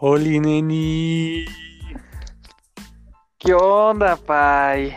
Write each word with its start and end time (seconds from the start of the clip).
Oli, 0.00 0.38
neni. 0.38 1.44
¿Qué 3.36 3.52
onda, 3.52 4.14
Pai? 4.14 4.96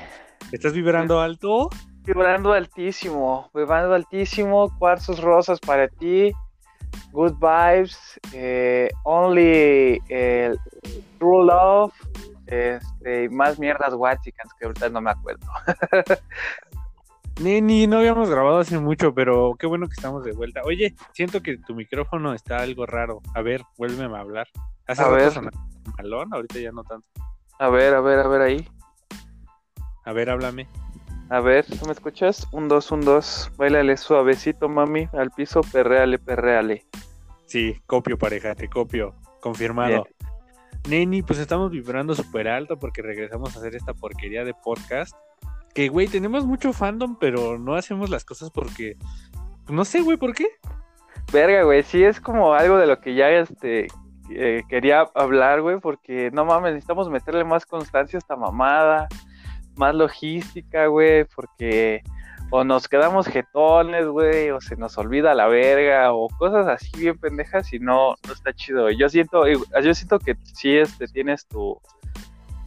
¿Estás 0.52 0.74
vibrando 0.74 1.20
alto? 1.20 1.72
Vibrando 2.04 2.54
altísimo, 2.54 3.50
vibrando 3.52 3.96
altísimo, 3.96 4.72
cuarzos 4.78 5.20
rosas 5.20 5.60
para 5.60 5.88
ti, 5.88 6.32
good 7.14 7.34
vibes, 7.40 8.20
eh, 8.32 8.92
only 9.04 10.00
eh, 10.08 10.56
true 11.18 11.46
love, 11.46 11.94
este, 12.46 13.24
y 13.24 13.30
más 13.30 13.58
mierdas 13.58 13.96
guachicas 13.96 14.54
que 14.60 14.68
ahorita 14.68 14.90
no 14.90 15.02
me 15.02 15.10
acuerdo. 15.10 15.48
Neni, 17.42 17.88
no 17.88 17.98
habíamos 17.98 18.30
grabado 18.30 18.60
hace 18.60 18.78
mucho, 18.78 19.16
pero 19.16 19.56
qué 19.58 19.66
bueno 19.66 19.88
que 19.88 19.94
estamos 19.94 20.24
de 20.24 20.34
vuelta. 20.34 20.62
Oye, 20.64 20.94
siento 21.12 21.42
que 21.42 21.58
tu 21.58 21.74
micrófono 21.74 22.36
está 22.36 22.58
algo 22.60 22.86
raro. 22.86 23.20
A 23.34 23.42
ver, 23.42 23.64
vuélveme 23.80 24.16
a 24.16 24.20
hablar. 24.20 24.48
Hace 24.92 25.04
A 25.04 25.08
ver. 25.08 25.32
malón, 25.98 26.34
ahorita 26.34 26.60
ya 26.60 26.74
no 26.74 26.84
tanto. 26.84 27.08
A 27.58 27.70
ver, 27.70 27.94
a 27.94 28.02
ver, 28.02 28.20
a 28.20 28.28
ver 28.28 28.42
ahí. 28.42 28.68
A 30.04 30.12
ver, 30.12 30.30
háblame. 30.30 30.68
A 31.30 31.40
ver, 31.40 31.66
¿tú 31.66 31.86
me 31.86 31.94
escuchas? 31.94 32.46
Un, 32.52 32.68
dos, 32.68 32.92
un, 32.92 33.00
dos. 33.00 33.50
Bailale 33.56 33.96
suavecito, 33.96 34.68
mami, 34.68 35.08
al 35.14 35.32
piso, 35.32 35.62
perreale, 35.62 36.20
perreale. 36.20 36.86
Sí, 37.46 37.82
copio, 37.86 38.18
pareja, 38.18 38.54
te 38.54 38.68
copio. 38.68 39.16
Confirmado. 39.40 40.06
Neni, 40.90 41.22
pues 41.22 41.40
estamos 41.40 41.72
vibrando 41.72 42.14
súper 42.14 42.50
alto 42.50 42.78
porque 42.78 43.02
regresamos 43.02 43.56
a 43.56 43.60
hacer 43.60 43.76
esta 43.76 43.94
porquería 43.94 44.44
de 44.44 44.54
podcast. 44.54 45.16
Que, 45.74 45.88
güey, 45.88 46.10
tenemos 46.10 46.46
mucho 46.46 46.74
fandom, 46.74 47.16
pero 47.18 47.58
no 47.58 47.76
hacemos 47.76 48.10
las 48.10 48.26
cosas 48.26 48.52
porque... 48.52 48.98
No 49.70 49.86
sé, 49.86 50.02
güey, 50.02 50.18
¿por 50.18 50.34
qué? 50.34 50.48
Verga, 51.32 51.64
güey, 51.64 51.82
sí 51.84 52.04
es 52.04 52.20
como 52.20 52.54
algo 52.54 52.78
de 52.78 52.88
lo 52.88 53.00
que 53.00 53.16
ya 53.16 53.30
este 53.30 53.88
eh, 54.36 54.64
quería 54.70 55.06
hablar, 55.16 55.62
güey, 55.62 55.80
porque 55.80 56.32
no 56.32 56.46
mames, 56.46 56.74
necesitamos 56.74 57.10
meterle 57.10 57.44
más 57.44 57.66
constancia 57.66 58.18
a 58.18 58.20
esta 58.20 58.36
mamada, 58.36 59.08
más 59.76 59.96
logística, 59.96 60.88
güey, 60.88 61.26
porque 61.26 62.04
o 62.54 62.66
nos 62.66 62.90
quedamos 62.90 63.28
jetones, 63.28 64.06
güey, 64.08 64.52
o 64.52 64.60
se 64.60 64.76
nos 64.76 64.98
olvida 64.98 65.34
la 65.34 65.48
verga, 65.48 66.12
o 66.14 66.28
cosas 66.28 66.68
así 66.68 66.92
bien 66.98 67.18
pendejas 67.18 67.72
y 67.72 67.80
no, 67.80 68.16
no 68.28 68.34
está 68.34 68.54
chido. 68.54 68.90
Yo 68.92 69.08
siento, 69.08 69.48
yo 69.48 69.94
siento 69.94 70.20
que 70.20 70.36
sí 70.54 70.78
este, 70.78 71.08
tienes 71.08 71.48
tu, 71.48 71.80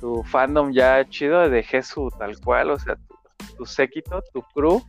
tu 0.00 0.22
fandom 0.24 0.72
ya 0.72 1.04
chido 1.08 1.50
de 1.50 1.62
Jesús 1.62 2.14
tal 2.18 2.40
cual, 2.40 2.70
o 2.70 2.78
sea, 2.78 2.96
tu, 2.96 3.14
tu 3.58 3.66
séquito, 3.66 4.22
tu 4.32 4.40
crew. 4.54 4.82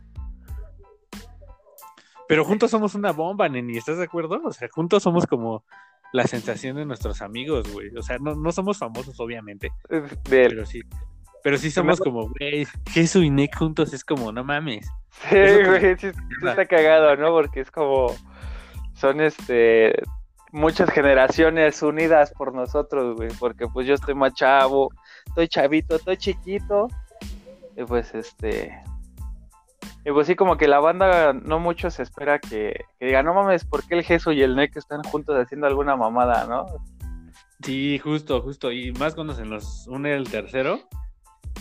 Pero 2.26 2.44
juntos 2.44 2.70
somos 2.70 2.94
una 2.94 3.12
bomba, 3.12 3.50
Neni, 3.50 3.76
¿estás 3.76 3.98
de 3.98 4.04
acuerdo? 4.04 4.40
O 4.44 4.52
sea, 4.52 4.68
juntos 4.72 5.02
somos 5.02 5.26
como 5.26 5.62
la 6.12 6.26
sensación 6.26 6.76
de 6.76 6.84
nuestros 6.84 7.22
amigos, 7.22 7.70
güey. 7.72 7.94
O 7.96 8.02
sea, 8.02 8.18
no, 8.18 8.34
no 8.34 8.52
somos 8.52 8.78
famosos, 8.78 9.18
obviamente, 9.20 9.70
pero 10.28 10.64
sí. 10.66 10.80
Pero 11.42 11.58
sí 11.58 11.70
somos 11.70 12.00
como, 12.00 12.28
güey, 12.28 12.66
Jesús 12.90 13.24
y 13.24 13.30
Nick 13.30 13.56
juntos 13.56 13.92
es 13.92 14.04
como, 14.04 14.32
no 14.32 14.42
mames. 14.42 14.90
Sí, 15.30 15.36
güey, 15.64 15.96
sí, 15.96 16.10
sí 16.10 16.46
está 16.46 16.66
cagado, 16.66 17.16
¿no? 17.16 17.30
Porque 17.30 17.60
es 17.60 17.70
como, 17.70 18.12
son 18.94 19.20
este, 19.20 19.94
muchas 20.52 20.90
generaciones 20.90 21.82
unidas 21.82 22.32
por 22.32 22.54
nosotros, 22.54 23.16
güey, 23.16 23.28
porque 23.38 23.66
pues 23.68 23.86
yo 23.86 23.94
estoy 23.94 24.14
más 24.14 24.34
chavo, 24.34 24.90
estoy 25.26 25.48
chavito, 25.48 25.96
estoy 25.96 26.16
chiquito, 26.16 26.88
y 27.76 27.84
pues 27.84 28.14
este, 28.14 28.76
y 30.06 30.12
pues 30.12 30.28
sí, 30.28 30.36
como 30.36 30.56
que 30.56 30.68
la 30.68 30.78
banda 30.78 31.32
no 31.32 31.58
mucho 31.58 31.90
se 31.90 32.04
espera 32.04 32.38
que, 32.38 32.84
que 33.00 33.06
diga, 33.06 33.24
no 33.24 33.34
mames, 33.34 33.64
¿por 33.64 33.84
qué 33.84 33.96
el 33.96 34.04
Jesús 34.04 34.34
y 34.34 34.42
el 34.42 34.54
Nick 34.54 34.76
están 34.76 35.02
juntos 35.02 35.36
haciendo 35.36 35.66
alguna 35.66 35.96
mamada, 35.96 36.46
no? 36.46 36.64
Sí, 37.62 37.98
justo, 37.98 38.40
justo. 38.40 38.70
Y 38.70 38.92
más 38.92 39.16
cuando 39.16 39.34
se 39.34 39.44
nos 39.44 39.88
une 39.88 40.14
el 40.14 40.30
tercero. 40.30 40.78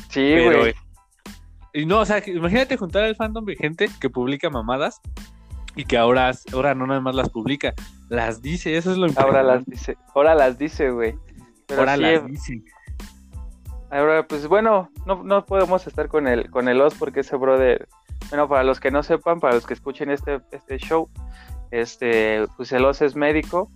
Sí, 0.09 0.31
güey, 0.31 0.69
eh, 0.69 0.75
y 1.73 1.87
no, 1.87 2.01
o 2.01 2.05
sea, 2.05 2.21
imagínate 2.25 2.77
juntar 2.77 3.03
al 3.03 3.15
fandom 3.15 3.45
de 3.45 3.55
gente 3.55 3.89
que 3.99 4.11
publica 4.11 4.51
mamadas 4.51 5.01
y 5.75 5.83
que 5.83 5.97
ahora, 5.97 6.31
ahora 6.53 6.75
no 6.75 6.85
nada 6.85 7.01
más 7.01 7.15
las 7.15 7.29
publica, 7.29 7.73
las 8.09 8.43
dice, 8.43 8.77
eso 8.77 8.91
es 8.91 8.97
lo 8.97 9.07
ahora 9.17 9.41
las 9.41 9.65
dice, 9.65 9.97
ahora 10.13 10.35
las 10.35 10.59
dice, 10.59 10.91
güey. 10.91 11.15
Ahora 11.75 11.95
sí, 11.95 12.01
las 12.01 12.25
dice. 12.27 12.63
Ahora, 13.89 14.27
pues 14.27 14.47
bueno, 14.47 14.89
no, 15.07 15.23
no 15.23 15.45
podemos 15.45 15.85
estar 15.87 16.09
con 16.09 16.27
el, 16.27 16.49
con 16.51 16.69
el 16.69 16.79
Oz 16.79 16.93
porque 16.93 17.21
ese 17.21 17.35
brother, 17.35 17.87
bueno, 18.29 18.47
para 18.47 18.63
los 18.63 18.79
que 18.79 18.91
no 18.91 19.03
sepan, 19.03 19.39
para 19.39 19.55
los 19.55 19.65
que 19.65 19.73
escuchen 19.73 20.09
este, 20.09 20.41
este 20.51 20.77
show, 20.77 21.09
este, 21.71 22.45
pues 22.57 22.71
el 22.71 22.85
Oz 22.85 23.01
es 23.01 23.15
médico 23.15 23.71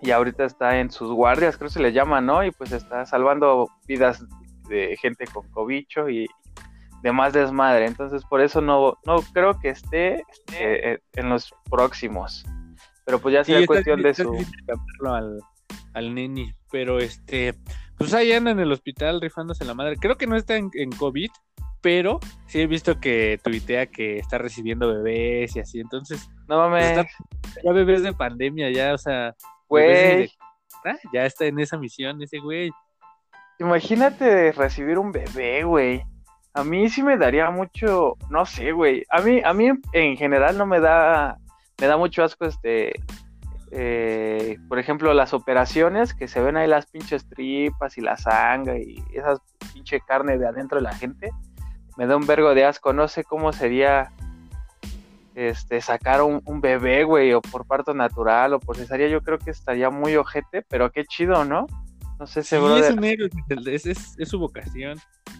y 0.00 0.10
ahorita 0.10 0.44
está 0.44 0.78
en 0.78 0.90
sus 0.90 1.10
guardias, 1.10 1.56
creo 1.56 1.68
que 1.68 1.74
se 1.74 1.82
le 1.82 1.92
llama, 1.92 2.20
¿no? 2.20 2.44
Y 2.44 2.50
pues 2.50 2.72
está 2.72 3.06
salvando 3.06 3.68
vidas 3.86 4.24
de 4.68 4.96
gente 5.00 5.26
con 5.26 5.48
cobicho 5.50 6.08
y 6.08 6.26
demás 7.02 7.32
desmadre. 7.32 7.86
Entonces, 7.86 8.24
por 8.24 8.40
eso 8.40 8.60
no, 8.60 8.98
no 9.06 9.16
creo 9.32 9.58
que 9.58 9.70
esté 9.70 10.24
eh, 10.52 10.98
en 11.14 11.28
los 11.28 11.54
próximos. 11.70 12.44
Pero 13.04 13.20
pues 13.20 13.32
ya 13.34 13.44
Sí, 13.44 13.52
será 13.52 13.60
está 13.60 13.66
cuestión 13.66 14.02
de 14.02 14.14
su... 14.14 14.36
al, 15.06 15.40
al 15.94 16.14
neni, 16.14 16.52
pero 16.70 16.98
este, 16.98 17.54
pues 17.96 18.12
ahí 18.12 18.32
anda 18.32 18.50
en 18.50 18.58
el 18.58 18.72
hospital 18.72 19.20
rifándose 19.20 19.64
la 19.64 19.74
madre. 19.74 19.96
Creo 19.96 20.16
que 20.16 20.26
no 20.26 20.36
está 20.36 20.56
en, 20.56 20.70
en 20.74 20.90
COVID, 20.90 21.30
pero 21.86 22.18
sí 22.48 22.60
he 22.60 22.66
visto 22.66 22.98
que 22.98 23.38
tuitea 23.44 23.86
que 23.86 24.18
está 24.18 24.38
recibiendo 24.38 24.92
bebés 24.92 25.54
y 25.54 25.60
así, 25.60 25.78
entonces 25.78 26.28
No 26.48 26.58
mames, 26.58 26.98
Está- 26.98 27.06
ya 27.62 27.70
bebés 27.72 28.02
de 28.02 28.12
pandemia, 28.12 28.72
ya, 28.72 28.92
o 28.92 28.98
sea, 28.98 29.36
güey. 29.68 30.28
ah, 30.84 30.96
ya 31.12 31.24
está 31.26 31.44
en 31.44 31.60
esa 31.60 31.78
misión 31.78 32.20
ese 32.20 32.40
güey. 32.40 32.72
Imagínate 33.60 34.50
recibir 34.50 34.98
un 34.98 35.12
bebé, 35.12 35.62
güey. 35.62 36.02
A 36.54 36.64
mí 36.64 36.88
sí 36.88 37.04
me 37.04 37.16
daría 37.16 37.52
mucho, 37.52 38.16
no 38.30 38.44
sé, 38.46 38.72
güey. 38.72 39.04
A 39.08 39.20
mí, 39.20 39.40
a 39.44 39.54
mí 39.54 39.70
en 39.92 40.16
general 40.16 40.58
no 40.58 40.66
me 40.66 40.80
da, 40.80 41.36
me 41.80 41.86
da 41.86 41.96
mucho 41.96 42.24
asco 42.24 42.46
este, 42.46 42.94
eh, 43.70 44.56
por 44.68 44.80
ejemplo, 44.80 45.14
las 45.14 45.32
operaciones 45.32 46.14
que 46.14 46.26
se 46.26 46.40
ven 46.40 46.56
ahí 46.56 46.66
las 46.66 46.86
pinches 46.86 47.28
tripas 47.28 47.96
y 47.96 48.00
la 48.00 48.16
sangre 48.16 48.82
y 48.82 49.04
esa 49.14 49.36
pinche 49.72 50.00
carne 50.00 50.36
de 50.36 50.48
adentro 50.48 50.78
de 50.78 50.82
la 50.82 50.94
gente. 50.94 51.30
Me 51.96 52.06
da 52.06 52.16
un 52.16 52.26
vergo 52.26 52.54
de 52.54 52.64
asco. 52.64 52.92
No 52.92 53.08
sé 53.08 53.24
cómo 53.24 53.52
sería, 53.52 54.12
este, 55.34 55.80
sacar 55.80 56.22
un, 56.22 56.40
un 56.44 56.60
bebé, 56.60 57.04
güey, 57.04 57.32
o 57.32 57.40
por 57.40 57.66
parto 57.66 57.94
natural 57.94 58.54
o 58.54 58.60
por 58.60 58.76
cesárea. 58.76 59.08
Yo 59.08 59.20
creo 59.22 59.38
que 59.38 59.50
estaría 59.50 59.90
muy 59.90 60.16
ojete, 60.16 60.62
pero 60.62 60.90
qué 60.90 61.04
chido, 61.04 61.44
¿no? 61.44 61.66
No 62.18 62.26
sé, 62.26 62.42
Sí, 62.42 62.56
ese 62.56 62.58
brother- 62.58 62.84
es 62.84 62.90
un 62.96 63.04
héroe, 63.04 63.30
es, 63.66 63.86
es, 63.86 64.14
es 64.18 64.28
su 64.28 64.38
vocación. 64.38 64.98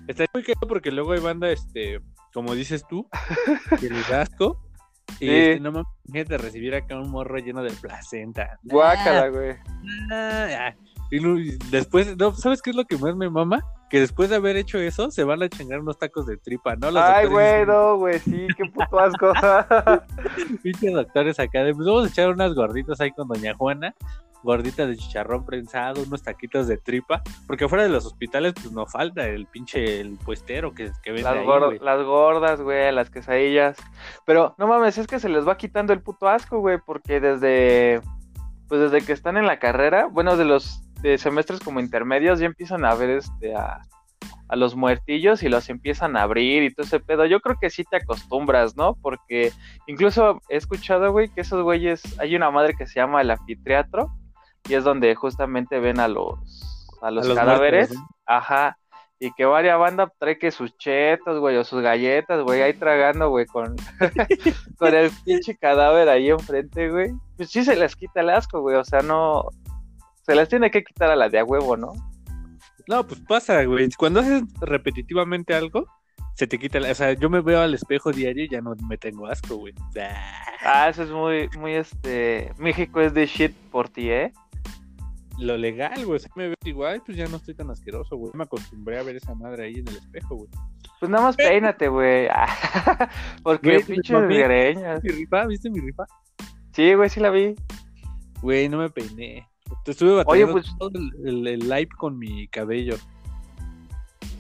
Está 0.09 0.25
muy 0.35 0.43
querido 0.43 0.69
porque 0.69 0.91
luego 0.91 1.13
hay 1.13 1.21
banda, 1.21 1.49
este, 1.51 2.01
como 2.35 2.55
dices 2.55 2.85
tú, 2.89 3.09
que 3.81 3.89
da 4.11 4.23
asco. 4.23 4.63
Y 5.21 5.27
Sí. 5.27 5.31
este, 5.31 5.61
no 5.61 5.73
mames, 5.73 5.87
imagínate 6.05 6.39
recibir 6.39 6.75
acá 6.75 6.97
un 6.99 7.11
morro 7.11 7.39
lleno 7.39 7.63
de 7.63 7.71
placenta. 7.71 8.59
Guácala, 8.65 9.29
güey. 9.29 9.55
Ah, 10.13 10.49
ah. 10.69 10.75
Y 11.11 11.57
después, 11.71 12.17
no, 12.17 12.35
¿sabes 12.35 12.61
qué 12.61 12.71
es 12.71 12.77
lo 12.77 12.85
que 12.85 12.99
más 12.99 13.15
me 13.17 13.31
mama? 13.31 13.63
Que 13.89 14.01
después 14.01 14.31
de 14.31 14.37
haber 14.37 14.57
hecho 14.57 14.79
eso, 14.79 15.11
se 15.13 15.23
van 15.23 15.43
a 15.43 15.49
chingar 15.49 15.79
unos 15.81 15.99
tacos 15.99 16.27
de 16.27 16.37
tripa, 16.37 16.75
¿no? 16.75 16.91
Los 16.91 17.03
Ay, 17.05 17.27
güey, 17.29 17.65
no, 17.67 17.97
güey, 17.99 18.19
sí, 18.19 18.47
qué 18.57 18.65
puto 18.75 18.99
asco. 18.99 19.33
Pinches 20.63 20.93
doctores 20.93 21.39
acá, 21.39 21.63
de, 21.63 21.75
pues 21.75 21.87
vamos 21.87 22.05
a 22.07 22.09
echar 22.09 22.31
unas 22.31 22.55
gorditas 22.55 23.01
ahí 23.01 23.13
con 23.13 23.29
Doña 23.29 23.55
Juana, 23.55 23.95
gorditas 24.43 24.89
de 24.89 24.97
chicharrón 24.97 25.45
prensado, 25.45 26.03
unos 26.03 26.23
taquitos 26.23 26.67
de 26.67 26.79
tripa, 26.79 27.23
porque 27.47 27.69
fuera 27.69 27.85
de 27.85 27.91
los 27.91 28.07
hospitales, 28.07 28.55
pues 28.55 28.73
no 28.73 28.87
falta 28.87 29.27
el 29.27 29.47
pinche 29.47 30.01
el 30.01 30.17
puestero 30.19 30.73
que, 30.75 30.91
que 31.03 31.13
vende 31.13 31.23
las, 31.25 31.37
ahí, 31.37 31.47
gor- 31.47 31.67
güey. 31.67 31.79
las 31.79 32.03
gordas, 32.05 32.61
güey, 32.61 32.93
las 32.93 33.11
quesadillas. 33.11 33.77
Pero 34.25 34.55
no 34.59 34.67
mames, 34.67 34.99
es 34.99 35.07
que 35.07 35.21
se 35.21 35.29
les 35.29 35.47
va 35.47 35.57
quitando 35.57 35.93
el 35.93 36.01
puto 36.03 36.29
asco, 36.29 36.59
güey, 36.59 36.79
porque 36.85 37.21
desde, 37.21 38.01
pues 38.69 38.81
desde 38.91 39.05
que 39.07 39.13
están 39.13 39.37
en 39.37 39.47
la 39.47 39.59
carrera, 39.59 40.07
bueno, 40.07 40.37
de 40.37 40.45
los 40.45 40.83
de 41.01 41.19
semestres 41.19 41.61
como 41.61 41.81
intermedios, 41.81 42.39
ya 42.39 42.47
empiezan 42.47 42.85
a 42.85 42.95
ver 42.95 43.11
este 43.11 43.55
a, 43.55 43.81
a 44.49 44.57
los 44.57 44.75
muertillos 44.77 45.43
y 45.43 45.49
los 45.49 45.69
empiezan 45.69 46.17
a 46.17 46.23
abrir 46.23 46.63
y 46.63 46.73
todo 46.73 46.87
ese 46.87 47.01
pedo. 47.01 47.27
Yo 47.27 47.41
creo 47.41 47.57
que 47.61 47.71
sí 47.71 47.85
te 47.85 47.97
acostumbras, 47.97 48.77
¿no? 48.77 48.95
Porque 49.03 49.53
incluso 49.87 50.41
he 50.49 50.57
escuchado, 50.57 51.13
güey, 51.13 51.29
que 51.29 51.41
esos 51.41 51.63
güeyes, 51.63 52.03
hay 52.19 52.37
una 52.37 52.51
madre 52.51 52.75
que 52.75 52.87
se 52.87 53.01
llama 53.01 53.21
el 53.21 53.31
anfiteatro 53.31 54.11
y 54.69 54.75
es 54.75 54.85
donde 54.85 55.15
justamente 55.15 55.81
ven 55.81 56.01
a 56.01 56.09
los 56.09 56.63
a 57.03 57.11
los, 57.11 57.27
A 57.27 57.29
los 57.29 57.39
cadáveres, 57.39 57.91
muertos, 57.91 58.09
ajá, 58.25 58.79
y 59.19 59.33
que 59.33 59.45
varias 59.45 59.79
banda 59.79 60.13
trae 60.19 60.39
que 60.39 60.51
sus 60.51 60.77
chetos, 60.77 61.39
güey, 61.41 61.57
o 61.57 61.65
sus 61.65 61.83
galletas, 61.83 62.43
güey, 62.43 62.63
ahí 62.63 62.75
tragando, 62.75 63.31
güey, 63.31 63.47
con, 63.47 63.77
con 64.79 64.95
el 64.95 65.11
pinche 65.25 65.57
cadáver 65.57 66.09
ahí 66.09 66.31
enfrente, 66.31 66.91
güey. 66.91 67.13
Pues 67.37 67.51
sí 67.51 67.65
se 67.65 67.77
les 67.77 67.97
quita 67.97 68.21
el 68.21 68.31
asco, 68.31 68.61
güey, 68.61 68.77
o 68.77 68.85
sea, 68.85 69.01
no, 69.01 69.49
se 70.27 70.35
les 70.35 70.49
tiene 70.49 70.71
que 70.71 70.83
quitar 70.85 71.11
a 71.11 71.17
la 71.17 71.29
de 71.29 71.39
a 71.39 71.45
huevo, 71.45 71.77
¿no? 71.77 71.93
No, 72.89 73.07
pues 73.07 73.21
pasa, 73.29 73.65
güey. 73.65 73.89
Cuando 73.97 74.21
haces 74.21 74.43
repetitivamente 74.61 75.55
algo, 75.55 75.87
se 76.35 76.47
te 76.47 76.59
quita, 76.59 76.79
la- 76.81 76.91
o 76.91 76.95
sea, 76.95 77.13
yo 77.15 77.31
me 77.31 77.41
veo 77.41 77.61
al 77.61 77.75
espejo 77.75 78.13
diario 78.13 78.45
y 78.45 78.49
ya 78.49 78.61
no 78.61 78.75
me 78.89 78.99
tengo 78.99 79.27
asco, 79.27 79.57
güey. 79.57 79.73
Ah. 80.01 80.43
Ah, 80.63 80.89
eso 80.89 81.03
es 81.05 81.11
muy, 81.11 81.49
muy, 81.59 81.73
este, 81.75 82.53
México 82.59 83.01
es 83.01 83.15
de 83.15 83.27
shit 83.27 83.53
por 83.71 83.89
ti, 83.89 84.11
¿eh? 84.11 84.33
lo 85.39 85.57
legal, 85.59 86.03
güey. 86.07 86.19
Si 86.19 86.29
me 86.35 86.47
veo 86.47 86.57
igual, 86.65 87.03
pues 87.05 87.19
ya 87.19 87.27
no 87.27 87.37
estoy 87.37 87.55
tan 87.55 87.71
asqueroso, 87.71 88.17
güey. 88.17 88.33
Me 88.35 88.45
acostumbré 88.45 88.99
a 88.99 89.03
ver 89.03 89.17
esa 89.17 89.35
madre 89.35 89.65
ahí 89.67 89.75
en 89.75 89.87
el 89.89 89.97
espejo, 89.97 90.35
güey. 90.35 90.49
Pues 90.99 91.11
nada 91.11 91.25
más 91.25 91.37
peínate, 91.37 91.89
güey. 91.89 92.27
Porque 93.43 93.73
Güey, 93.75 93.83
pinches 93.85 94.13
mami. 94.19 94.39
greñas. 94.39 95.03
¿Mi 95.05 95.11
rifa? 95.11 95.45
¿Viste 95.47 95.69
mi 95.69 95.81
rifa? 95.81 96.05
Sí, 96.73 96.95
güey, 96.95 97.11
sí 97.11 97.21
la 97.21 97.29
vi. 97.29 97.55
Güey, 98.41 98.71
no 98.71 98.79
me 98.79 98.89
peiné. 98.89 99.47
Te 99.87 99.93
estuve 99.93 100.25
Oye, 100.27 100.45
pues- 100.49 100.77
todo 100.79 100.91
el, 100.95 101.13
el, 101.25 101.47
el 101.47 101.61
live 101.61 101.89
con 101.97 102.19
mi 102.19 102.49
cabello. 102.49 102.97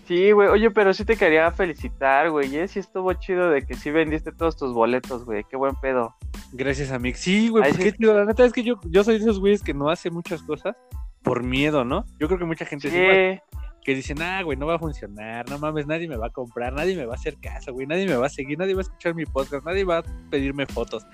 Sí, 0.08 0.32
güey. 0.32 0.48
Oye, 0.48 0.72
pero 0.72 0.92
sí 0.92 1.04
te 1.04 1.16
quería 1.16 1.52
felicitar, 1.52 2.30
güey. 2.30 2.54
¿eh? 2.56 2.66
Sí 2.66 2.80
estuvo 2.80 3.12
chido 3.14 3.50
de 3.50 3.64
que 3.64 3.74
sí 3.74 3.92
vendiste 3.92 4.32
todos 4.32 4.56
tus 4.56 4.72
boletos, 4.74 5.24
güey. 5.24 5.44
Qué 5.48 5.56
buen 5.56 5.76
pedo. 5.76 6.16
Gracias 6.52 6.90
a 6.90 6.98
Mix. 6.98 7.20
Sí, 7.20 7.48
güey, 7.48 7.62
pues 7.62 7.76
sí. 7.76 7.82
qué 7.84 7.92
chido. 7.92 8.14
La 8.14 8.24
neta 8.24 8.44
es 8.44 8.52
que 8.52 8.64
yo, 8.64 8.80
yo 8.90 9.04
soy 9.04 9.18
de 9.18 9.20
esos 9.20 9.38
güeyes 9.38 9.62
que 9.62 9.72
no 9.72 9.88
hace 9.88 10.10
muchas 10.10 10.42
cosas 10.42 10.76
por 11.22 11.44
miedo, 11.44 11.84
¿no? 11.84 12.04
Yo 12.18 12.26
creo 12.26 12.40
que 12.40 12.44
mucha 12.44 12.64
gente 12.64 12.88
es 12.88 12.94
igual, 12.94 13.42
que 13.84 13.94
dicen, 13.94 14.20
ah, 14.20 14.42
güey, 14.42 14.58
no 14.58 14.66
va 14.66 14.74
a 14.74 14.78
funcionar, 14.80 15.48
no 15.48 15.58
mames, 15.58 15.86
nadie 15.86 16.08
me 16.08 16.16
va 16.16 16.26
a 16.26 16.30
comprar, 16.30 16.72
nadie 16.72 16.96
me 16.96 17.04
va 17.04 17.14
a 17.14 17.16
hacer 17.16 17.36
caso, 17.40 17.72
güey, 17.72 17.86
nadie 17.86 18.06
me 18.06 18.16
va 18.16 18.26
a 18.26 18.30
seguir, 18.30 18.58
nadie 18.58 18.74
va 18.74 18.80
a 18.80 18.82
escuchar 18.82 19.14
mi 19.14 19.26
podcast, 19.26 19.64
nadie 19.64 19.84
va 19.84 19.98
a 19.98 20.02
pedirme 20.30 20.66
fotos. 20.66 21.04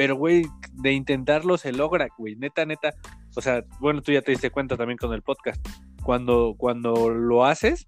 Pero, 0.00 0.16
güey, 0.16 0.46
de 0.72 0.92
intentarlo 0.92 1.58
se 1.58 1.74
logra, 1.74 2.08
güey, 2.16 2.34
neta, 2.34 2.64
neta. 2.64 2.94
O 3.36 3.42
sea, 3.42 3.62
bueno, 3.80 4.00
tú 4.00 4.12
ya 4.12 4.22
te 4.22 4.30
diste 4.30 4.50
cuenta 4.50 4.74
también 4.78 4.96
con 4.96 5.12
el 5.12 5.20
podcast. 5.20 5.60
Cuando, 6.02 6.54
cuando 6.56 7.10
lo 7.10 7.44
haces, 7.44 7.86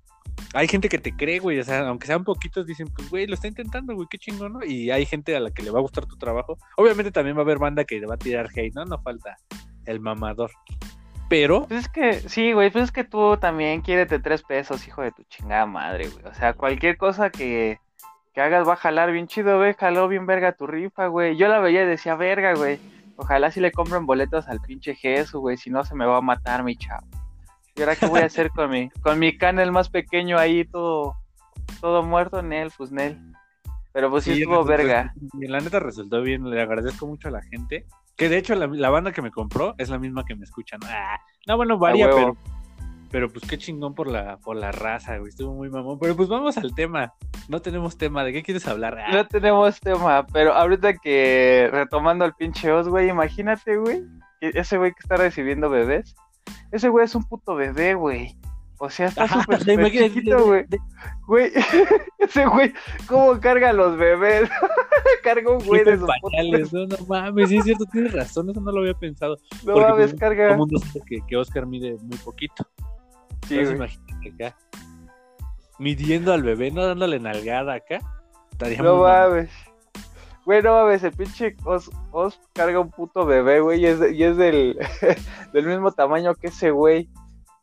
hay 0.53 0.69
gente 0.69 0.91
que 0.91 0.99
te 0.99 1.17
cree, 1.17 1.38
güey, 1.38 1.59
o 1.59 1.64
sea, 1.64 1.88
aunque 1.88 2.06
sean 2.06 2.23
poquitos, 2.23 2.67
dicen, 2.67 2.88
pues, 2.94 3.09
güey, 3.09 3.26
lo 3.26 3.32
está 3.32 3.49
intentando, 3.49 3.94
güey, 3.94 4.06
qué 4.11 4.19
chingón, 4.19 4.53
¿no? 4.53 4.62
Y 4.62 4.91
hay 4.91 5.06
gente 5.06 5.35
a 5.35 5.41
la 5.41 5.53
que 5.53 5.62
le 5.62 5.70
va 5.70 5.79
a 5.79 5.81
gustar 5.81 6.05
tu 6.05 6.19
trabajo. 6.19 6.59
Obviamente 6.76 7.12
también 7.12 7.35
va 7.35 7.41
a 7.41 7.44
haber 7.44 7.56
banda 7.56 7.87
que 7.87 7.99
le 7.99 8.06
va 8.06 8.17
a 8.17 8.19
tirar 8.19 8.50
hate, 8.55 8.75
¿no? 8.75 8.85
No 8.85 9.00
falta 9.00 9.35
el 9.87 10.00
mamador. 10.00 10.50
Pero, 11.31 11.67
Pues 11.67 11.87
es 11.87 11.88
que, 11.88 12.29
sí, 12.29 12.53
güey, 12.53 12.69
pues 12.70 12.85
es 12.85 12.93
que 12.93 13.05
tú 13.05 13.38
también 13.38 13.81
quiérete 13.81 14.19
tres 14.19 14.43
pesos, 14.43 14.87
hijo 14.87 15.00
de 15.00 15.12
tu 15.12 15.23
chingada 15.31 15.65
madre, 15.65 16.11
güey. 16.11 16.26
O 16.26 16.35
sea, 16.35 16.53
cualquier 16.53 16.99
cosa 16.99 17.31
que, 17.31 17.79
que 18.34 18.40
hagas 18.40 18.67
va 18.67 18.75
a 18.75 18.76
jalar 18.76 19.12
bien 19.12 19.26
chido, 19.26 19.58
güey. 19.58 19.75
Jaló 19.75 20.08
bien 20.08 20.26
verga 20.26 20.52
tu 20.52 20.67
rifa, 20.67 21.06
güey. 21.08 21.37
Yo 21.37 21.49
la 21.49 21.61
veía 21.61 21.82
y 21.82 21.87
decía, 21.87 22.14
verga, 22.14 22.55
güey. 22.55 22.79
Ojalá 23.17 23.50
si 23.50 23.61
le 23.61 23.73
compren 23.73 24.06
boletos 24.06 24.49
al 24.49 24.61
pinche 24.61 24.94
Jesús, 24.94 25.40
güey. 25.40 25.56
Si 25.56 25.70
no, 25.70 25.84
se 25.84 25.94
me 25.94 26.06
va 26.06 26.17
a 26.19 26.23
matar 26.23 26.64
mi 26.64 26.76
chavo. 26.76 27.06
¿Y 27.75 27.81
ahora 27.81 27.96
qué 27.96 28.06
voy 28.06 28.20
a 28.20 28.26
hacer 28.26 28.50
con 28.50 28.70
mi, 28.70 28.90
con 29.02 29.19
mi 29.19 29.37
canal 29.37 29.70
más 29.73 29.88
pequeño 29.88 30.38
ahí, 30.38 30.64
todo, 30.64 31.17
todo 31.81 32.02
muerto, 32.02 32.43
Nel, 32.43 32.70
pues 32.76 32.90
Nel. 32.90 33.19
Pero 33.93 34.11
pues 34.11 34.25
sí, 34.25 34.32
estuvo 34.32 34.62
resultó- 34.62 34.69
verga. 34.69 35.14
y 35.40 35.46
La 35.46 35.61
neta 35.61 35.79
resultó 35.81 36.23
bien, 36.23 36.49
le 36.50 36.61
agradezco 36.61 37.06
mucho 37.06 37.29
a 37.29 37.31
la 37.31 37.43
gente. 37.43 37.87
Que 38.17 38.29
de 38.29 38.38
hecho 38.38 38.55
la, 38.55 38.67
la 38.67 38.90
banda 38.90 39.12
que 39.12 39.23
me 39.23 39.31
compró 39.31 39.75
es 39.79 39.88
la 39.90 39.99
misma 39.99 40.25
que 40.25 40.34
me 40.34 40.44
escucha. 40.44 40.76
No, 40.79 40.87
Ah, 40.90 41.19
no 41.46 41.56
bueno, 41.56 41.79
varía, 41.79 42.06
pero, 42.11 42.37
pero 43.12 43.31
pues 43.31 43.44
qué 43.47 43.59
chingón 43.59 43.94
por 43.94 44.11
la, 44.11 44.38
por 44.38 44.56
la 44.56 44.73
raza, 44.73 45.19
güey. 45.19 45.29
Estuvo 45.29 45.55
muy 45.55 45.69
mamón. 45.69 45.99
Pero 46.00 46.17
pues 46.17 46.31
vamos 46.31 46.56
al 46.56 46.75
tema. 46.75 47.12
No 47.47 47.61
tenemos 47.61 47.99
tema. 47.99 48.25
¿De 48.25 48.32
qué 48.32 48.43
quieres 48.43 48.67
hablar? 48.67 48.99
Ah, 48.99 49.12
No 49.12 49.29
tenemos 49.29 49.79
tema, 49.81 50.26
pero 50.32 50.55
ahorita 50.55 50.94
que 50.94 51.69
retomando 51.70 52.25
al 52.25 52.35
pinche 52.35 52.73
Oz, 52.73 52.88
güey, 52.88 53.11
imagínate, 53.11 53.76
güey, 53.76 54.03
ese 54.41 54.79
güey 54.79 54.93
que 54.93 55.00
está 55.00 55.17
recibiendo 55.17 55.69
bebés, 55.69 56.17
ese 56.73 56.88
güey 56.88 57.05
es 57.05 57.14
un 57.14 57.25
puto 57.25 57.55
bebé, 57.55 57.94
güey. 57.94 58.35
O 58.79 58.88
sea, 58.88 59.09
está 59.09 59.29
súper, 59.29 59.58
chiquito, 59.93 60.47
güey. 60.47 60.65
Güey, 61.26 61.53
ese 62.19 62.47
güey, 62.47 62.73
¿cómo 63.06 63.38
carga 63.41 63.70
a 63.70 63.73
los 63.75 63.97
bebés? 63.99 64.49
carga 65.23 65.53
un 65.53 65.65
güey 65.65 65.85
de 65.85 65.93
en 65.93 66.00
su 66.00 66.06
pañales, 66.06 66.73
no, 66.73 66.87
no 66.87 66.97
mames, 67.06 67.50
sí 67.50 67.58
es 67.58 67.65
cierto, 67.65 67.85
tienes 67.93 68.12
razón, 68.12 68.50
eso 68.50 68.61
no 68.61 68.73
lo 68.73 68.81
había 68.81 68.94
pensado. 68.94 69.37
No 69.65 69.75
porque, 69.75 69.88
mames, 69.88 70.11
pues, 70.11 70.20
carga. 70.20 70.44
Todo 70.44 70.53
el 70.53 70.58
mundo 70.58 70.79
sabe 70.81 71.00
que, 71.06 71.19
que 71.29 71.37
Oscar 71.37 71.67
mide 71.67 71.97
muy 72.00 72.17
poquito. 72.19 72.67
Sí, 73.49 73.59
Entonces 73.59 73.77
imagínate 73.77 74.44
acá. 74.44 74.56
Midiendo 75.79 76.33
al 76.33 76.43
bebé, 76.43 76.71
no 76.71 76.87
dándole 76.87 77.19
nalgada 77.19 77.75
acá. 77.75 77.99
Estaría 78.53 78.79
No 78.83 78.99
mames. 79.03 79.50
Güey, 80.44 80.62
no 80.62 80.73
mames, 80.75 81.03
el 81.05 81.12
pinche 81.12 81.56
Oz, 81.65 81.89
Oz 82.11 82.41
carga 82.53 82.81
un 82.81 82.91
puto 82.91 83.25
bebé, 83.25 83.61
güey, 83.61 83.81
y 83.81 83.87
es, 83.87 84.00
de- 84.00 84.12
y 84.12 84.25
es 84.25 84.37
del, 84.37 84.77
del 85.53 85.67
mismo 85.67 85.93
tamaño 85.93 86.35
que 86.35 86.49
ese 86.49 86.71
güey. 86.71 87.09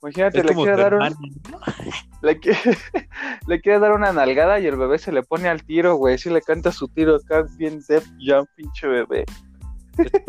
Imagínate, 0.01 0.39
Es 0.39 0.45
le 0.45 0.55
quiere 0.55 0.77
dar 0.77 0.93
un, 0.93 1.01
le, 2.21 2.39
quiere, 2.39 2.57
le 3.47 3.61
quiere 3.61 3.79
dar 3.79 3.91
una 3.91 4.13
nalgada 4.13 4.59
y 4.59 4.65
el 4.67 4.77
bebé 4.77 4.97
se 4.97 5.11
le 5.11 5.23
pone 5.23 5.49
al 5.49 5.63
tiro, 5.63 5.95
güey. 5.95 6.17
Sí 6.17 6.29
le 6.29 6.41
canta 6.41 6.71
su 6.71 6.87
tiro 6.87 7.17
acá 7.17 7.45
bien 7.57 7.81
Def 7.87 8.07
Jam, 8.19 8.45
pinche 8.55 8.87
bebé. 8.87 9.25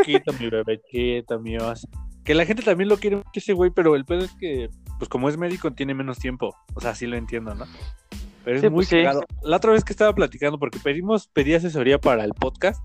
Chiquito 0.04 0.32
mi 0.40 0.50
bebé, 0.50 0.80
chiquito 0.90 1.38
mi 1.38 1.56
os. 1.56 1.86
Que 2.30 2.34
la 2.36 2.46
gente 2.46 2.62
también 2.62 2.88
lo 2.88 2.96
quiere 2.96 3.16
mucho 3.16 3.28
ese 3.34 3.54
güey, 3.54 3.72
pero 3.72 3.96
el 3.96 4.04
pedo 4.04 4.20
es 4.20 4.30
que, 4.36 4.70
pues 5.00 5.08
como 5.08 5.28
es 5.28 5.36
médico, 5.36 5.72
tiene 5.72 5.94
menos 5.94 6.20
tiempo. 6.20 6.54
O 6.74 6.80
sea, 6.80 6.94
sí 6.94 7.08
lo 7.08 7.16
entiendo, 7.16 7.56
¿no? 7.56 7.66
Pero 8.44 8.56
es 8.56 8.62
Sí, 8.62 8.68
muy 8.68 8.86
pues 8.86 8.88
sí. 8.88 9.02
La 9.42 9.56
otra 9.56 9.72
vez 9.72 9.82
que 9.82 9.92
estaba 9.92 10.14
platicando, 10.14 10.56
porque 10.56 10.78
pedimos, 10.78 11.26
pedí 11.26 11.54
asesoría 11.54 12.00
para 12.00 12.22
el 12.22 12.32
podcast, 12.34 12.84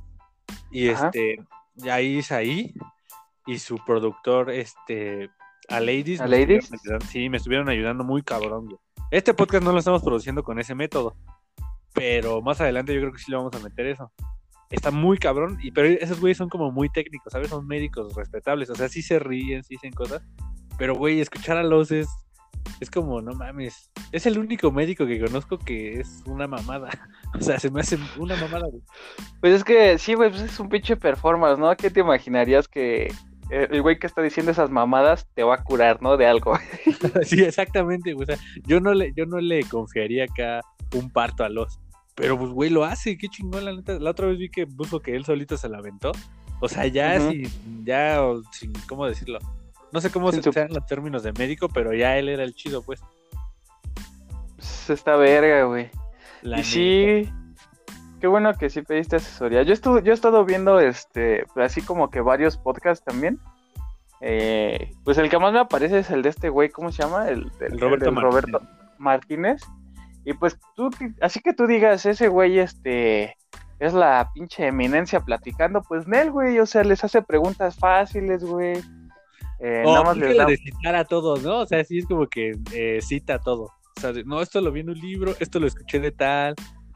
y 0.72 0.90
Ajá. 0.90 1.06
este, 1.06 1.38
ya 1.76 1.94
ahí 1.94 2.24
ahí, 2.32 2.74
y 3.46 3.60
su 3.60 3.78
productor, 3.86 4.50
este, 4.50 5.30
a 5.70 5.80
Ladies. 5.80 6.22
¿A 6.22 6.28
Ladies? 6.28 6.72
sí, 7.12 7.30
me 7.30 7.38
estuvieron 7.38 7.70
ayudando 7.70 8.04
muy 8.04 8.24
cabrón, 8.24 8.66
güey. 8.66 8.80
Este 9.12 9.36
podcast 9.36 9.64
no 9.64 9.74
lo 9.74 9.78
estamos 9.78 10.02
produciendo 10.02 10.42
con 10.44 10.58
ese 10.58 10.74
método, 10.74 11.16
pero 11.94 12.42
más 12.42 12.62
adelante 12.62 12.96
yo 12.96 13.00
creo 13.00 13.14
que 13.14 13.20
sí 13.20 13.30
le 13.30 13.38
vamos 13.38 13.54
a 13.54 13.60
meter 13.60 13.86
eso. 13.86 14.12
Está 14.70 14.92
muy 14.92 15.18
cabrón, 15.18 15.58
y 15.62 15.72
pero 15.72 15.88
esos 15.88 16.20
güeyes 16.20 16.38
son 16.38 16.50
como 16.50 16.72
muy 16.72 16.90
técnicos, 16.90 17.34
¿sabes? 17.34 17.50
Son 17.50 17.68
médicos 17.68 18.16
respetables, 18.16 18.70
o 18.70 18.76
sea, 18.76 18.90
sí 18.90 19.02
se 19.02 19.20
ríen, 19.20 19.64
sí 19.64 19.76
dicen 19.76 19.94
cosas, 19.94 20.24
pero 20.78 20.96
güey, 20.96 21.22
escuchar 21.22 21.58
a 21.58 21.64
los 21.64 21.92
es, 21.92 22.08
es 22.80 22.90
como, 22.90 23.22
no 23.22 23.34
mames, 23.34 23.92
es 24.12 24.26
el 24.26 24.40
único 24.40 24.72
médico 24.72 25.06
que 25.06 25.20
conozco 25.20 25.60
que 25.60 26.00
es 26.00 26.24
una 26.26 26.48
mamada, 26.48 26.90
o 27.40 27.42
sea, 27.42 27.60
se 27.60 27.70
me 27.70 27.82
hace 27.82 27.98
una 28.18 28.36
mamada, 28.36 28.68
güey. 28.68 28.82
Pues 29.40 29.54
es 29.54 29.64
que 29.64 29.98
sí, 29.98 30.16
güey, 30.16 30.30
pues 30.30 30.42
es 30.42 30.60
un 30.60 30.70
pinche 30.70 30.98
performance, 30.98 31.60
¿no? 31.60 31.76
¿Qué 31.76 31.90
te 31.90 32.00
imaginarías 32.00 32.68
que 32.68 33.12
eh, 33.52 33.68
el 33.70 33.82
güey 33.82 34.00
que 34.00 34.08
está 34.08 34.22
diciendo 34.22 34.52
esas 34.52 34.72
mamadas 34.72 35.28
te 35.36 35.44
va 35.44 35.56
a 35.56 35.64
curar, 35.64 36.02
¿no? 36.02 36.18
De 36.18 36.26
algo. 36.26 36.58
Sí, 37.24 37.44
exactamente, 37.44 38.14
o 38.14 38.26
sea, 38.26 38.38
yo 38.66 38.80
no 38.80 38.94
le, 38.94 39.14
yo 39.16 39.26
no 39.26 39.40
le 39.40 39.64
confiaría 39.64 40.26
acá 40.26 40.62
un 40.94 41.10
parto 41.12 41.44
a 41.44 41.50
los, 41.50 41.80
pero 42.16 42.38
pues 42.40 42.52
güey, 42.52 42.70
lo 42.70 42.84
hace, 42.86 43.18
qué 43.18 43.28
chingón, 43.28 43.66
la 43.66 43.74
neta, 43.74 44.00
la 44.00 44.12
otra 44.12 44.28
vez 44.28 44.38
vi 44.38 44.50
que 44.50 44.66
puso 44.66 45.00
que 45.02 45.16
él 45.16 45.26
solito 45.26 45.58
se 45.58 45.70
la 45.70 45.78
aventó, 45.80 46.12
o 46.62 46.68
sea, 46.70 46.88
ya 46.88 47.18
Ujú. 47.20 47.32
sin, 47.32 47.86
ya, 47.86 48.24
o 48.24 48.42
sin, 48.52 48.74
¿cómo 48.88 49.06
decirlo? 49.06 49.40
No 49.92 50.02
sé 50.02 50.10
cómo 50.12 50.32
Sin 50.32 50.42
se 50.42 50.50
su- 50.50 50.54
sean 50.54 50.70
los 50.74 50.86
términos 50.86 51.24
de 51.24 51.32
médico, 51.34 51.70
pero 51.70 51.94
ya 51.94 52.18
él 52.18 52.28
era 52.30 52.44
el 52.44 52.54
chido, 52.56 52.82
pues. 52.82 53.02
Pues 54.56 54.90
esta 54.90 55.16
verga, 55.16 55.64
güey. 55.66 55.90
Y 56.44 56.50
neta. 56.50 56.64
sí, 56.64 57.30
qué 58.20 58.28
bueno 58.28 58.54
que 58.54 58.70
sí 58.70 58.82
pediste 58.82 59.18
asesoría. 59.18 59.64
Yo 59.64 59.74
estuve, 59.74 60.04
yo 60.04 60.12
he 60.12 60.16
estado 60.16 60.44
viendo 60.46 60.80
este, 60.80 61.46
así 61.56 61.82
como 61.82 62.10
que 62.10 62.22
varios 62.22 62.58
podcasts 62.58 63.04
también. 63.06 63.40
Eh, 64.22 64.92
pues 65.04 65.18
el 65.18 65.30
que 65.30 65.38
más 65.40 65.54
me 65.54 65.60
aparece 65.60 66.00
es 66.00 66.10
el 66.10 66.22
de 66.22 66.30
este 66.30 66.50
güey, 66.50 66.70
¿cómo 66.70 66.92
se 66.92 67.04
llama? 67.04 67.30
El, 67.30 67.52
El 67.60 67.80
Roberto 67.80 68.06
del 68.06 68.14
Martínez. 68.14 68.24
Roberto 68.24 68.62
Martínez. 68.98 69.62
Y 70.26 70.34
pues 70.34 70.58
tú, 70.76 70.90
así 71.22 71.40
que 71.40 71.54
tú 71.54 71.68
digas, 71.68 72.06
ese 72.06 72.28
güey, 72.28 72.60
este, 72.60 73.36
es 73.80 73.94
la 73.94 74.32
pinche 74.34 74.68
eminencia 74.68 75.20
platicando, 75.20 75.82
pues 75.82 76.08
Nel, 76.08 76.32
güey, 76.32 76.60
o 76.60 76.66
sea, 76.66 76.84
les 76.84 77.04
hace 77.04 77.22
preguntas 77.22 77.76
fáciles, 77.78 78.44
güey. 78.44 78.82
Eh, 79.60 79.84
O 79.86 79.94
nada 79.94 80.04
más 80.04 80.18
les 80.18 80.36
da... 80.36 80.46
de 80.46 80.58
citar 80.58 80.96
a 80.96 81.06
todos, 81.06 81.44
¿no? 81.44 81.60
O 81.60 81.66
sea, 81.66 81.84
sí 81.84 82.00
es 82.00 82.06
como 82.06 82.28
que 82.28 82.54
eh, 82.74 83.00
cita 83.02 83.40
todo. 83.40 83.70
O 83.98 84.02
sea, 84.02 84.12
no, 84.26 84.42
esto 84.42 84.60
lo 84.62 84.72
vi 84.72 84.82
en 84.82 84.90
un 84.90 85.00
libro, 85.00 85.34
esto 85.40 85.60
lo 85.60 85.68
escuché 85.68 86.00
de 86.00 86.12
tal, 86.12 86.56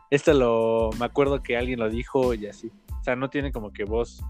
esto 0.10 0.34
lo, 0.34 0.90
me 1.00 1.06
acuerdo 1.06 1.42
que 1.42 1.56
alguien 1.56 1.80
lo 1.80 1.90
dijo 1.90 2.34
y 2.34 2.48
así. 2.48 2.72
O 3.00 3.04
sea, 3.04 3.16
no 3.16 3.30
tiene 3.30 3.52
como 3.52 3.72
que 3.72 3.86
voz. 3.86 4.22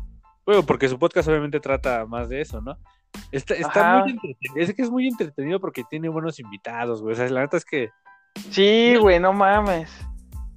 Bueno, 0.46 0.64
porque 0.64 0.90
su 0.90 1.00
podcast 1.00 1.28
obviamente 1.28 1.60
trata 1.60 2.06
más 2.06 2.30
de 2.30 2.42
eso, 2.42 2.62
¿no? 2.62 2.78
Está, 3.32 3.56
está 3.56 4.00
muy 4.00 4.12
entretenido. 4.12 4.56
Es 4.56 4.74
que 4.74 4.82
es 4.82 4.90
muy 4.90 5.08
entretenido 5.08 5.60
porque 5.60 5.84
tiene 5.90 6.10
buenos 6.10 6.40
invitados, 6.40 7.02
güey. 7.02 7.14
O 7.14 7.16
sea, 7.16 7.30
la 7.30 7.42
neta 7.42 7.58
es 7.58 7.66
que. 7.66 7.90
Sí, 8.52 8.96
güey, 9.00 9.20
no 9.20 9.34
mames. 9.34 9.90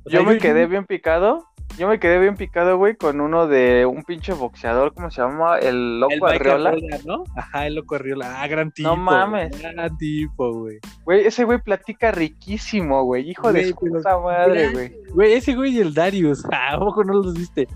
o 0.05 0.11
sea, 0.11 0.21
Yo 0.21 0.27
me 0.27 0.39
quedé 0.39 0.67
bien 0.67 0.87
picado. 0.87 1.47
Yo 1.79 1.89
me 1.89 1.99
quedé 1.99 2.19
bien 2.19 2.37
picado, 2.37 2.77
güey, 2.77 2.97
con 2.97 3.19
uno 3.23 3.47
de 3.47 3.87
un 3.87 4.03
pinche 4.03 4.35
boxeador, 4.35 4.93
¿cómo 4.93 5.11
se 5.11 5.23
llama? 5.23 5.59
El 5.59 6.01
loco 6.01 6.13
El 6.29 6.35
Arriola. 6.35 6.71
Arriola, 6.71 6.99
¿no? 7.07 7.25
Ajá, 7.35 7.67
el 7.67 7.77
loco 7.77 7.95
Arriola. 7.95 8.43
Ah, 8.43 8.47
gran 8.47 8.71
tipo. 8.73 8.91
No 8.91 8.97
mames. 8.97 9.59
Gran 9.59 9.97
tipo, 9.97 10.53
güey. 10.53 10.81
Güey, 11.05 11.27
ese 11.27 11.45
güey 11.45 11.59
platica 11.63 12.11
riquísimo, 12.11 13.05
güey. 13.05 13.31
Hijo 13.31 13.51
de 13.55 13.65
su 13.71 13.75
puta 13.75 14.19
madre, 14.19 14.71
güey. 14.71 14.93
Güey, 15.15 15.33
ese 15.33 15.55
güey 15.55 15.75
y 15.75 15.81
el 15.81 15.95
Darius. 15.95 16.45
Ah, 16.53 16.73
¿a 16.75 16.79
poco 16.79 17.05
no 17.05 17.15
los 17.15 17.33
viste? 17.33 17.67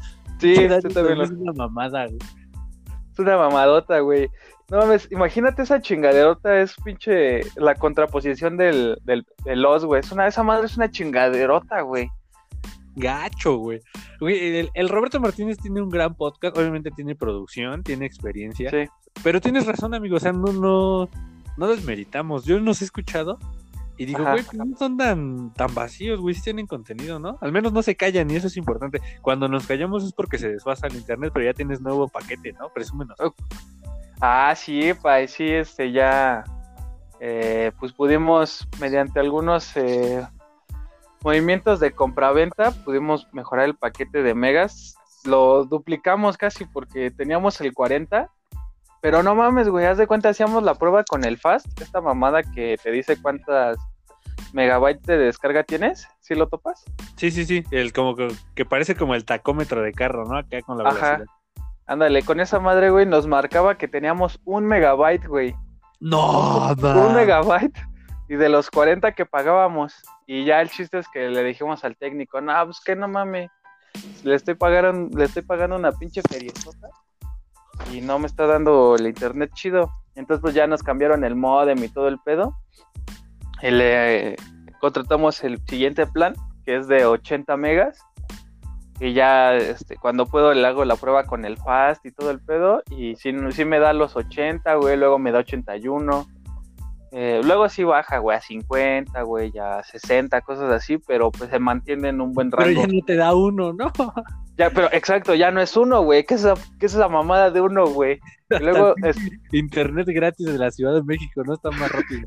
Sí, 0.41 0.55
Che, 0.55 0.67
este 0.67 0.91
también 0.91 1.17
lo- 1.17 1.25
es 1.25 1.31
una 1.31 1.53
mamada, 1.55 2.05
güey. 2.05 2.19
es 3.13 3.19
una 3.19 3.39
mamadota, 3.39 4.01
güey. 4.01 4.29
No 4.71 4.79
mames, 4.79 5.09
imagínate 5.13 5.63
esa 5.63 5.81
chingaderota, 5.81 6.61
es 6.61 6.75
pinche 6.85 7.41
la 7.57 7.77
contraposición 7.77 8.57
del, 8.57 8.99
del, 9.05 9.25
del 9.45 9.65
Oz, 9.65 9.85
güey. 9.85 10.01
Es 10.01 10.11
una, 10.11 10.27
esa 10.27 10.43
madre 10.43 10.67
es 10.67 10.77
una 10.77 10.91
chingaderota, 10.91 11.83
güey. 11.83 12.09
Gacho, 12.97 13.59
güey. 13.59 13.81
Güey, 14.19 14.59
el, 14.59 14.71
el 14.75 14.89
Roberto 14.89 15.21
Martínez 15.21 15.59
tiene 15.59 15.83
un 15.83 15.91
gran 15.91 16.15
podcast. 16.15 16.57
Obviamente 16.57 16.91
tiene 16.91 17.15
producción, 17.15 17.83
tiene 17.85 18.07
experiencia. 18.07 18.71
Sí. 18.71 18.89
Pero 19.23 19.41
tienes 19.41 19.67
razón, 19.67 19.95
amigo, 19.95 20.17
o 20.17 20.21
sea, 20.21 20.33
no, 20.33 20.53
no, 20.53 21.09
no 21.57 21.69
desmeritamos. 21.69 22.45
Yo 22.45 22.59
los 22.59 22.83
he 22.83 22.87
escuchado 22.87 23.39
y 23.99 24.05
digo, 24.05 24.23
güey, 24.23 24.43
pues 24.43 24.55
no 24.55 24.77
son 24.77 24.97
tan, 24.97 25.53
tan 25.55 25.75
vacíos, 25.75 26.21
güey, 26.21 26.35
sí 26.35 26.43
tienen 26.43 26.67
contenido, 26.67 27.19
¿no? 27.19 27.39
Al 27.41 27.53
menos 27.53 27.73
no 27.73 27.83
se 27.83 27.97
callan 27.97 28.31
y 28.31 28.37
eso 28.37 28.49
es 28.49 28.57
importante. 28.57 29.01
Cuando 29.23 29.49
nos 29.49 29.67
callamos 29.67 30.05
es 30.05 30.13
porque 30.13 30.39
se 30.39 30.51
desfasa 30.51 30.87
el 30.87 30.97
internet, 30.97 31.31
pero 31.33 31.47
ya 31.47 31.55
tienes 31.55 31.81
nuevo 31.81 32.09
paquete, 32.09 32.53
¿no? 32.53 32.69
Presúmenos. 32.71 33.17
Ah, 34.21 34.55
sí, 34.57 34.93
pa, 34.95 35.27
sí, 35.27 35.49
este, 35.49 35.93
ya, 35.93 36.45
eh, 37.21 37.73
pues 37.79 37.93
pudimos, 37.93 38.67
mediante 38.81 39.21
algunos 39.21 39.77
eh, 39.77 40.27
movimientos 41.23 41.81
de 41.81 41.93
compraventa, 41.93 42.71
pudimos 42.71 43.27
mejorar 43.33 43.67
el 43.67 43.75
paquete 43.75 44.23
de 44.23 44.35
megas. 44.35 44.97
Lo 45.25 45.65
duplicamos 45.65 46.37
casi 46.37 46.65
porque 46.65 47.11
teníamos 47.11 47.61
el 47.61 47.75
40. 47.75 48.31
Pero 49.03 49.23
no 49.23 49.35
mames, 49.35 49.69
güey, 49.69 49.87
haz 49.87 49.99
de 49.99 50.07
cuenta, 50.07 50.31
hacíamos 50.31 50.63
la 50.63 50.75
prueba 50.75 51.05
con 51.05 51.25
el 51.25 51.39
Fast, 51.39 51.81
esta 51.81 52.01
mamada 52.01 52.43
que 52.43 52.77
te 52.83 52.91
dice 52.91 53.21
cuántas 53.21 53.77
megabytes 54.53 55.07
de 55.07 55.19
descarga 55.19 55.63
tienes, 55.65 56.09
¿sí 56.21 56.35
lo 56.35 56.49
topas? 56.49 56.85
Sí, 57.17 57.31
sí, 57.31 57.45
sí, 57.45 57.63
el 57.71 57.93
como 57.93 58.17
que, 58.17 58.29
que 58.55 58.65
parece 58.65 58.97
como 58.97 59.15
el 59.15 59.25
tacómetro 59.25 59.83
de 59.83 59.93
carro, 59.93 60.25
¿no? 60.25 60.39
Acá 60.39 60.61
con 60.63 60.79
la 60.79 60.89
Ajá. 60.89 61.19
velocidad. 61.19 61.36
Ándale, 61.87 62.23
con 62.23 62.41
esa 62.41 62.59
madre, 62.59 62.91
güey, 62.91 63.07
nos 63.07 63.27
marcaba 63.27 63.77
que 63.77 63.89
teníamos 63.89 64.41
un 64.45 64.67
megabyte, 64.67 65.27
güey. 65.27 65.55
No, 66.01 66.73
un 66.73 67.15
megabyte 67.15 67.79
y 68.29 68.35
de 68.35 68.49
los 68.49 68.71
40 68.71 69.13
que 69.13 69.27
pagábamos. 69.27 69.95
Y 70.27 70.45
ya 70.45 70.61
el 70.61 70.71
chiste 70.71 70.99
es 70.99 71.09
que 71.09 71.29
le 71.29 71.45
dijimos 71.45 71.85
al 71.85 71.97
técnico, 71.97 72.41
no, 72.41 72.53
pues 72.65 72.81
que 72.81 72.97
no 72.97 73.09
mames, 73.09 73.51
le 74.25 74.35
estoy 74.35 74.55
pagando, 74.55 75.17
le 75.17 75.25
estoy 75.25 75.43
pagando 75.43 75.77
una 75.77 75.93
pinche 75.93 76.21
feriezota 76.29 76.89
y 77.93 78.01
no 78.01 78.19
me 78.19 78.27
está 78.27 78.47
dando 78.47 78.97
el 78.97 79.07
internet 79.07 79.51
chido. 79.55 79.93
Entonces 80.15 80.43
pues 80.43 80.55
ya 80.55 80.67
nos 80.67 80.83
cambiaron 80.83 81.25
el 81.25 81.37
modem 81.37 81.83
y 81.85 81.89
todo 81.89 82.09
el 82.09 82.19
pedo. 82.19 82.57
Y 83.63 83.71
le 83.71 84.37
contratamos 84.81 85.43
el 85.45 85.61
siguiente 85.67 86.07
plan, 86.07 86.35
que 86.65 86.77
es 86.77 86.89
de 86.89 87.07
80 87.07 87.57
megas. 87.57 87.99
Y 88.99 89.13
ya 89.13 89.55
este, 89.55 89.97
cuando 89.97 90.25
puedo 90.27 90.55
le 90.55 90.67
hago 90.67 90.85
la 90.85 90.97
prueba 90.97 91.25
con 91.25 91.45
el 91.45 91.57
fast 91.59 92.05
y 92.07 92.13
todo 92.13 92.31
el 92.31 92.41
pedo. 92.41 92.83
Y 92.91 93.17
sí 93.17 93.33
me 93.33 93.79
da 93.79 93.93
los 93.93 94.17
80, 94.17 94.75
güey, 94.77 94.97
luego 94.97 95.19
me 95.19 95.33
da 95.33 95.41
81. 95.41 96.27
Eh, 97.13 97.41
luego 97.45 97.69
sí 97.69 97.85
baja, 97.85 98.19
güey, 98.19 98.37
a 98.37 98.41
50, 98.41 99.23
güey, 99.23 99.51
ya 99.53 99.79
a 99.79 99.83
60, 99.85 100.41
cosas 100.43 100.71
así, 100.73 100.99
pero 100.99 101.31
pues 101.31 101.51
se 101.51 101.59
mantiene 101.59 102.09
en 102.09 102.21
un 102.21 102.33
buen 102.35 102.51
Pero 102.51 102.65
rango. 102.65 102.81
ya 102.83 102.87
no 102.89 103.01
te 103.07 103.17
da 103.17 103.35
uno, 103.35 103.73
¿no? 103.73 103.93
Ya, 104.59 104.71
pero 104.71 104.89
exacto, 104.93 105.35
ya 105.35 105.51
no 105.51 105.61
es 105.61 105.77
uno, 105.77 106.03
güey. 106.03 106.25
¿Qué 106.25 106.35
es 106.35 106.41
esa, 106.45 106.55
qué 106.79 106.87
es 106.87 106.95
esa 106.95 107.09
mamada 107.09 107.51
de 107.51 107.61
uno, 107.61 107.87
güey? 107.89 108.19
Luego, 108.49 108.95
es- 109.05 109.17
Internet 109.53 110.09
gratis 110.09 110.47
de 110.47 110.59
la 110.59 110.71
Ciudad 110.71 110.95
de 110.95 111.03
México, 111.05 111.43
¿no? 111.45 111.55
Está 111.55 111.71
más 111.71 111.91
rápido. 111.93 112.27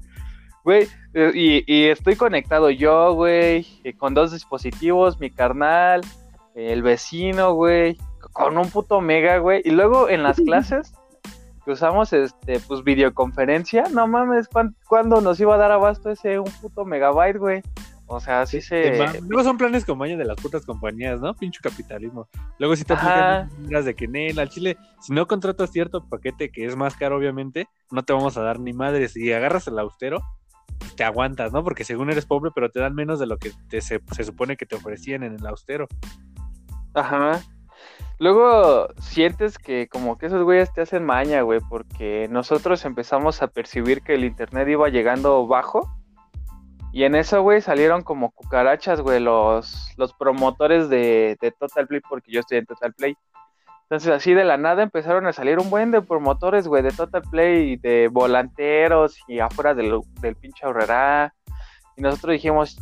güey, 0.63 0.88
eh, 1.13 1.31
y, 1.33 1.63
y 1.71 1.89
estoy 1.89 2.15
conectado 2.15 2.69
yo, 2.69 3.13
güey, 3.13 3.65
con 3.97 4.13
dos 4.13 4.31
dispositivos, 4.31 5.19
mi 5.19 5.29
carnal, 5.29 6.01
el 6.67 6.81
vecino, 6.83 7.53
güey, 7.53 7.97
con 8.33 8.57
un 8.57 8.69
puto 8.69 9.01
mega, 9.01 9.37
güey. 9.37 9.61
Y 9.63 9.71
luego 9.71 10.09
en 10.09 10.23
las 10.23 10.37
clases 10.45 10.93
que 11.65 11.71
usamos, 11.71 12.13
este, 12.13 12.59
pues 12.61 12.83
videoconferencia, 12.83 13.83
no 13.93 14.07
mames, 14.07 14.47
¿cuán- 14.47 14.75
¿cuándo 14.87 15.21
nos 15.21 15.39
iba 15.39 15.55
a 15.55 15.57
dar 15.57 15.71
abasto 15.71 16.09
ese 16.09 16.39
un 16.39 16.51
puto 16.61 16.85
megabyte, 16.85 17.37
güey? 17.37 17.61
O 18.11 18.19
sea, 18.19 18.43
sí 18.47 18.57
Te 18.57 18.63
se... 18.63 19.21
Luego 19.21 19.43
son 19.43 19.57
planes 19.59 19.85
como 19.85 20.03
año 20.03 20.17
de 20.17 20.25
las 20.25 20.37
putas 20.37 20.65
compañías, 20.65 21.21
¿no? 21.21 21.35
Pincho 21.35 21.59
capitalismo. 21.61 22.27
Luego 22.57 22.75
si 22.75 22.83
te 22.83 22.93
aplican 22.93 23.49
de 23.85 23.95
que 23.95 24.05
en 24.05 24.39
al 24.39 24.49
Chile, 24.49 24.77
si 24.99 25.13
no 25.13 25.27
contratas 25.27 25.71
cierto 25.71 26.03
paquete 26.09 26.49
que 26.49 26.65
es 26.65 26.75
más 26.75 26.95
caro, 26.95 27.17
obviamente, 27.17 27.67
no 27.91 28.01
te 28.03 28.13
vamos 28.13 28.35
a 28.35 28.41
dar 28.41 28.59
ni 28.59 28.73
madres. 28.73 29.13
Si 29.13 29.31
agarras 29.31 29.67
el 29.67 29.77
austero, 29.77 30.23
te 30.95 31.03
aguantas, 31.03 31.53
¿no? 31.53 31.63
Porque 31.63 31.83
según 31.83 32.09
eres 32.09 32.25
pobre, 32.25 32.49
pero 32.55 32.71
te 32.71 32.79
dan 32.79 32.95
menos 32.95 33.19
de 33.19 33.27
lo 33.27 33.37
que 33.37 33.51
te- 33.69 33.81
se, 33.81 34.01
se 34.11 34.23
supone 34.23 34.57
que 34.57 34.65
te 34.65 34.75
ofrecían 34.75 35.21
en 35.21 35.33
el 35.35 35.45
austero. 35.45 35.87
Ajá. 36.93 37.41
Luego 38.19 38.89
sientes 39.00 39.58
que 39.58 39.88
como 39.88 40.17
que 40.17 40.25
esos 40.25 40.43
güeyes 40.43 40.74
te 40.74 40.81
hacen 40.81 41.05
maña, 41.05 41.41
güey, 41.41 41.62
porque 41.69 42.27
nosotros 42.29 42.84
empezamos 42.84 43.41
a 43.41 43.48
percibir 43.48 44.01
que 44.01 44.15
el 44.15 44.25
internet 44.25 44.67
iba 44.67 44.89
llegando 44.89 45.48
bajo. 45.48 45.89
Y 46.91 47.03
en 47.03 47.15
eso, 47.15 47.41
güey, 47.41 47.62
salieron 47.62 48.03
como 48.03 48.31
cucarachas, 48.31 49.00
güey, 49.00 49.22
los, 49.22 49.93
los 49.96 50.13
promotores 50.13 50.89
de, 50.89 51.38
de 51.39 51.51
Total 51.51 51.88
Play, 51.88 52.01
porque 52.10 52.31
yo 52.31 52.41
estoy 52.41 52.58
en 52.58 52.65
Total 52.65 52.93
Play. 52.93 53.15
Entonces, 53.84 54.12
así 54.12 54.34
de 54.34 54.43
la 54.43 54.58
nada 54.58 54.84
empezaron 54.84 55.25
a 55.25 55.34
salir 55.34 55.58
un 55.58 55.69
buen 55.69 55.91
de 55.91 56.01
promotores, 56.01 56.67
güey, 56.67 56.84
de 56.84 56.91
Total 56.91 57.22
Play, 57.22 57.77
de 57.77 58.10
volanteros 58.12 59.17
y 59.27 59.39
afuera 59.39 59.74
del, 59.74 59.98
del 60.19 60.36
pinche 60.36 60.65
ahorrera. 60.65 61.34
Y 61.96 62.01
nosotros 62.01 62.34
dijimos, 62.34 62.77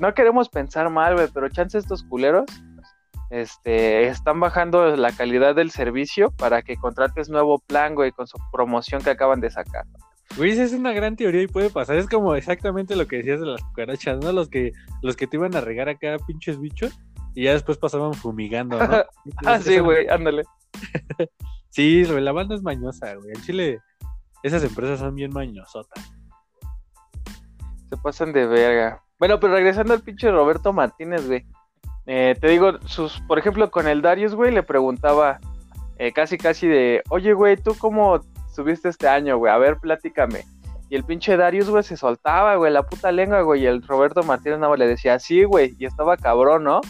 no 0.00 0.14
queremos 0.14 0.48
pensar 0.48 0.88
mal, 0.88 1.14
güey, 1.16 1.28
pero 1.34 1.50
chance 1.50 1.76
estos 1.76 2.02
culeros 2.04 2.46
este, 3.30 4.06
están 4.06 4.40
bajando 4.40 4.96
la 4.96 5.12
calidad 5.12 5.54
del 5.54 5.70
servicio 5.70 6.30
para 6.30 6.62
que 6.62 6.76
contrates 6.76 7.28
nuevo 7.28 7.58
plan, 7.58 7.94
güey, 7.94 8.12
con 8.12 8.26
su 8.26 8.38
promoción 8.52 9.02
que 9.02 9.10
acaban 9.10 9.40
de 9.40 9.50
sacar. 9.50 9.84
Güey, 10.36 10.52
esa 10.52 10.64
es 10.64 10.72
una 10.72 10.92
gran 10.92 11.16
teoría 11.16 11.42
y 11.42 11.46
puede 11.46 11.70
pasar. 11.70 11.96
Es 11.96 12.08
como 12.08 12.34
exactamente 12.34 12.96
lo 12.96 13.06
que 13.06 13.16
decías 13.16 13.40
de 13.40 13.46
las 13.46 13.62
cucarachas, 13.62 14.18
¿no? 14.20 14.32
Los 14.32 14.48
que, 14.48 14.72
los 15.02 15.16
que 15.16 15.26
te 15.26 15.36
iban 15.36 15.54
a 15.54 15.60
regar 15.60 15.88
acá 15.88 16.16
pinches 16.26 16.60
bichos 16.60 16.98
y 17.34 17.44
ya 17.44 17.52
después 17.52 17.78
pasaban 17.78 18.14
fumigando, 18.14 18.78
¿no? 18.78 19.04
ah, 19.46 19.58
sí, 19.60 19.78
güey, 19.78 20.08
ándale. 20.08 20.44
Sí, 21.74 22.04
la 22.04 22.30
banda 22.30 22.54
es 22.54 22.62
mañosa, 22.62 23.16
güey. 23.16 23.32
En 23.34 23.42
Chile, 23.42 23.80
esas 24.44 24.62
empresas 24.62 25.00
son 25.00 25.16
bien 25.16 25.32
mañosotas. 25.32 26.04
Se 27.90 27.96
pasan 27.96 28.32
de 28.32 28.46
verga. 28.46 29.02
Bueno, 29.18 29.40
pero 29.40 29.54
regresando 29.54 29.92
al 29.92 30.02
pinche 30.02 30.30
Roberto 30.30 30.72
Martínez, 30.72 31.26
güey. 31.26 31.44
Eh, 32.06 32.36
te 32.40 32.48
digo, 32.48 32.78
sus, 32.86 33.20
por 33.22 33.38
ejemplo, 33.38 33.70
con 33.70 33.88
el 33.88 34.02
Darius, 34.02 34.34
güey, 34.34 34.52
le 34.52 34.62
preguntaba 34.62 35.38
eh, 35.98 36.12
casi, 36.12 36.36
casi 36.36 36.66
de, 36.66 37.02
oye, 37.08 37.32
güey, 37.32 37.56
¿tú 37.56 37.74
cómo 37.78 38.20
subiste 38.54 38.88
este 38.88 39.08
año, 39.08 39.38
güey? 39.38 39.52
A 39.52 39.58
ver, 39.58 39.78
platícame. 39.78 40.44
Y 40.90 40.96
el 40.96 41.04
pinche 41.04 41.36
Darius, 41.36 41.70
güey, 41.70 41.82
se 41.82 41.96
soltaba, 41.96 42.56
güey, 42.56 42.72
la 42.72 42.82
puta 42.82 43.10
lengua, 43.10 43.40
güey. 43.40 43.62
Y 43.62 43.66
el 43.66 43.82
Roberto 43.82 44.22
Martínez 44.22 44.58
más 44.58 44.78
le 44.78 44.86
decía, 44.86 45.18
sí, 45.18 45.44
güey. 45.44 45.74
Y 45.78 45.86
estaba 45.86 46.16
cabrón, 46.16 46.64
¿no? 46.64 46.80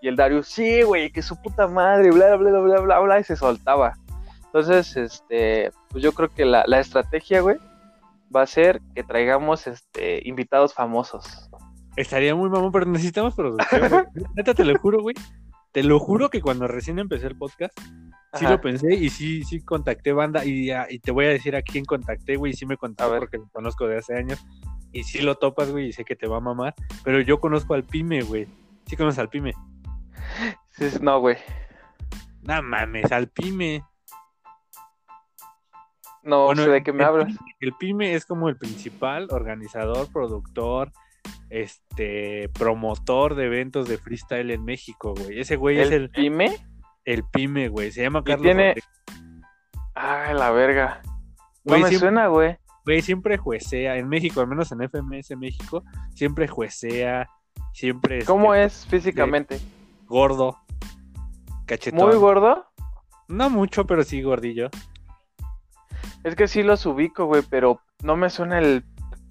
Y 0.00 0.08
el 0.08 0.16
Darius, 0.16 0.48
sí, 0.48 0.82
güey, 0.82 1.12
que 1.12 1.22
su 1.22 1.40
puta 1.40 1.68
madre, 1.68 2.10
bla, 2.10 2.36
bla, 2.36 2.50
bla, 2.50 2.60
bla, 2.60 2.80
bla, 2.80 2.98
bla, 3.00 3.20
y 3.20 3.24
se 3.24 3.36
soltaba. 3.36 3.92
Entonces, 4.46 4.96
este, 4.96 5.70
pues 5.90 6.02
yo 6.02 6.12
creo 6.12 6.28
que 6.28 6.44
la, 6.44 6.64
la 6.66 6.80
estrategia, 6.80 7.40
güey, 7.40 7.58
va 8.34 8.42
a 8.42 8.46
ser 8.46 8.80
que 8.94 9.04
traigamos, 9.04 9.66
este, 9.66 10.26
invitados 10.26 10.74
famosos. 10.74 11.50
Estaría 11.96 12.34
muy 12.34 12.48
mamón, 12.48 12.72
pero 12.72 12.86
necesitamos 12.86 13.34
producción. 13.34 14.06
Neta, 14.36 14.54
te 14.54 14.64
lo 14.64 14.78
juro, 14.78 15.00
güey. 15.02 15.14
Te 15.72 15.82
lo 15.82 15.98
juro 15.98 16.28
que 16.30 16.40
cuando 16.40 16.66
recién 16.68 16.98
empecé 16.98 17.26
el 17.26 17.36
podcast, 17.36 17.78
sí 17.80 18.44
Ajá. 18.44 18.50
lo 18.50 18.60
pensé 18.60 18.94
y 18.94 19.08
sí, 19.10 19.42
sí 19.44 19.60
contacté 19.62 20.12
banda. 20.12 20.44
Y, 20.44 20.70
ah, 20.70 20.86
y 20.88 20.98
te 20.98 21.10
voy 21.10 21.26
a 21.26 21.30
decir 21.30 21.56
a 21.56 21.62
quién 21.62 21.84
contacté, 21.84 22.36
güey. 22.36 22.52
Y 22.52 22.56
sí 22.56 22.66
me 22.66 22.74
A 22.74 22.76
contacté 22.78 23.10
ver. 23.12 23.20
porque 23.20 23.38
lo 23.38 23.48
conozco 23.48 23.86
de 23.86 23.98
hace 23.98 24.14
años. 24.16 24.44
Y 24.92 25.04
sí 25.04 25.20
lo 25.22 25.36
topas, 25.36 25.70
güey, 25.70 25.88
y 25.88 25.92
sé 25.92 26.04
que 26.04 26.16
te 26.16 26.26
va 26.26 26.36
a 26.38 26.40
mamar. 26.40 26.74
Pero 27.04 27.20
yo 27.20 27.40
conozco 27.40 27.72
al 27.74 27.84
Pyme, 27.84 28.22
güey. 28.22 28.46
Sí 28.86 28.96
conoces 28.96 29.18
al 29.18 29.28
Pyme. 29.30 29.54
Sí, 30.70 30.86
no, 31.00 31.20
güey. 31.20 31.36
No 32.42 32.62
mames, 32.62 33.10
al 33.12 33.28
Pyme. 33.28 33.82
No 36.22 36.44
Bueno, 36.46 36.64
sé 36.64 36.70
de 36.70 36.82
qué 36.82 36.92
me 36.92 37.00
el 37.02 37.08
hablas. 37.08 37.34
El 37.60 37.72
PYME 37.74 38.14
es 38.14 38.26
como 38.26 38.48
el 38.48 38.56
principal 38.56 39.28
organizador, 39.30 40.08
productor, 40.12 40.92
este, 41.50 42.48
promotor 42.50 43.34
de 43.34 43.46
eventos 43.46 43.88
de 43.88 43.98
freestyle 43.98 44.50
en 44.50 44.64
México, 44.64 45.14
güey. 45.16 45.40
Ese 45.40 45.56
güey 45.56 45.78
es 45.80 45.88
¿El 45.88 45.94
el, 46.04 46.10
pyme? 46.10 46.56
el 47.04 47.24
PYME, 47.24 47.68
güey. 47.68 47.90
Se 47.92 48.02
llama 48.02 48.22
Carlos 48.24 48.42
tiene-. 48.44 48.74
Ay, 49.94 50.34
la 50.34 50.50
verga. 50.50 51.02
No 51.64 51.74
me 51.74 51.78
siempre- 51.88 51.98
suena, 51.98 52.26
güey. 52.28 52.56
Güey, 52.84 53.00
siempre 53.02 53.38
juecea, 53.38 53.96
en 53.96 54.08
México, 54.08 54.40
al 54.40 54.48
menos 54.48 54.72
en 54.72 54.80
FMS 54.82 55.36
México, 55.36 55.84
siempre 56.14 56.48
juecea, 56.48 57.28
siempre 57.72 58.24
¿Cómo 58.24 58.56
es 58.56 58.86
físicamente? 58.86 59.60
gordo, 60.06 60.58
cachetón. 61.66 62.08
¿Muy 62.08 62.16
gordo? 62.16 62.66
No 63.28 63.50
mucho, 63.50 63.86
pero 63.86 64.02
sí 64.02 64.20
gordillo. 64.20 64.68
Es 66.24 66.34
que 66.34 66.48
sí 66.48 66.64
los 66.64 66.84
ubico, 66.86 67.26
güey, 67.26 67.42
pero 67.48 67.80
no 68.02 68.16
me 68.16 68.30
suena 68.30 68.58
el... 68.58 68.84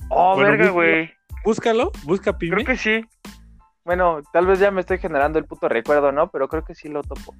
Oh, 0.10 0.36
Bueno, 0.36 0.52
verga, 0.52 0.70
güey. 0.72 1.12
Búscalo, 1.44 1.92
busca 2.04 2.38
PYME. 2.38 2.56
Creo 2.64 2.66
que 2.68 2.78
sí. 2.78 3.06
Bueno, 3.84 4.22
tal 4.32 4.46
vez 4.46 4.60
ya 4.60 4.70
me 4.72 4.82
estoy 4.82 5.00
generando 5.00 5.40
el 5.40 5.46
puto 5.46 5.68
recuerdo, 5.68 6.12
¿no? 6.12 6.30
Pero 6.30 6.48
creo 6.48 6.64
que 6.64 6.76
sí 6.76 6.88
lo 6.88 7.02
topo. 7.02 7.34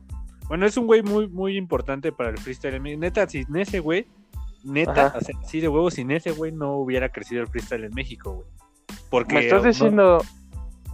Bueno, 0.48 0.66
es 0.66 0.76
un 0.76 0.88
güey 0.88 1.02
muy, 1.04 1.28
muy 1.30 1.56
importante 1.56 2.12
para 2.12 2.30
el 2.30 2.38
freestyle. 2.38 2.76
en 2.76 2.82
México. 2.84 3.00
Neta, 3.02 3.30
sin 3.30 3.56
ese 3.56 3.80
güey, 3.80 4.08
neta, 4.64 5.08
Ajá. 5.08 5.18
o 5.18 5.22
sea, 5.22 5.36
sí 5.46 5.60
de 5.62 5.68
huevo, 5.68 5.92
sin 5.92 6.12
ese 6.12 6.32
güey 6.32 6.52
no 6.52 6.74
hubiera 6.78 7.10
crecido 7.10 7.42
el 7.42 7.48
freestyle 7.48 7.84
en 7.86 7.94
México, 7.94 8.34
güey. 8.34 8.48
Porque 9.10 9.36
Me 9.36 9.42
estás 9.42 9.62
no- 9.62 9.68
diciendo... 9.68 10.22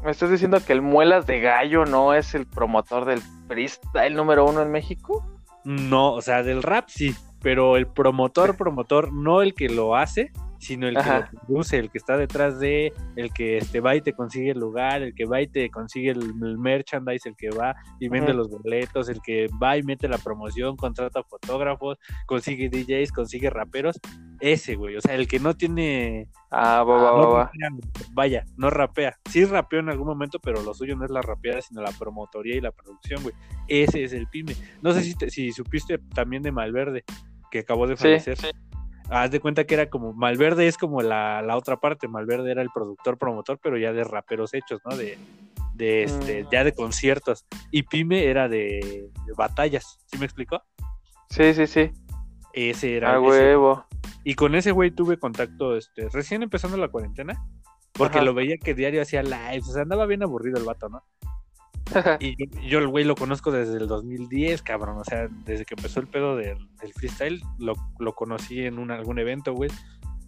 Me 0.03 0.11
estás 0.11 0.29
diciendo 0.29 0.59
que 0.63 0.73
el 0.73 0.83
Muelas 0.83 1.25
de 1.25 1.39
Gallo 1.41 1.85
no 1.85 2.13
es 2.13 2.35
el 2.35 2.45
promotor 2.45 3.05
del 3.05 3.19
freestyle 3.47 4.15
número 4.15 4.45
uno 4.45 4.61
en 4.61 4.69
México. 4.71 5.25
No, 5.63 6.13
o 6.13 6.21
sea, 6.21 6.43
del 6.43 6.61
rap 6.61 6.85
sí, 6.87 7.15
pero 7.41 7.77
el 7.77 7.87
promotor, 7.87 8.55
promotor, 8.55 9.11
no 9.11 9.41
el 9.41 9.55
que 9.55 9.69
lo 9.69 9.95
hace, 9.95 10.31
sino 10.59 10.87
el 10.87 10.95
que 10.95 11.09
lo 11.09 11.41
produce, 11.45 11.77
el 11.77 11.89
que 11.89 11.97
está 11.97 12.17
detrás 12.17 12.59
de, 12.59 12.93
el 13.15 13.31
que 13.31 13.57
este, 13.57 13.79
va 13.79 13.95
y 13.95 14.01
te 14.01 14.13
consigue 14.13 14.51
el 14.51 14.59
lugar, 14.59 15.01
el 15.01 15.13
que 15.13 15.25
va 15.25 15.41
y 15.41 15.47
te 15.47 15.69
consigue 15.69 16.11
el, 16.11 16.33
merchandise, 16.57 17.27
el 17.29 17.35
que 17.35 17.49
va 17.49 17.75
y 17.99 18.09
vende 18.09 18.33
los 18.33 18.49
boletos, 18.49 19.09
el 19.09 19.21
que 19.21 19.47
va 19.61 19.77
y 19.77 19.83
mete 19.83 20.07
la 20.07 20.17
promoción, 20.17 20.75
contrata 20.75 21.23
fotógrafos, 21.23 21.97
consigue 22.25 22.69
DJs, 22.69 23.11
consigue 23.11 23.49
raperos, 23.49 23.99
ese, 24.39 24.75
güey, 24.75 24.95
o 24.95 25.01
sea, 25.01 25.15
el 25.15 25.27
que 25.27 25.39
no 25.39 25.55
tiene... 25.55 26.29
Ah, 26.49 26.83
va, 26.83 27.51
vaya, 28.13 28.45
no 28.55 28.69
rapea. 28.69 29.17
Sí 29.29 29.43
rapeó 29.43 29.79
en 29.79 29.89
algún 29.89 30.07
momento, 30.07 30.39
pero 30.39 30.61
lo 30.61 30.73
suyo 30.73 30.95
no 30.95 31.03
es 31.03 31.11
la 31.11 31.21
rapeada, 31.21 31.61
sino 31.61 31.81
la 31.81 31.91
promotoría 31.91 32.55
y 32.55 32.61
la 32.61 32.71
producción, 32.71 33.21
güey. 33.21 33.35
Ese 33.67 34.03
es 34.03 34.13
el 34.13 34.27
pyme. 34.27 34.55
No 34.81 34.93
sé 34.93 35.03
si, 35.03 35.13
si 35.29 35.51
supiste 35.51 35.97
también 36.13 36.43
de 36.43 36.53
Malverde, 36.53 37.03
que 37.51 37.59
acabó 37.59 37.85
de 37.85 37.97
fallecer 37.97 38.37
haz 39.09 39.31
de 39.31 39.39
cuenta 39.39 39.65
que 39.65 39.73
era 39.73 39.89
como 39.89 40.13
Malverde 40.13 40.67
es 40.67 40.77
como 40.77 41.01
la, 41.01 41.41
la, 41.41 41.57
otra 41.57 41.77
parte, 41.77 42.07
Malverde 42.07 42.51
era 42.51 42.61
el 42.61 42.69
productor 42.73 43.17
promotor, 43.17 43.59
pero 43.61 43.77
ya 43.77 43.93
de 43.93 44.03
raperos 44.03 44.53
hechos, 44.53 44.81
¿no? 44.85 44.95
De, 44.95 45.17
de 45.73 46.03
este, 46.03 46.43
mm. 46.43 46.47
ya 46.51 46.63
de 46.63 46.73
conciertos. 46.73 47.45
Y 47.71 47.83
Pyme 47.83 48.25
era 48.25 48.49
de, 48.49 49.09
batallas, 49.35 49.99
¿sí 50.07 50.17
me 50.17 50.25
explicó? 50.25 50.61
Sí, 51.29 51.53
sí, 51.53 51.67
sí. 51.67 51.91
Ese 52.53 52.97
era. 52.97 53.15
A 53.15 53.21
huevo. 53.21 53.85
Y 54.23 54.35
con 54.35 54.55
ese 54.55 54.71
güey 54.71 54.91
tuve 54.91 55.17
contacto, 55.17 55.77
este, 55.77 56.09
recién 56.09 56.43
empezando 56.43 56.75
la 56.77 56.89
cuarentena, 56.89 57.45
porque 57.93 58.21
lo 58.21 58.33
veía 58.33 58.57
que 58.57 58.73
diario 58.73 59.01
hacía 59.01 59.23
lives, 59.23 59.69
o 59.69 59.73
sea, 59.73 59.83
andaba 59.83 60.05
bien 60.05 60.23
aburrido 60.23 60.57
el 60.57 60.65
vato, 60.65 60.89
¿no? 60.89 61.03
y 62.20 62.67
yo, 62.67 62.79
el 62.79 62.88
güey 62.88 63.06
lo 63.06 63.15
conozco 63.15 63.51
desde 63.51 63.77
el 63.77 63.88
2010, 63.88 64.62
cabrón. 64.62 64.98
O 64.98 65.03
sea, 65.03 65.27
desde 65.46 65.65
que 65.65 65.75
empezó 65.75 66.00
el 66.00 66.08
pedo 66.08 66.36
del, 66.36 66.58
freestyle, 66.96 67.41
lo, 67.60 67.75
conocí 68.13 68.62
en 68.62 68.79
un, 68.79 68.91
algún 68.91 69.20
evento, 69.20 69.53
güey. 69.53 69.70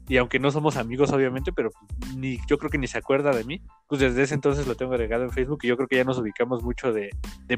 Y 0.08 0.18
aunque 0.18 0.40
no 0.40 0.50
somos 0.50 0.76
amigos, 0.76 1.12
obviamente, 1.12 1.54
pero 1.54 1.70
ni 2.16 2.40
yo 2.48 2.58
creo 2.58 2.72
que 2.72 2.80
ni 2.80 2.88
se 2.88 2.98
acuerda 2.98 3.32
de 3.32 3.44
mí, 3.44 3.62
pues 3.88 4.02
desde 4.02 4.24
ese 4.24 4.34
entonces 4.34 4.66
lo 4.66 4.76
tengo 4.76 4.94
agregado 4.94 5.24
en 5.24 5.30
Facebook 5.30 5.60
y 5.62 5.68
yo 5.68 5.78
creo 5.78 5.88
que 5.88 5.98
ya 5.98 6.04
nos 6.04 6.18
ubicamos 6.18 6.64
mucho 6.64 6.92
de, 6.92 7.12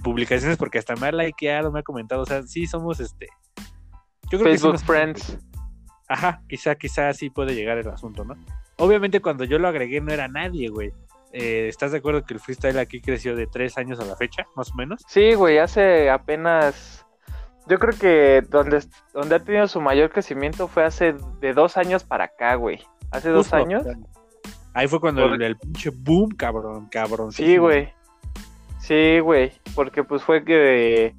publicaciones 0.03 0.57
porque 0.57 0.77
hasta 0.77 0.95
me 0.97 1.07
ha 1.07 1.11
likeado, 1.13 1.71
me 1.71 1.79
ha 1.79 1.83
comentado. 1.83 2.23
O 2.23 2.25
sea, 2.25 2.43
sí 2.43 2.67
somos 2.67 2.99
este. 2.99 3.27
Yo 4.29 4.37
creo 4.39 4.51
Facebook 4.51 4.79
Friends. 4.79 5.37
Ajá, 6.09 6.41
quizá, 6.49 6.75
quizá 6.75 7.13
sí 7.13 7.29
puede 7.29 7.55
llegar 7.55 7.77
el 7.77 7.87
asunto, 7.87 8.25
¿no? 8.25 8.35
Obviamente 8.77 9.21
cuando 9.21 9.45
yo 9.45 9.57
lo 9.57 9.69
agregué 9.69 10.01
no 10.01 10.11
era 10.11 10.27
nadie, 10.27 10.67
güey. 10.67 10.91
Eh, 11.33 11.67
¿Estás 11.69 11.91
de 11.91 11.99
acuerdo 11.99 12.23
que 12.25 12.33
el 12.33 12.39
freestyle 12.39 12.77
aquí 12.79 13.01
creció 13.01 13.35
de 13.35 13.47
tres 13.47 13.77
años 13.77 13.99
a 13.99 14.05
la 14.05 14.15
fecha, 14.15 14.45
más 14.55 14.71
o 14.71 14.75
menos? 14.75 15.01
Sí, 15.07 15.33
güey, 15.33 15.59
hace 15.59 16.09
apenas. 16.09 17.05
Yo 17.67 17.79
creo 17.79 17.97
que 17.97 18.43
donde, 18.49 18.83
donde 19.13 19.35
ha 19.35 19.39
tenido 19.39 19.67
su 19.67 19.79
mayor 19.79 20.09
crecimiento 20.09 20.67
fue 20.67 20.83
hace 20.83 21.15
de 21.39 21.53
dos 21.53 21.77
años 21.77 22.03
para 22.03 22.25
acá, 22.25 22.55
güey. 22.55 22.79
Hace 23.11 23.29
dos 23.29 23.53
años. 23.53 23.85
Ahí 24.73 24.87
fue 24.87 24.99
cuando 24.99 25.25
el, 25.25 25.57
pinche 25.57 25.89
boom, 25.89 26.31
cabrón, 26.31 26.87
cabrón. 26.89 27.31
Sí, 27.31 27.57
güey. 27.57 27.93
Sí, 28.79 29.19
güey. 29.19 29.51
Porque 29.75 30.03
pues 30.03 30.23
fue 30.23 30.43
que 30.43 31.13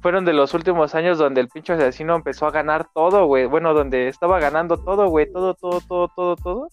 fueron 0.00 0.24
de 0.24 0.32
los 0.32 0.54
últimos 0.54 0.94
años 0.94 1.18
donde 1.18 1.40
el 1.40 1.48
pinche 1.48 1.72
asesino 1.72 2.14
empezó 2.14 2.46
a 2.46 2.50
ganar 2.50 2.88
todo, 2.94 3.26
güey. 3.26 3.46
Bueno, 3.46 3.74
donde 3.74 4.08
estaba 4.08 4.38
ganando 4.38 4.78
todo, 4.78 5.08
güey. 5.08 5.30
Todo, 5.30 5.54
todo, 5.54 5.80
todo, 5.80 6.08
todo, 6.08 6.36
todo. 6.36 6.68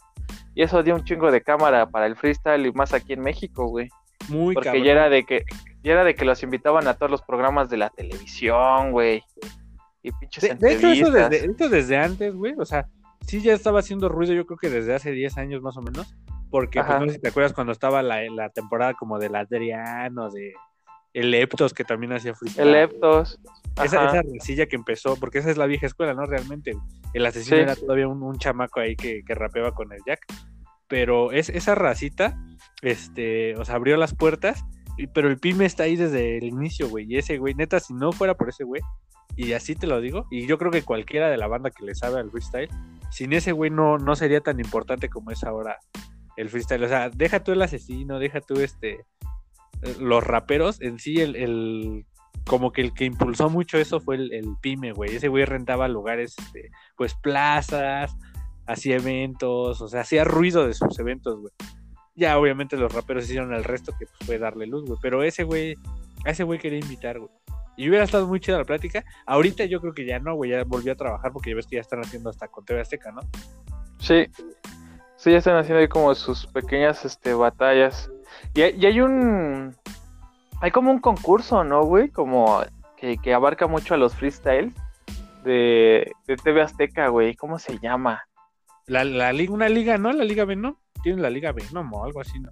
Y 0.56 0.64
eso 0.64 0.84
dio 0.84 0.96
un 0.96 1.04
chingo 1.04 1.32
de 1.32 1.42
cámara 1.42 1.90
para 1.90 2.06
el 2.06 2.16
freestyle 2.16 2.66
y 2.66 2.72
más 2.72 2.94
aquí 2.94 3.14
en 3.14 3.22
México, 3.22 3.68
güey. 3.68 3.90
Muy 4.30 4.54
Porque 4.54 4.84
ya 4.84 4.92
era 4.92 5.10
de 5.10 5.24
que 5.24 5.46
ya 5.84 5.94
era 5.94 6.04
de 6.04 6.14
que 6.14 6.26
los 6.26 6.44
invitaban 6.44 6.88
a 6.88 6.94
todos 6.94 7.12
los 7.12 7.22
programas 7.24 7.70
de 7.70 7.78
la 7.78 7.90
televisión, 7.90 8.92
güey. 8.92 9.24
Y 10.04 10.12
pinches 10.12 10.44
de, 10.44 10.56
de 10.56 10.74
hecho, 10.74 10.88
eso 10.90 11.12
desde, 11.12 11.70
desde 11.70 11.98
antes, 11.98 12.34
güey. 12.36 12.54
O 12.58 12.66
sea, 12.66 12.88
sí 13.26 13.42
ya 13.42 13.54
estaba 13.54 13.80
haciendo 13.80 14.10
ruido, 14.10 14.34
yo 14.34 14.46
creo 14.46 14.58
que 14.58 14.70
desde 14.70 14.94
hace 14.94 15.12
10 15.12 15.38
años 15.38 15.62
más 15.62 15.78
o 15.78 15.82
menos. 15.82 16.16
Porque, 16.50 16.84
pues, 16.84 17.00
no 17.00 17.08
sé 17.08 17.14
si 17.14 17.22
te 17.22 17.30
acuerdas 17.30 17.54
cuando 17.54 17.72
estaba 17.72 18.04
la, 18.04 18.22
la 18.30 18.50
temporada 18.50 18.94
como 18.94 19.20
del 19.20 19.36
Adriano, 19.36 20.30
de 20.30 20.54
el 21.14 21.34
Eptos, 21.34 21.74
que 21.74 21.84
también 21.84 22.14
hacía 22.14 22.34
freestyle. 22.34 22.70
El 22.70 22.76
Eptos. 22.76 23.40
Esa, 23.84 24.06
esa 24.06 24.66
que 24.66 24.76
empezó, 24.76 25.16
porque 25.18 25.40
esa 25.40 25.50
es 25.50 25.58
la 25.58 25.66
vieja 25.66 25.86
escuela, 25.86 26.14
¿no? 26.14 26.26
Realmente. 26.26 26.74
El 27.14 27.26
asesino 27.26 27.58
era 27.58 27.76
todavía 27.76 28.08
un, 28.08 28.38
chamaco 28.38 28.80
ahí 28.80 28.96
que, 28.96 29.24
que, 29.26 29.36
rapeaba 29.36 29.74
con 29.74 29.92
el 29.92 30.00
Jack. 30.06 30.26
Pero 30.88 31.32
es, 31.32 31.50
esa 31.50 31.76
racita, 31.76 32.38
este, 32.82 33.56
o 33.56 33.66
sea, 33.66 33.76
abrió 33.76 33.96
las 33.98 34.14
puertas, 34.14 34.66
pero 35.14 35.30
el 35.30 35.38
pyme 35.38 35.66
está 35.66 35.84
ahí 35.84 35.96
desde 35.96 36.38
el 36.38 36.46
inicio, 36.46 36.90
güey. 36.90 37.06
Y 37.10 37.18
ese 37.18 37.38
güey, 37.38 37.54
neta, 37.54 37.80
si 37.80 37.94
no 37.94 38.12
fuera 38.12 38.36
por 38.36 38.50
ese 38.50 38.64
güey, 38.64 38.82
y 39.36 39.54
así 39.54 39.76
te 39.76 39.88
lo 39.88 40.02
digo, 40.02 40.28
y 40.30 40.46
yo 40.46 40.58
creo 40.58 40.72
que 40.72 40.84
cualquiera 40.84 41.30
de 41.30 41.38
la 41.38 41.48
banda 41.48 41.72
que 41.72 41.86
le 41.86 41.96
sabe 41.96 42.20
al 42.20 42.30
freestyle, 42.30 42.70
sin 43.10 43.34
ese 43.34 43.54
güey 43.54 43.72
no, 43.72 43.98
no 43.98 44.16
sería 44.16 44.42
tan 44.42 44.60
importante 44.60 45.10
como 45.10 45.32
es 45.32 45.44
ahora 45.44 45.78
el 46.38 46.50
freestyle. 46.50 46.84
O 46.84 46.90
sea, 46.90 47.10
deja 47.10 47.44
tú 47.44 47.52
el 47.52 47.62
asesino, 47.62 48.20
deja 48.20 48.42
tú 48.42 48.60
este 48.60 49.06
los 50.00 50.24
raperos 50.24 50.82
en 50.82 51.00
sí, 51.00 51.20
el, 51.20 52.06
como 52.46 52.72
que 52.72 52.82
el 52.82 52.94
que 52.94 53.06
impulsó 53.06 53.50
mucho 53.50 53.78
eso 53.78 54.00
fue 54.00 54.16
el, 54.16 54.56
pyme, 54.62 54.92
güey. 54.92 55.16
Ese 55.16 55.28
güey 55.28 55.46
rentaba 55.46 55.88
lugares, 55.88 56.36
este, 56.38 56.72
pues 56.96 57.14
plazas, 57.16 58.16
hacía 58.68 58.98
eventos, 58.98 59.82
o 59.82 59.88
sea, 59.88 60.02
hacía 60.02 60.24
ruido 60.24 60.68
de 60.68 60.74
sus 60.74 60.98
eventos, 61.00 61.40
güey. 61.40 61.54
Ya 62.16 62.38
obviamente 62.38 62.78
los 62.78 62.94
raperos 62.94 63.26
hicieron 63.26 63.54
el 63.54 63.64
resto 63.64 63.94
que 63.98 64.06
pues, 64.06 64.26
fue 64.26 64.38
darle 64.38 64.68
luz, 64.68 64.86
güey. 64.86 65.00
Pero 65.02 65.24
ese 65.24 65.44
güey, 65.44 65.76
a 66.26 66.32
ese 66.32 66.44
güey 66.44 66.60
quería 66.60 66.80
invitar, 66.80 67.20
güey. 67.20 67.32
Y 67.78 67.90
hubiera 67.90 68.04
estado 68.04 68.28
muy 68.28 68.40
chida 68.40 68.58
la 68.58 68.66
plática. 68.66 69.04
Ahorita 69.26 69.66
yo 69.66 69.80
creo 69.80 69.94
que 69.94 70.06
ya 70.06 70.20
no, 70.20 70.36
güey, 70.36 70.52
ya 70.52 70.64
volvió 70.66 70.92
a 70.92 70.96
trabajar 70.96 71.32
porque 71.32 71.52
ya 71.52 71.56
ves 71.56 71.68
que 71.68 71.78
ya 71.78 71.82
están 71.82 72.02
haciendo 72.02 72.30
hasta 72.30 72.48
con 72.48 72.66
TV 72.66 72.82
Azteca, 72.82 73.12
¿no? 73.12 73.22
Sí. 74.00 74.28
Sí, 75.16 75.32
ya 75.32 75.38
están 75.38 75.56
haciendo 75.56 75.80
ahí 75.80 75.88
como 75.88 76.14
sus 76.16 76.48
pequeñas 76.48 77.06
este, 77.06 77.34
batallas. 77.34 78.12
Y 78.54 78.62
hay, 78.62 79.02
un. 79.02 79.76
Hay 80.62 80.72
como 80.72 80.92
un 80.92 81.00
concurso, 81.00 81.64
¿no, 81.64 81.84
güey? 81.84 82.10
Como 82.10 82.62
que, 82.98 83.34
abarca 83.34 83.68
mucho 83.68 83.94
a 83.94 83.98
los 83.98 84.16
freestyles 84.16 84.74
de, 85.44 86.12
de 86.28 86.36
TV 86.38 86.62
Azteca, 86.62 87.08
güey. 87.08 87.36
¿Cómo 87.36 87.60
se 87.60 87.80
llama? 87.80 88.24
La, 88.88 89.04
la 89.04 89.32
liga, 89.32 89.54
una 89.54 89.70
liga, 89.70 89.98
¿no? 89.98 90.12
La 90.12 90.24
Liga 90.24 90.46
B, 90.46 90.56
¿no? 90.56 90.80
Tiene 91.04 91.22
la 91.22 91.30
Liga 91.30 91.52
B, 91.52 91.64
¿no? 91.72 91.82
O 91.92 92.04
algo 92.04 92.22
así, 92.22 92.40
¿no? 92.40 92.52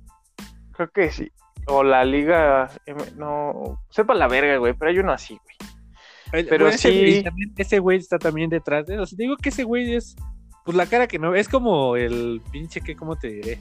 Creo 0.71 0.89
que 0.89 1.11
sí. 1.11 1.31
O 1.67 1.83
la 1.83 2.05
Liga. 2.05 2.69
No. 3.17 3.81
Sepa 3.89 4.13
la 4.13 4.27
verga, 4.27 4.57
güey, 4.57 4.73
pero 4.73 4.91
hay 4.91 4.99
uno 4.99 5.11
así, 5.11 5.37
güey. 5.43 6.45
Pero 6.47 6.71
sí. 6.71 7.23
Ese 7.57 7.79
güey 7.79 7.97
está 7.97 8.17
también 8.17 8.49
detrás 8.49 8.85
de. 8.85 8.99
O 8.99 9.05
sea, 9.05 9.17
digo 9.17 9.35
que 9.37 9.49
ese 9.49 9.63
güey 9.63 9.95
es. 9.95 10.15
Pues 10.63 10.77
la 10.77 10.85
cara 10.85 11.07
que 11.07 11.19
no. 11.19 11.35
Es 11.35 11.49
como 11.49 11.95
el 11.95 12.41
pinche 12.51 12.81
que, 12.81 12.95
¿cómo 12.95 13.15
te 13.17 13.27
diré? 13.29 13.59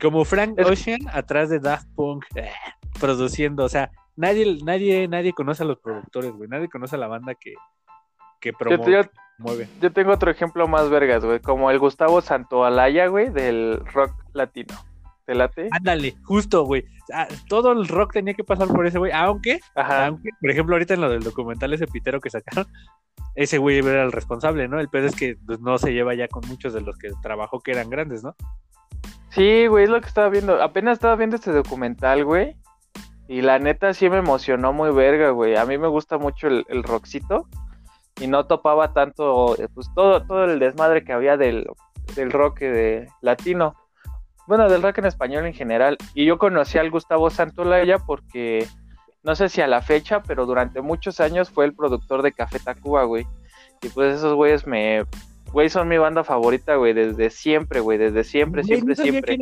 Como 0.00 0.24
Frank 0.24 0.58
Ocean 0.58 1.00
atrás 1.12 1.50
de 1.50 1.60
Daft 1.60 1.86
Punk 1.94 2.24
eh, 2.34 2.50
produciendo, 2.98 3.64
o 3.64 3.68
sea, 3.68 3.90
nadie, 4.16 4.58
nadie, 4.64 5.08
nadie 5.08 5.32
conoce 5.32 5.62
a 5.62 5.66
los 5.66 5.78
productores, 5.78 6.32
güey, 6.32 6.48
nadie 6.48 6.68
conoce 6.68 6.96
a 6.96 6.98
la 6.98 7.06
banda 7.06 7.34
que, 7.34 7.54
que 8.40 8.52
promueve. 8.52 9.08
Yo, 9.80 9.92
tengo 9.92 10.12
otro 10.12 10.30
ejemplo 10.30 10.68
más 10.68 10.90
vergas, 10.90 11.24
güey, 11.24 11.40
como 11.40 11.70
el 11.70 11.78
Gustavo 11.78 12.20
Santoalaya, 12.20 13.06
güey, 13.06 13.30
del 13.30 13.80
rock 13.92 14.12
latino. 14.32 14.74
¿Te 15.24 15.34
late? 15.34 15.68
Ándale, 15.70 16.16
justo, 16.24 16.64
güey. 16.64 16.84
Ah, 17.14 17.28
todo 17.48 17.72
el 17.72 17.86
rock 17.86 18.14
tenía 18.14 18.34
que 18.34 18.42
pasar 18.42 18.68
por 18.68 18.86
ese 18.86 18.98
güey, 18.98 19.12
aunque, 19.12 19.60
aunque, 19.74 20.30
por 20.40 20.50
ejemplo, 20.50 20.74
ahorita 20.74 20.94
en 20.94 21.00
lo 21.00 21.08
del 21.08 21.22
documental 21.22 21.72
ese 21.72 21.86
pitero 21.86 22.20
que 22.20 22.30
sacaron, 22.30 22.66
ese 23.34 23.58
güey 23.58 23.78
era 23.78 24.02
el 24.02 24.12
responsable, 24.12 24.66
¿no? 24.66 24.80
El 24.80 24.88
pedo 24.88 25.06
es 25.06 25.14
que 25.14 25.36
pues, 25.46 25.60
no 25.60 25.78
se 25.78 25.92
lleva 25.92 26.14
ya 26.14 26.26
con 26.28 26.46
muchos 26.48 26.74
de 26.74 26.80
los 26.80 26.98
que 26.98 27.10
trabajó 27.22 27.60
que 27.60 27.70
eran 27.70 27.90
grandes, 27.90 28.24
¿no? 28.24 28.34
Sí, 29.30 29.68
güey, 29.68 29.84
es 29.84 29.90
lo 29.90 30.00
que 30.00 30.08
estaba 30.08 30.28
viendo. 30.28 30.60
Apenas 30.62 30.94
estaba 30.94 31.16
viendo 31.16 31.36
este 31.36 31.52
documental, 31.52 32.24
güey. 32.24 32.56
Y 33.28 33.42
la 33.42 33.60
neta 33.60 33.94
sí 33.94 34.10
me 34.10 34.18
emocionó 34.18 34.72
muy 34.72 34.90
verga, 34.90 35.30
güey. 35.30 35.56
A 35.56 35.64
mí 35.64 35.78
me 35.78 35.86
gusta 35.86 36.18
mucho 36.18 36.48
el, 36.48 36.66
el 36.68 36.82
rockcito. 36.82 37.46
Y 38.20 38.26
no 38.26 38.46
topaba 38.46 38.92
tanto, 38.92 39.56
eh, 39.56 39.68
pues 39.72 39.88
todo, 39.94 40.26
todo 40.26 40.44
el 40.44 40.58
desmadre 40.58 41.04
que 41.04 41.12
había 41.12 41.36
del, 41.36 41.66
del 42.16 42.32
rock 42.32 42.58
de 42.58 43.08
latino. 43.22 43.76
Bueno, 44.48 44.68
del 44.68 44.82
rock 44.82 44.98
en 44.98 45.06
español 45.06 45.46
en 45.46 45.54
general. 45.54 45.96
Y 46.12 46.26
yo 46.26 46.36
conocí 46.36 46.76
al 46.78 46.90
Gustavo 46.90 47.30
Santolaya 47.30 47.98
porque, 47.98 48.66
no 49.22 49.36
sé 49.36 49.48
si 49.48 49.60
a 49.60 49.68
la 49.68 49.80
fecha, 49.80 50.24
pero 50.24 50.44
durante 50.44 50.80
muchos 50.80 51.20
años 51.20 51.50
fue 51.50 51.66
el 51.66 51.74
productor 51.74 52.22
de 52.22 52.32
Café 52.32 52.58
Tacuba, 52.58 53.04
güey. 53.04 53.28
Y 53.80 53.88
pues 53.90 54.16
esos 54.16 54.34
güeyes 54.34 54.66
me, 54.66 55.04
Güey, 55.52 55.68
son 55.68 55.88
mi 55.88 55.98
banda 55.98 56.22
favorita, 56.22 56.76
güey, 56.76 56.92
desde 56.92 57.28
siempre, 57.28 57.80
güey, 57.80 57.98
desde 57.98 58.22
siempre, 58.22 58.62
siempre, 58.62 58.94
siempre. 58.94 59.38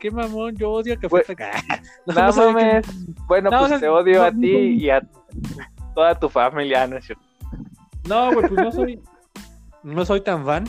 Qué 0.00 0.10
mamón, 0.10 0.56
yo 0.56 0.72
odio 0.72 0.98
que 0.98 1.08
fue 1.08 1.24
No, 2.06 2.14
no 2.14 2.32
mames. 2.32 2.86
Bueno, 3.26 3.50
pues 3.50 3.80
te 3.80 3.88
odio 3.88 4.24
a 4.24 4.32
ti 4.32 4.50
y 4.50 4.90
a 4.90 5.00
toda 5.94 6.18
tu 6.18 6.28
familia, 6.28 6.86
¿no 6.88 6.96
es 6.96 7.06
cierto? 7.06 7.24
No, 8.08 8.32
güey, 8.32 8.48
pues 8.48 8.52
no 8.52 8.72
soy, 8.72 9.00
no 9.84 10.04
soy 10.04 10.22
tan 10.22 10.44
fan. 10.44 10.64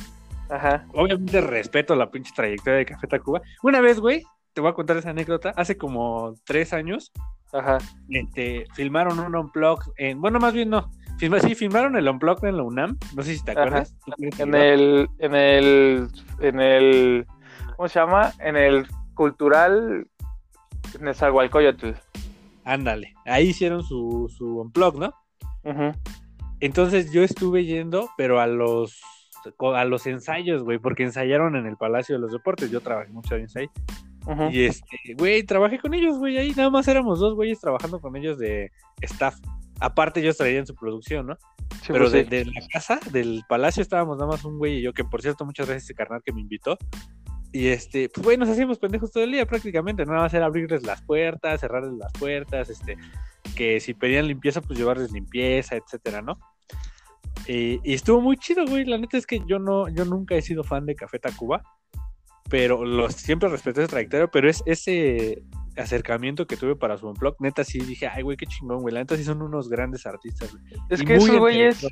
Ajá. 0.50 0.86
Obviamente 0.94 1.42
respeto 1.42 1.96
la 1.96 2.12
pinche 2.12 2.32
trayectoria 2.36 2.80
de 2.80 2.86
Café 2.86 3.08
Tacuba. 3.08 3.42
Una 3.64 3.82
vez, 3.82 4.00
güey, 4.00 4.24
te 4.54 4.62
voy 4.62 4.70
a 4.70 4.74
contar 4.74 4.98
esa 4.98 5.12
anécdota. 5.12 5.52
Hace 5.56 5.78
como 5.78 6.36
tres 6.46 6.74
años, 6.74 7.12
Ajá. 7.52 7.80
Este, 8.10 8.66
filmaron 8.74 9.20
un 9.20 9.36
unplug 9.36 9.80
en, 9.98 10.22
bueno, 10.22 10.40
más 10.40 10.54
bien 10.54 10.70
no, 10.70 10.92
sí, 11.20 11.56
filmaron 11.56 11.98
el 11.98 12.08
Unplugged 12.08 12.48
en 12.48 12.58
la 12.58 12.64
UNAM, 12.64 12.98
no 13.16 13.24
sé 13.24 13.36
si 13.36 13.44
te 13.44 13.52
acuerdas. 13.52 13.96
En 14.38 14.56
el, 14.56 15.10
en 15.20 15.36
el, 15.36 16.08
en 16.40 16.60
el, 16.60 17.28
¿cómo 17.76 17.90
se 17.90 18.00
llama? 18.00 18.34
En 18.40 18.56
el 18.56 18.88
cultural 19.14 20.08
Nezahualcóyotl. 21.00 21.92
Ándale, 22.64 23.14
ahí 23.26 23.50
hicieron 23.50 23.84
su, 23.84 24.34
su 24.36 24.62
Unplugged, 24.62 25.00
¿no? 25.00 25.14
Entonces 26.60 27.12
yo 27.12 27.24
estuve 27.24 27.66
yendo, 27.66 28.10
pero 28.18 28.40
a 28.40 28.48
los 28.48 29.02
a 29.76 29.86
los 29.86 30.06
ensayos, 30.06 30.64
güey, 30.64 30.80
porque 30.80 31.04
ensayaron 31.04 31.56
en 31.56 31.66
el 31.66 31.78
Palacio 31.78 32.16
de 32.16 32.22
los 32.22 32.32
Deportes. 32.32 32.72
Yo 32.72 32.82
trabajé 32.82 33.10
mucho 33.12 33.36
en 33.36 33.48
ahí. 33.56 33.70
Y 34.52 34.66
este, 34.66 34.98
güey, 35.18 35.44
trabajé 35.44 35.80
con 35.80 35.94
ellos, 35.94 36.18
güey, 36.20 36.38
ahí 36.38 36.52
nada 36.56 36.70
más 36.70 36.88
éramos 36.88 37.20
dos 37.20 37.36
güeyes 37.36 37.60
trabajando 37.60 38.00
con 38.00 38.16
ellos 38.16 38.38
de 38.38 38.72
staff. 39.02 39.36
Aparte 39.80 40.20
ellos 40.20 40.38
traían 40.38 40.68
su 40.68 40.76
producción, 40.76 41.28
¿no? 41.28 41.38
Pero 41.88 42.10
pues 42.10 42.30
de, 42.30 42.46
la 42.46 42.62
casa, 42.72 43.00
del 43.12 43.44
palacio, 43.48 43.82
estábamos 43.82 44.18
nada 44.18 44.30
más 44.30 44.44
un 44.44 44.58
güey 44.58 44.78
y 44.78 44.82
yo, 44.82 44.94
que 44.94 45.04
por 45.04 45.22
cierto, 45.22 45.46
muchas 45.46 45.68
gracias 45.68 45.84
a 45.84 45.86
ese 45.86 45.96
carnal 45.96 46.22
que 46.24 46.34
me 46.34 46.42
invitó. 46.42 46.78
Y 47.52 47.68
este, 47.68 48.10
pues 48.10 48.24
güey, 48.24 48.38
nos 48.38 48.50
hacíamos 48.50 48.78
pendejos 48.78 49.12
todo 49.12 49.24
el 49.24 49.32
día 49.32 49.46
prácticamente, 49.46 50.06
nada 50.06 50.20
más 50.22 50.34
era 50.34 50.46
abrirles 50.46 50.84
las 50.84 51.02
puertas, 51.02 51.62
cerrarles 51.62 51.94
las 51.94 52.12
puertas, 52.14 52.70
este, 52.70 52.98
que 53.56 53.80
si 53.80 53.94
pedían 53.94 54.28
limpieza, 54.28 54.62
pues 54.62 54.78
llevarles 54.78 55.12
limpieza, 55.12 55.76
etcétera, 55.76 56.22
¿no? 56.22 56.38
Y, 57.48 57.80
estuvo 57.94 58.22
muy 58.22 58.38
chido, 58.38 58.66
güey. 58.66 58.86
La 58.86 58.98
neta 58.98 59.18
es 59.18 59.26
que 59.26 59.42
yo 59.48 59.58
no, 59.58 59.90
yo 59.90 60.06
nunca 60.06 60.36
he 60.36 60.42
sido 60.42 60.64
fan 60.64 60.86
de 60.86 60.96
Café 60.96 61.18
Tacuba, 61.18 61.64
pero 62.50 62.86
los, 62.86 63.16
siempre 63.16 63.50
respeté 63.50 63.82
ese 63.82 63.90
trayectoria, 63.90 64.28
pero 64.28 64.50
es 64.50 64.62
ese 64.66 65.44
acercamiento 65.80 66.48
que 66.48 66.58
tuve 66.58 66.76
para 66.76 66.98
su 66.98 67.12
blog, 67.14 67.36
neta 67.40 67.64
sí 67.64 67.80
dije, 67.80 68.08
ay, 68.08 68.24
güey, 68.24 68.38
qué 68.38 68.46
chingón, 68.46 68.82
güey. 68.82 68.94
La 68.94 69.02
neta 69.02 69.16
sí 69.18 69.24
son 69.24 69.42
unos 69.42 69.70
grandes 69.70 70.06
artistas, 70.06 70.52
güey. 70.52 70.64
Es 70.90 71.04
que 71.04 71.16
esos 71.16 71.38
güeyes, 71.38 71.88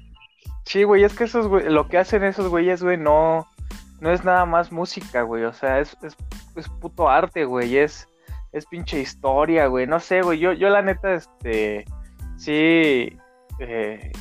sí, 0.65 0.83
güey, 0.83 1.03
es 1.03 1.13
que 1.13 1.25
esos 1.25 1.47
güey, 1.47 1.69
lo 1.69 1.87
que 1.87 1.97
hacen 1.97 2.23
esos 2.23 2.49
güeyes, 2.49 2.83
güey, 2.83 2.97
no, 2.97 3.47
no 3.99 4.11
es 4.11 4.23
nada 4.23 4.45
más 4.45 4.71
música, 4.71 5.23
güey. 5.23 5.43
O 5.43 5.53
sea, 5.53 5.79
es, 5.79 5.97
es, 6.03 6.15
es 6.55 6.67
puto 6.69 7.09
arte, 7.09 7.45
güey. 7.45 7.77
Es, 7.77 8.07
es 8.51 8.65
pinche 8.65 8.99
historia, 8.99 9.67
güey. 9.67 9.87
No 9.87 9.99
sé, 9.99 10.21
güey. 10.21 10.39
Yo, 10.39 10.53
yo 10.53 10.69
la 10.69 10.81
neta, 10.81 11.13
este, 11.13 11.85
sí, 12.37 13.17
eh, 13.59 14.11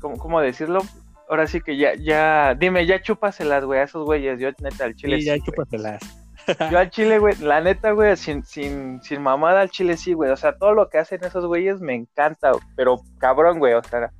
¿cómo, 0.00 0.40
decirlo? 0.40 0.80
Ahora 1.28 1.46
sí 1.46 1.60
que 1.60 1.76
ya, 1.76 1.94
ya, 1.94 2.54
dime, 2.54 2.84
ya 2.86 3.00
chúpaselas, 3.00 3.64
güey, 3.64 3.80
a 3.80 3.84
esos 3.84 4.04
güeyes, 4.04 4.38
yo 4.38 4.50
neta 4.60 4.84
al 4.84 4.94
chile. 4.94 5.18
Sí, 5.20 5.26
ya 5.26 5.38
chúpaselas. 5.38 6.21
Yo 6.70 6.78
al 6.78 6.90
chile, 6.90 7.18
güey, 7.18 7.36
la 7.36 7.60
neta, 7.60 7.92
güey, 7.92 8.16
sin, 8.16 8.44
sin, 8.44 9.02
sin 9.02 9.22
mamada 9.22 9.60
al 9.60 9.70
chile 9.70 9.96
sí, 9.96 10.12
güey. 10.12 10.30
O 10.30 10.36
sea, 10.36 10.56
todo 10.56 10.72
lo 10.72 10.88
que 10.88 10.98
hacen 10.98 11.22
esos 11.24 11.46
güeyes 11.46 11.80
me 11.80 11.94
encanta, 11.94 12.52
pero 12.76 13.00
cabrón, 13.18 13.58
güey, 13.58 13.74
o 13.74 13.82
sea, 13.82 14.12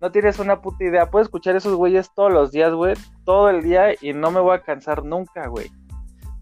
no 0.00 0.10
tienes 0.10 0.38
una 0.38 0.60
puta 0.60 0.84
idea. 0.84 1.10
Puedo 1.10 1.22
escuchar 1.22 1.56
esos 1.56 1.74
güeyes 1.74 2.10
todos 2.14 2.32
los 2.32 2.50
días, 2.50 2.72
güey, 2.74 2.94
todo 3.24 3.50
el 3.50 3.62
día 3.62 3.94
y 4.00 4.12
no 4.12 4.30
me 4.30 4.40
voy 4.40 4.56
a 4.56 4.62
cansar 4.62 5.04
nunca, 5.04 5.46
güey. 5.46 5.70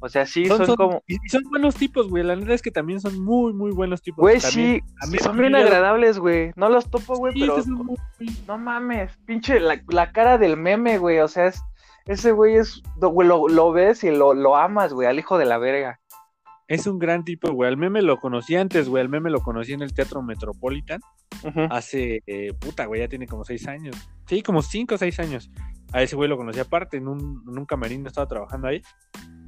O 0.02 0.08
sea, 0.08 0.24
sí, 0.24 0.46
son, 0.46 0.64
como. 0.76 1.02
Y 1.06 1.16
son 1.28 1.42
buenos 1.50 1.74
tipos, 1.74 2.08
güey. 2.08 2.24
La 2.24 2.34
neta 2.34 2.54
es 2.54 2.62
que 2.62 2.70
también 2.70 3.00
son 3.00 3.22
muy, 3.22 3.52
muy 3.52 3.70
buenos 3.70 4.00
tipos. 4.00 4.22
Güey, 4.22 4.40
sí, 4.40 4.80
son 5.22 5.36
bien 5.36 5.54
agradables, 5.54 6.18
güey. 6.18 6.52
No 6.56 6.70
los 6.70 6.90
topo, 6.90 7.16
güey, 7.16 7.34
pero. 7.38 7.58
No 8.46 8.56
mames, 8.56 9.12
pinche, 9.26 9.60
la, 9.60 10.12
cara 10.12 10.38
del 10.38 10.56
meme, 10.56 10.96
güey. 10.96 11.18
O 11.18 11.28
sea, 11.28 11.48
es, 11.48 11.62
ese 12.06 12.32
güey 12.32 12.56
es. 12.56 12.82
Lo, 13.00 13.48
lo, 13.48 13.72
ves 13.72 14.04
y 14.04 14.10
lo, 14.10 14.34
lo 14.34 14.56
amas, 14.56 14.92
güey, 14.92 15.08
al 15.08 15.18
hijo 15.18 15.38
de 15.38 15.46
la 15.46 15.58
verga. 15.58 16.00
Es 16.68 16.86
un 16.86 17.00
gran 17.00 17.24
tipo, 17.24 17.52
güey. 17.52 17.68
Al 17.68 17.76
meme 17.76 18.00
lo 18.00 18.18
conocí 18.18 18.54
antes, 18.54 18.88
güey. 18.88 19.02
Al 19.02 19.08
meme 19.08 19.28
lo 19.28 19.40
conocí 19.40 19.72
en 19.72 19.82
el 19.82 19.92
Teatro 19.92 20.22
Metropolitan. 20.22 21.00
Hace, 21.70 22.22
eh, 22.26 22.52
puta, 22.52 22.86
güey, 22.86 23.00
ya 23.00 23.08
tiene 23.08 23.26
como 23.26 23.44
seis 23.44 23.66
años. 23.66 23.96
Sí, 24.26 24.40
como 24.42 24.62
cinco 24.62 24.94
o 24.94 24.98
seis 24.98 25.18
años. 25.18 25.50
A 25.92 26.02
ese 26.02 26.14
güey 26.14 26.28
lo 26.28 26.36
conocí 26.36 26.60
aparte, 26.60 26.96
en 26.96 27.08
un, 27.08 27.42
en 27.48 27.58
un 27.58 27.66
camerino 27.66 28.06
estaba 28.06 28.28
trabajando 28.28 28.68
ahí. 28.68 28.82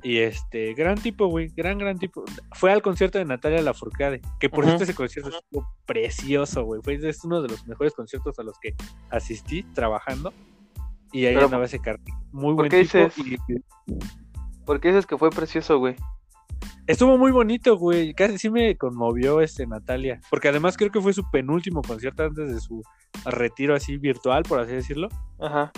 Y 0.03 0.19
este, 0.19 0.75
gran 0.75 1.01
tipo, 1.01 1.29
güey, 1.29 1.49
gran, 1.57 1.79
gran 1.79 1.97
tipo. 1.97 2.25
Fue 2.55 2.73
al 2.73 2.83
concierto 2.83 3.19
de 3.19 3.25
Natalia 3.25 3.63
Lafourcade, 3.63 4.21
que 4.41 4.51
por 4.51 4.65
cierto 4.65 4.83
ese 4.83 4.95
concierto 4.95 5.31
estuvo 5.31 5.69
precioso, 5.87 6.65
güey. 6.65 6.81
Fue 6.83 6.95
es 6.95 7.25
uno 7.25 7.41
de 7.41 7.49
los 7.49 7.67
mejores 7.69 7.95
conciertos 7.95 8.37
a 8.41 8.43
los 8.43 8.59
que 8.59 8.75
asistí 9.11 9.63
trabajando. 9.75 10.33
Y 11.13 11.27
ahí 11.27 11.37
andaba 11.37 11.65
ese 11.65 11.79
cartel. 11.79 12.15
Muy 12.33 12.55
buen. 12.55 12.69
Dices, 12.71 13.15
¿Por 14.65 14.81
qué 14.81 14.89
dices 14.89 15.07
que 15.07 15.19
fue 15.19 15.31
precioso, 15.31 15.79
güey? 15.79 15.97
Estuvo 16.87 17.17
muy 17.17 17.31
bonito, 17.31 17.77
güey. 17.77 18.13
Casi 18.15 18.39
sí 18.39 18.51
me 18.51 18.77
conmovió 18.77 19.41
este 19.41 19.67
Natalia. 19.67 20.21
Porque 20.31 20.49
además 20.49 20.77
creo 20.77 20.91
que 20.91 21.01
fue 21.01 21.13
su 21.13 21.29
penúltimo 21.31 21.83
concierto 21.83 22.25
antes 22.25 22.53
de 22.53 22.61
su 22.61 22.83
retiro 23.25 23.75
así 23.75 23.99
virtual, 23.99 24.43
por 24.43 24.61
así 24.61 24.73
decirlo. 24.73 25.09
Ajá. 25.41 25.73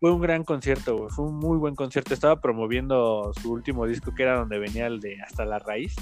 Fue 0.00 0.10
un 0.10 0.20
gran 0.20 0.44
concierto, 0.44 0.96
güey. 0.96 1.10
Fue 1.10 1.26
un 1.26 1.36
muy 1.36 1.56
buen 1.58 1.74
concierto. 1.74 2.12
Estaba 2.12 2.40
promoviendo 2.40 3.32
su 3.40 3.52
último 3.52 3.86
disco, 3.86 4.12
que 4.14 4.24
era 4.24 4.38
donde 4.38 4.58
venía 4.58 4.86
el 4.86 5.00
de 5.00 5.22
Hasta 5.22 5.44
la 5.44 5.58
Raíz. 5.58 5.94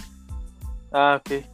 Ah, 0.93 1.21
ok. 1.21 1.45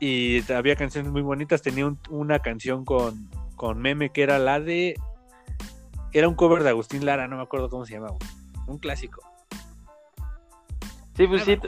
Y 0.00 0.50
había 0.52 0.76
canciones 0.76 1.12
muy 1.12 1.22
bonitas. 1.22 1.60
Tenía 1.60 1.92
una 2.08 2.38
canción 2.38 2.84
con, 2.84 3.28
con 3.56 3.78
meme 3.78 4.10
que 4.10 4.22
era 4.22 4.38
la 4.38 4.58
de. 4.60 4.94
Era 6.12 6.28
un 6.28 6.34
cover 6.34 6.62
de 6.62 6.70
Agustín 6.70 7.06
Lara, 7.06 7.28
no 7.28 7.36
me 7.36 7.42
acuerdo 7.42 7.68
cómo 7.68 7.86
se 7.86 7.94
llama, 7.94 8.08
güey. 8.08 8.20
Un 8.66 8.78
clásico. 8.78 9.22
Sí, 11.16 11.26
pues 11.26 11.44
sí. 11.44 11.58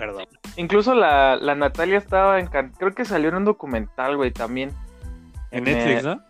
Incluso 0.56 0.94
la, 0.94 1.36
la, 1.36 1.54
Natalia 1.54 1.98
estaba 1.98 2.40
en. 2.40 2.46
Creo 2.46 2.92
que 2.92 3.04
salió 3.04 3.28
en 3.28 3.36
un 3.36 3.44
documental, 3.44 4.16
güey, 4.16 4.32
también. 4.32 4.72
En, 5.50 5.64
Netflix, 5.64 6.04
¿no? 6.04 6.22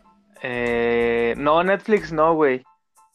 Eh, 0.42 1.35
no, 1.38 1.62
Netflix 1.62 2.12
no, 2.12 2.35
güey 2.35 2.64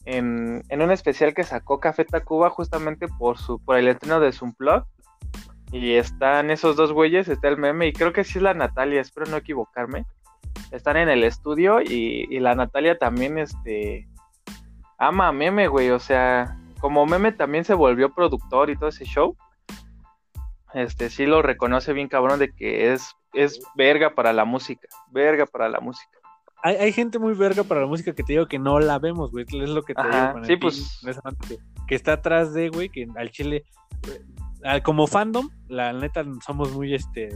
en, 0.05 0.81
un 0.81 0.91
especial 0.91 1.33
que 1.33 1.43
sacó 1.43 1.79
Café 1.79 2.05
Tacuba 2.05 2.49
justamente 2.49 3.07
por 3.07 3.37
su 3.37 3.59
por 3.59 3.77
el 3.77 3.87
estreno 3.87 4.19
de 4.19 4.31
Zumplot. 4.31 4.85
Y 5.71 5.93
están 5.93 6.49
esos 6.49 6.75
dos 6.75 6.93
güeyes, 6.93 7.27
está 7.27 7.47
el 7.47 7.57
meme, 7.57 7.87
y 7.87 7.93
creo 7.93 8.11
que 8.11 8.23
sí 8.23 8.39
es 8.39 8.41
la 8.41 8.55
Natalia, 8.55 9.01
espero 9.01 9.29
no 9.29 9.37
equivocarme. 9.37 10.05
Están 10.71 10.97
en 10.97 11.09
el 11.09 11.23
estudio 11.23 11.79
y, 11.79 12.39
la 12.39 12.55
Natalia 12.55 12.97
también, 12.97 13.37
este, 13.37 14.07
ama 14.99 15.27
a 15.27 15.31
meme, 15.31 15.67
güey. 15.67 15.89
O 15.89 15.99
sea, 15.99 16.57
como 16.79 17.05
meme 17.05 17.31
también 17.31 17.65
se 17.65 17.73
volvió 17.73 18.13
productor 18.13 18.69
y 18.69 18.77
todo 18.77 18.89
ese 18.89 19.05
show. 19.05 19.35
Este, 20.73 21.09
sí 21.09 21.25
lo 21.25 21.41
reconoce 21.41 21.93
bien 21.93 22.07
cabrón 22.07 22.39
de 22.39 22.53
que 22.53 22.93
es, 22.93 23.15
es 23.33 23.59
verga 23.75 24.13
para 24.13 24.33
la 24.33 24.45
música, 24.45 24.87
verga 25.11 25.47
para 25.47 25.67
la 25.67 25.79
música 25.79 26.19
hay, 26.61 26.75
hay, 26.75 26.91
gente 26.91 27.19
muy 27.19 27.33
verga 27.33 27.63
para 27.63 27.81
la 27.81 27.87
música 27.87 28.13
que 28.13 28.23
te 28.23 28.33
digo 28.33 28.47
que 28.47 28.59
no 28.59 28.79
la 28.79 28.99
vemos, 28.99 29.31
güey. 29.31 29.45
Es 29.47 29.69
lo 29.69 29.83
que 29.83 29.93
te 29.93 30.03
digo. 30.03 30.43
sí, 30.43 30.57
pues. 30.57 31.01
Que, 31.87 31.95
está 31.95 32.13
atrás 32.13 32.53
de, 32.53 32.69
güey, 32.69 32.89
que 32.89 33.07
al 33.15 33.31
chile. 33.31 33.63
Eh, 34.63 34.81
como 34.83 35.07
fandom, 35.07 35.49
la 35.67 35.93
neta 35.93 36.25
somos 36.45 36.71
muy 36.73 36.93
este. 36.93 37.29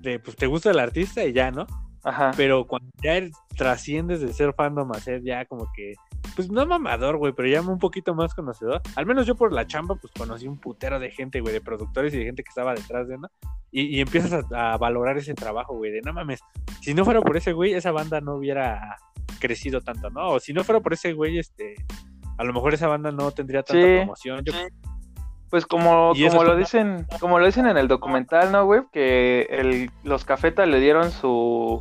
De, 0.00 0.18
pues 0.18 0.36
te 0.36 0.46
gusta 0.46 0.70
el 0.70 0.78
artista 0.78 1.24
y 1.24 1.32
ya, 1.32 1.50
¿no? 1.50 1.66
Ajá. 2.04 2.32
Pero 2.36 2.66
cuando 2.66 2.90
ya 3.02 3.20
trasciendes 3.56 4.20
de 4.20 4.32
ser 4.32 4.52
fandom 4.52 4.92
a 4.92 5.00
ser 5.00 5.22
ya 5.22 5.44
como 5.46 5.66
que 5.74 5.94
pues 6.34 6.50
no 6.50 6.66
mamador, 6.66 7.16
güey, 7.16 7.32
pero 7.32 7.48
ya 7.48 7.60
un 7.62 7.78
poquito 7.78 8.14
más 8.14 8.34
conocedor. 8.34 8.82
Al 8.94 9.06
menos 9.06 9.26
yo 9.26 9.34
por 9.36 9.52
la 9.52 9.66
chamba, 9.66 9.94
pues 9.96 10.12
conocí 10.12 10.46
un 10.46 10.58
putero 10.58 10.98
de 10.98 11.10
gente, 11.10 11.40
güey, 11.40 11.52
de 11.52 11.60
productores 11.60 12.12
y 12.14 12.18
de 12.18 12.24
gente 12.24 12.42
que 12.42 12.50
estaba 12.50 12.74
detrás 12.74 13.08
de, 13.08 13.18
¿no? 13.18 13.28
Y, 13.70 14.00
empiezas 14.00 14.44
a, 14.52 14.76
valorar 14.78 15.18
ese 15.18 15.34
trabajo, 15.34 15.76
güey, 15.76 15.92
de 15.92 16.00
no 16.02 16.12
mames, 16.12 16.40
si 16.80 16.94
no 16.94 17.04
fuera 17.04 17.20
por 17.20 17.36
ese 17.36 17.52
güey, 17.52 17.74
esa 17.74 17.92
banda 17.92 18.20
no 18.20 18.36
hubiera 18.36 18.96
crecido 19.38 19.80
tanto, 19.80 20.10
¿no? 20.10 20.28
O 20.28 20.40
si 20.40 20.52
no 20.52 20.64
fuera 20.64 20.80
por 20.80 20.92
ese 20.92 21.12
güey, 21.12 21.38
este, 21.38 21.74
a 22.38 22.44
lo 22.44 22.52
mejor 22.52 22.74
esa 22.74 22.88
banda 22.88 23.10
no 23.10 23.30
tendría 23.32 23.62
tanta 23.62 23.82
promoción. 23.82 24.44
Pues 25.50 25.64
como, 25.64 26.12
como 26.12 26.44
lo 26.44 26.56
dicen, 26.56 27.06
como 27.20 27.38
lo 27.38 27.46
dicen 27.46 27.66
en 27.66 27.76
el 27.76 27.86
documental, 27.86 28.50
¿no, 28.50 28.64
güey? 28.64 28.82
Que 28.92 29.46
el, 29.48 29.90
los 30.02 30.24
cafetas 30.24 30.68
le 30.68 30.80
dieron 30.80 31.12
su 31.12 31.80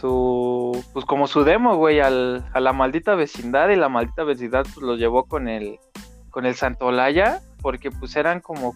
su 0.00 0.84
pues 0.92 1.06
como 1.06 1.26
su 1.26 1.42
demo, 1.42 1.76
güey, 1.76 2.00
al, 2.00 2.44
a 2.52 2.60
la 2.60 2.72
maldita 2.72 3.14
vecindad 3.14 3.70
y 3.70 3.76
la 3.76 3.88
maldita 3.88 4.24
vecindad 4.24 4.64
pues 4.64 4.78
los 4.78 4.98
llevó 4.98 5.24
con 5.24 5.48
el 5.48 5.78
con 6.30 6.44
el 6.44 6.54
Santolaya 6.54 7.40
porque 7.62 7.90
pues 7.90 8.14
eran 8.14 8.40
como 8.40 8.74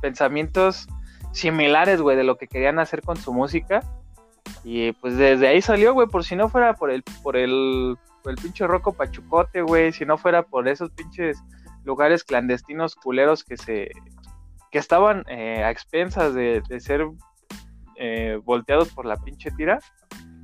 pensamientos 0.00 0.86
similares, 1.32 2.00
güey, 2.00 2.16
de 2.16 2.24
lo 2.24 2.36
que 2.36 2.46
querían 2.46 2.78
hacer 2.78 3.02
con 3.02 3.16
su 3.16 3.34
música. 3.34 3.80
Y 4.62 4.92
pues 4.92 5.18
desde 5.18 5.48
ahí 5.48 5.60
salió, 5.60 5.92
güey, 5.92 6.08
por 6.08 6.24
si 6.24 6.34
no 6.34 6.48
fuera 6.48 6.74
por 6.74 6.90
el 6.90 7.02
por 7.22 7.36
el 7.36 7.98
por 8.22 8.32
el 8.32 8.38
pinche 8.38 8.66
roco 8.66 8.94
pachucote, 8.94 9.60
güey, 9.60 9.92
si 9.92 10.06
no 10.06 10.16
fuera 10.16 10.44
por 10.44 10.66
esos 10.66 10.90
pinches 10.90 11.42
lugares 11.84 12.24
clandestinos 12.24 12.94
culeros 12.94 13.44
que 13.44 13.58
se 13.58 13.90
que 14.70 14.78
estaban 14.78 15.24
eh, 15.28 15.62
a 15.62 15.70
expensas 15.70 16.32
de, 16.32 16.62
de 16.68 16.80
ser 16.80 17.06
eh, 17.96 18.40
volteados 18.42 18.88
por 18.88 19.04
la 19.04 19.16
pinche 19.16 19.50
tira, 19.50 19.78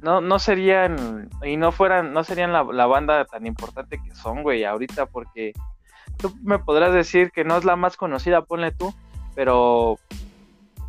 no, 0.02 0.20
no 0.20 0.38
serían, 0.38 1.28
y 1.44 1.56
no 1.56 1.72
fueran, 1.72 2.12
no 2.12 2.24
serían 2.24 2.52
la, 2.52 2.62
banda 2.86 3.24
tan 3.24 3.46
importante 3.46 4.00
que 4.02 4.14
son, 4.14 4.42
güey, 4.42 4.64
ahorita, 4.64 5.06
porque 5.06 5.52
tú 6.18 6.34
me 6.42 6.58
podrás 6.58 6.92
decir 6.92 7.30
que 7.30 7.44
no 7.44 7.56
es 7.56 7.64
la 7.64 7.76
más 7.76 7.96
conocida, 7.96 8.42
ponle 8.42 8.72
tú, 8.72 8.94
pero 9.34 9.98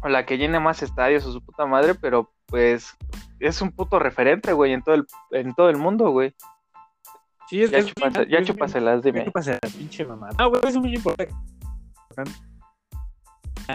la 0.04 0.26
que 0.26 0.38
llene 0.38 0.60
más 0.60 0.82
estadios 0.82 1.26
o 1.26 1.32
su 1.32 1.42
puta 1.42 1.66
madre, 1.66 1.96
pero 1.96 2.32
pues 2.48 2.96
es 3.40 3.62
un 3.62 3.72
puto 3.72 4.00
referente, 4.00 4.54
güey, 4.54 4.74
en 4.74 4.82
todo 4.82 4.96
el, 4.96 5.06
en 5.32 5.54
todo 5.54 5.70
el 5.70 5.78
mundo, 5.78 6.10
güey. 6.12 6.34
Sí, 7.48 7.64
es 7.64 7.72
Ya, 7.72 7.78
es- 7.80 7.88
chúpase- 7.94 8.28
ya 8.30 8.40
es- 8.40 8.48
chúpaselas, 8.48 9.04
dime. 9.04 9.26
¿Qué 9.26 9.32
pasa? 9.32 9.60
Pinche 9.78 10.06
mamá. 10.06 10.30
No, 10.40 10.50
güey, 10.50 10.62
es 10.66 10.78
muy 10.78 10.96
importante. 10.96 11.34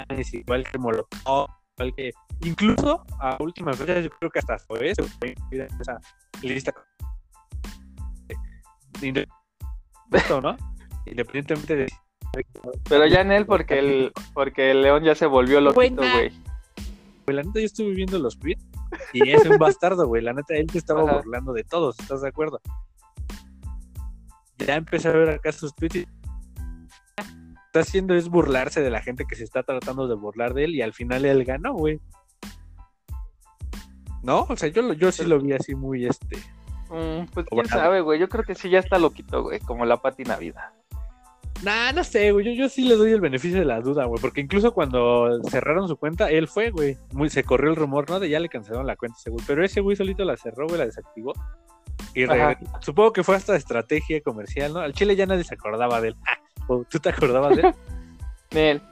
Es 0.09 0.35
igual 0.35 0.65
que 0.65 0.79
Molotov, 0.79 1.49
igual 1.77 1.95
que. 1.95 2.11
Incluso 2.43 3.05
a 3.21 3.37
última 3.41 3.73
fecha, 3.73 4.01
yo 4.01 4.11
creo 4.11 4.31
que 4.31 4.39
hasta 4.39 4.59
Zoé 4.59 4.95
se 4.95 5.03
puede 5.03 5.35
en 5.51 5.81
esa 5.81 5.99
lista. 6.43 6.73
¿no? 10.43 10.57
Independientemente 11.07 11.77
de. 11.77 11.87
Pero 12.89 13.07
ya 13.07 13.23
en 13.23 13.33
él, 13.33 13.47
porque 13.47 13.79
el, 13.79 14.13
porque 14.35 14.71
el 14.71 14.83
león 14.83 15.05
ya 15.05 15.15
se 15.15 15.27
volvió 15.27 15.61
loquito, 15.61 16.03
güey. 16.03 16.33
Güey, 17.25 17.37
la 17.37 17.43
neta, 17.43 17.61
yo 17.61 17.67
estuve 17.67 17.95
viendo 17.95 18.19
los 18.19 18.39
tweets 18.39 18.65
y 19.13 19.31
es 19.31 19.45
un 19.47 19.57
bastardo, 19.59 20.07
güey. 20.07 20.23
La 20.23 20.33
neta, 20.33 20.55
él 20.55 20.67
te 20.67 20.79
estaba 20.79 21.03
Ajá. 21.03 21.17
burlando 21.17 21.53
de 21.53 21.65
todos, 21.65 21.99
¿estás 21.99 22.21
de 22.21 22.29
acuerdo? 22.29 22.61
Ya 24.59 24.77
empecé 24.77 25.09
a 25.09 25.13
ver 25.13 25.31
acá 25.31 25.53
sus 25.53 25.75
tweets 25.75 25.97
y 25.97 26.07
está 27.67 27.81
haciendo 27.81 28.15
es 28.15 28.29
burlarse 28.29 28.81
de 28.81 28.91
la 28.91 29.03
gente 29.03 29.25
que 29.29 29.37
se 29.37 29.45
está 29.45 29.63
tratando 29.63 30.09
de 30.09 30.15
burlar 30.15 30.55
de 30.55 30.65
él 30.65 30.75
y 30.75 30.83
al 30.83 30.93
final 30.93 31.25
él 31.25 31.45
ganó, 31.45 31.75
güey. 31.75 32.01
No, 34.27 34.45
o 34.49 34.57
sea, 34.57 34.69
yo, 34.69 34.93
yo 34.95 35.13
sí 35.13 35.25
lo 35.25 35.39
vi 35.39 35.53
así 35.53 35.77
muy 35.77 36.05
este. 36.05 36.37
Mm, 36.91 37.27
pues 37.33 37.47
quién 37.49 37.67
sabe, 37.67 38.01
güey. 38.01 38.19
Yo 38.19 38.29
creo 38.29 38.43
que 38.43 38.57
sí 38.57 38.69
ya 38.69 38.81
está 38.81 38.99
loquito, 38.99 39.45
güey, 39.45 39.61
como 39.61 39.87
la 39.87 39.99
Pati 39.99 40.25
Navidad. 40.25 40.71
Nah, 41.63 41.93
no 41.93 42.03
sé, 42.03 42.33
güey. 42.33 42.45
Yo, 42.45 42.65
yo 42.65 42.69
sí 42.69 42.89
le 42.89 42.97
doy 42.97 43.13
el 43.13 43.21
beneficio 43.21 43.61
de 43.61 43.65
la 43.65 43.81
duda, 43.81 44.05
güey. 44.07 44.21
Porque 44.21 44.41
incluso 44.41 44.73
cuando 44.73 45.41
cerraron 45.49 45.87
su 45.87 45.97
cuenta, 45.97 46.29
él 46.29 46.49
fue, 46.49 46.71
güey. 46.71 46.99
Muy, 47.13 47.31
se 47.31 47.45
corrió 47.45 47.71
el 47.71 47.77
rumor, 47.77 48.11
¿no? 48.11 48.19
De 48.19 48.29
ya 48.29 48.41
le 48.41 48.49
cancelaron 48.49 48.89
la 48.89 48.97
cuenta, 48.97 49.17
ese 49.17 49.31
güey. 49.31 49.45
Pero 49.47 49.65
ese 49.65 49.81
güey 49.81 49.95
solito 49.95 50.25
la 50.25 50.37
cerró, 50.37 50.67
güey, 50.67 50.79
la 50.79 50.87
desactivó. 50.87 51.33
Y 52.13 52.27
supongo 52.81 53.13
que 53.13 53.23
fue 53.23 53.37
hasta 53.37 53.55
estrategia 53.55 54.21
comercial, 54.23 54.75
¿no? 54.75 54.81
Al 54.81 54.93
Chile 54.93 55.15
ya 55.15 55.27
nadie 55.27 55.45
se 55.45 55.55
acordaba 55.55 56.01
de 56.01 56.09
él. 56.09 56.17
¿O 56.67 56.85
¿Tú 56.91 56.99
te 56.99 57.11
acordabas 57.11 57.55
de 57.55 57.63
él? 57.63 57.75
Nel. 58.51 58.83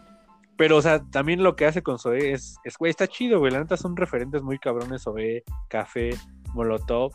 Pero, 0.56 0.76
o 0.76 0.82
sea, 0.82 1.02
también 1.10 1.42
lo 1.42 1.56
que 1.56 1.66
hace 1.66 1.82
con 1.82 1.98
Zoé 1.98 2.32
es, 2.32 2.56
es 2.64 2.76
güey, 2.78 2.90
está 2.90 3.08
chido, 3.08 3.38
güey. 3.40 3.52
La 3.52 3.58
neta 3.60 3.76
son 3.76 3.96
referentes 3.96 4.42
muy 4.42 4.58
cabrones: 4.58 5.02
Zoé, 5.02 5.42
Café, 5.68 6.10
Molotov, 6.54 7.12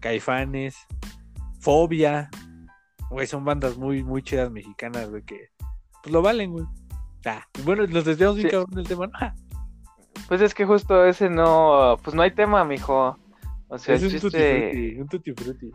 Caifanes, 0.00 0.76
Fobia. 1.60 2.28
Güey, 3.10 3.26
son 3.26 3.44
bandas 3.44 3.76
muy, 3.78 4.02
muy 4.02 4.22
chidas 4.22 4.50
mexicanas, 4.50 5.08
güey, 5.10 5.22
que 5.22 5.48
pues 6.02 6.12
lo 6.12 6.20
valen, 6.20 6.52
güey. 6.52 6.64
Ah, 7.26 7.42
bueno, 7.64 7.86
nos 7.86 8.04
desviamos 8.04 8.36
bien 8.36 8.48
Sí. 8.48 8.52
cabrón 8.52 8.70
del 8.74 8.86
tema, 8.86 9.06
¿no? 9.06 9.12
Ah, 9.20 9.34
Pues 10.28 10.40
es 10.42 10.52
que 10.54 10.66
justo 10.66 11.04
ese 11.06 11.30
no, 11.30 11.96
pues 12.02 12.14
no 12.14 12.22
hay 12.22 12.32
tema, 12.32 12.64
mijo. 12.64 13.18
O 13.68 13.78
sea, 13.78 13.94
es 13.94 14.02
un 14.02 14.08
tutti 14.10 14.20
chiste 14.20 14.70
frutti, 14.70 15.00
un 15.00 15.08
tutti 15.08 15.32
frutti. 15.32 15.70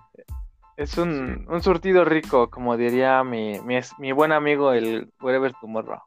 es 0.77 0.97
un, 0.97 1.45
un 1.49 1.61
surtido 1.63 2.05
rico, 2.05 2.49
como 2.49 2.77
diría 2.77 3.23
mi, 3.23 3.59
mi, 3.61 3.79
mi 3.97 4.11
buen 4.11 4.31
amigo 4.31 4.73
el 4.73 5.11
Wherever 5.21 5.53
Tomorrow. 5.59 5.99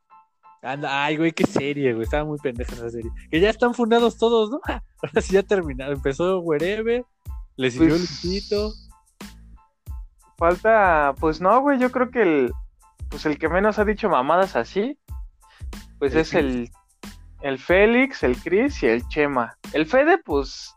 Anda, 0.62 1.04
ay, 1.04 1.16
güey, 1.16 1.32
qué 1.32 1.44
serie, 1.44 1.92
güey. 1.92 2.04
Estaba 2.04 2.24
muy 2.24 2.38
pendeja 2.38 2.72
esa 2.74 2.88
serie. 2.88 3.10
Que 3.30 3.40
ya 3.40 3.50
están 3.50 3.74
fundados 3.74 4.16
todos, 4.16 4.50
¿no? 4.50 4.60
Ahora 5.02 5.20
sí 5.20 5.32
ya 5.34 5.42
terminaron. 5.42 5.94
Empezó 5.94 6.38
Wherever, 6.38 7.04
le 7.56 7.70
siguió 7.70 7.88
Pues, 7.88 8.00
Luisito. 8.00 8.72
Falta, 10.38 11.14
pues 11.20 11.40
no, 11.40 11.60
güey, 11.60 11.78
yo 11.78 11.90
creo 11.92 12.10
que 12.10 12.22
el, 12.22 12.52
pues 13.08 13.26
el 13.26 13.38
que 13.38 13.48
menos 13.48 13.78
ha 13.78 13.84
dicho 13.84 14.08
mamadas 14.08 14.56
así, 14.56 14.98
pues 16.00 16.14
El 16.14 16.20
es 16.20 16.34
el, 16.34 16.70
el 17.42 17.58
Félix, 17.58 18.22
el 18.24 18.36
Chris 18.36 18.82
y 18.82 18.86
el 18.86 19.06
Chema. 19.08 19.56
El 19.72 19.86
Fede, 19.86 20.18
pues, 20.18 20.74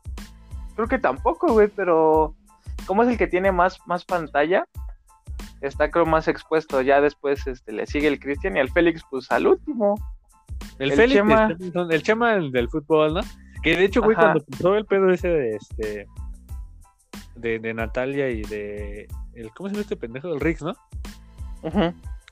creo 0.76 0.88
que 0.88 1.00
tampoco, 1.00 1.52
güey, 1.54 1.68
pero 1.68 2.36
como 2.86 3.04
es 3.04 3.10
el 3.10 3.18
que 3.18 3.26
tiene 3.26 3.52
más, 3.52 3.80
más 3.88 4.06
pantalla, 4.06 4.66
está 5.62 5.90
creo 5.92 6.06
más 6.06 6.28
expuesto. 6.28 6.82
Ya 6.82 7.02
después 7.02 7.46
este, 7.48 7.72
le 7.72 7.86
sigue 7.86 8.08
el 8.08 8.20
Cristian 8.20 8.56
y 8.58 8.60
el 8.60 8.70
Félix, 8.72 9.02
pues 9.10 9.32
al 9.32 9.48
último. 9.48 9.96
El, 10.80 10.92
el 10.92 10.98
Félix, 10.98 11.16
Chema. 11.20 11.50
el 11.90 12.04
Chema 12.04 12.34
el 12.36 12.52
del 12.52 12.70
fútbol, 12.70 13.14
¿no? 13.16 13.22
Que 13.64 13.76
de 13.76 13.86
hecho, 13.86 14.02
güey, 14.02 14.16
Ajá. 14.16 14.32
cuando 14.34 14.46
pasó 14.46 14.76
el 14.76 14.86
pedo 14.86 15.10
ese 15.10 15.28
de 15.30 15.56
este. 15.56 16.08
De, 17.36 17.60
de 17.60 17.74
Natalia 17.74 18.30
y 18.30 18.42
de. 18.44 19.08
El, 19.34 19.52
¿Cómo 19.52 19.68
se 19.70 19.76
llama 19.76 19.82
este 19.82 19.98
pendejo? 19.98 20.30
El 20.34 20.40
Rix, 20.40 20.62
¿no? 20.62 20.74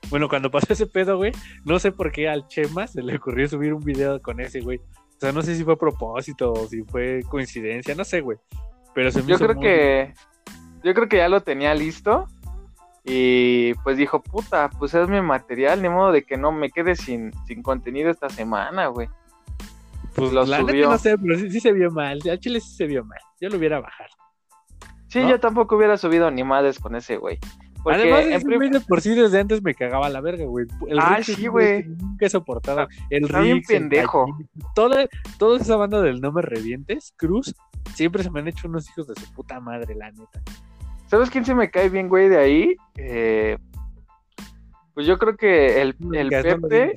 Bueno, 0.09 0.29
cuando 0.29 0.51
pasó 0.51 0.71
ese 0.73 0.85
pedo, 0.85 1.17
güey, 1.17 1.31
no 1.65 1.79
sé 1.79 1.91
por 1.91 2.11
qué 2.11 2.29
al 2.29 2.47
Chema 2.47 2.87
se 2.87 3.01
le 3.01 3.15
ocurrió 3.15 3.47
subir 3.47 3.73
un 3.73 3.83
video 3.83 4.21
con 4.21 4.39
ese, 4.39 4.59
güey. 4.61 4.77
O 4.77 5.19
sea, 5.19 5.31
no 5.31 5.41
sé 5.41 5.55
si 5.55 5.63
fue 5.63 5.73
a 5.73 5.77
propósito 5.77 6.51
o 6.51 6.67
si 6.67 6.83
fue 6.83 7.21
coincidencia, 7.29 7.95
no 7.95 8.03
sé, 8.03 8.21
güey. 8.21 8.37
Pero 8.93 9.09
se 9.11 9.21
me 9.21 9.27
Yo 9.29 9.35
hizo 9.35 9.45
creo 9.45 9.55
muy- 9.55 9.63
que 9.65 10.13
yo 10.83 10.93
creo 10.93 11.07
que 11.07 11.17
ya 11.17 11.29
lo 11.29 11.41
tenía 11.41 11.73
listo 11.73 12.27
y 13.03 13.73
pues 13.83 13.97
dijo, 13.97 14.21
puta, 14.23 14.69
pues 14.79 14.93
es 14.93 15.07
mi 15.09 15.21
material, 15.21 15.81
ni 15.81 15.89
modo 15.89 16.11
de 16.11 16.23
que 16.23 16.37
no 16.37 16.51
me 16.51 16.69
quede 16.69 16.95
sin, 16.95 17.31
sin 17.45 17.61
contenido 17.61 18.09
esta 18.09 18.29
semana, 18.29 18.87
güey. 18.87 19.09
Pues 20.15 20.31
lo 20.31 20.45
la 20.45 20.59
neta 20.59 20.71
subió. 20.71 20.89
no 20.89 20.97
sé, 20.97 21.17
pero 21.17 21.37
sí, 21.39 21.49
sí 21.51 21.59
se 21.59 21.73
vio 21.73 21.91
mal. 21.91 22.19
Al 22.29 22.39
Chile 22.39 22.59
sí 22.61 22.75
se 22.75 22.85
vio 22.85 23.03
mal. 23.03 23.19
Yo 23.41 23.49
lo 23.49 23.57
hubiera 23.57 23.79
bajado. 23.79 24.09
Sí, 25.07 25.19
¿No? 25.21 25.29
yo 25.29 25.39
tampoco 25.39 25.75
hubiera 25.75 25.97
subido 25.97 26.29
ni 26.31 26.43
madres 26.43 26.79
con 26.79 26.95
ese 26.95 27.17
güey. 27.17 27.39
Porque 27.83 27.99
Además, 27.99 28.21
en 28.27 28.33
ese 28.33 28.45
prim- 28.45 28.57
güey 28.59 28.69
de 28.69 28.79
por 28.79 29.01
sí 29.01 29.13
desde 29.13 29.39
antes 29.41 29.61
me 29.61 29.75
cagaba 29.75 30.07
la 30.09 30.21
verga, 30.21 30.45
güey. 30.45 30.65
El 30.87 30.99
Ah, 30.99 31.17
Rick 31.17 31.25
sí, 31.35 31.47
güey. 31.47 31.83
Nunca 31.83 32.25
he 32.27 32.29
soportado. 32.29 32.87
El 33.09 33.25
está 33.25 33.41
Rick, 33.41 33.67
pendejo. 33.67 34.25
Toda, 34.73 35.05
toda 35.37 35.59
esa 35.59 35.75
banda 35.75 36.01
del 36.01 36.21
No 36.21 36.31
Me 36.31 36.41
Revientes, 36.41 37.13
Cruz, 37.17 37.53
siempre 37.93 38.23
se 38.23 38.31
me 38.31 38.39
han 38.39 38.47
hecho 38.47 38.67
unos 38.69 38.87
hijos 38.89 39.07
de 39.07 39.15
su 39.19 39.33
puta 39.33 39.59
madre, 39.59 39.95
la 39.95 40.11
neta. 40.11 40.41
¿Sabes 41.13 41.29
quién 41.29 41.45
se 41.45 41.53
me 41.53 41.69
cae 41.69 41.89
bien, 41.89 42.09
güey, 42.09 42.27
de 42.27 42.39
ahí? 42.39 42.75
Eh, 42.95 43.55
pues 44.95 45.05
yo 45.05 45.19
creo 45.19 45.37
que 45.37 45.79
el, 45.79 45.95
No 45.99 46.19
el 46.19 46.27
digas, 46.27 46.43
no 46.43 46.51
lo 46.57 46.67
Pepe 46.67 46.93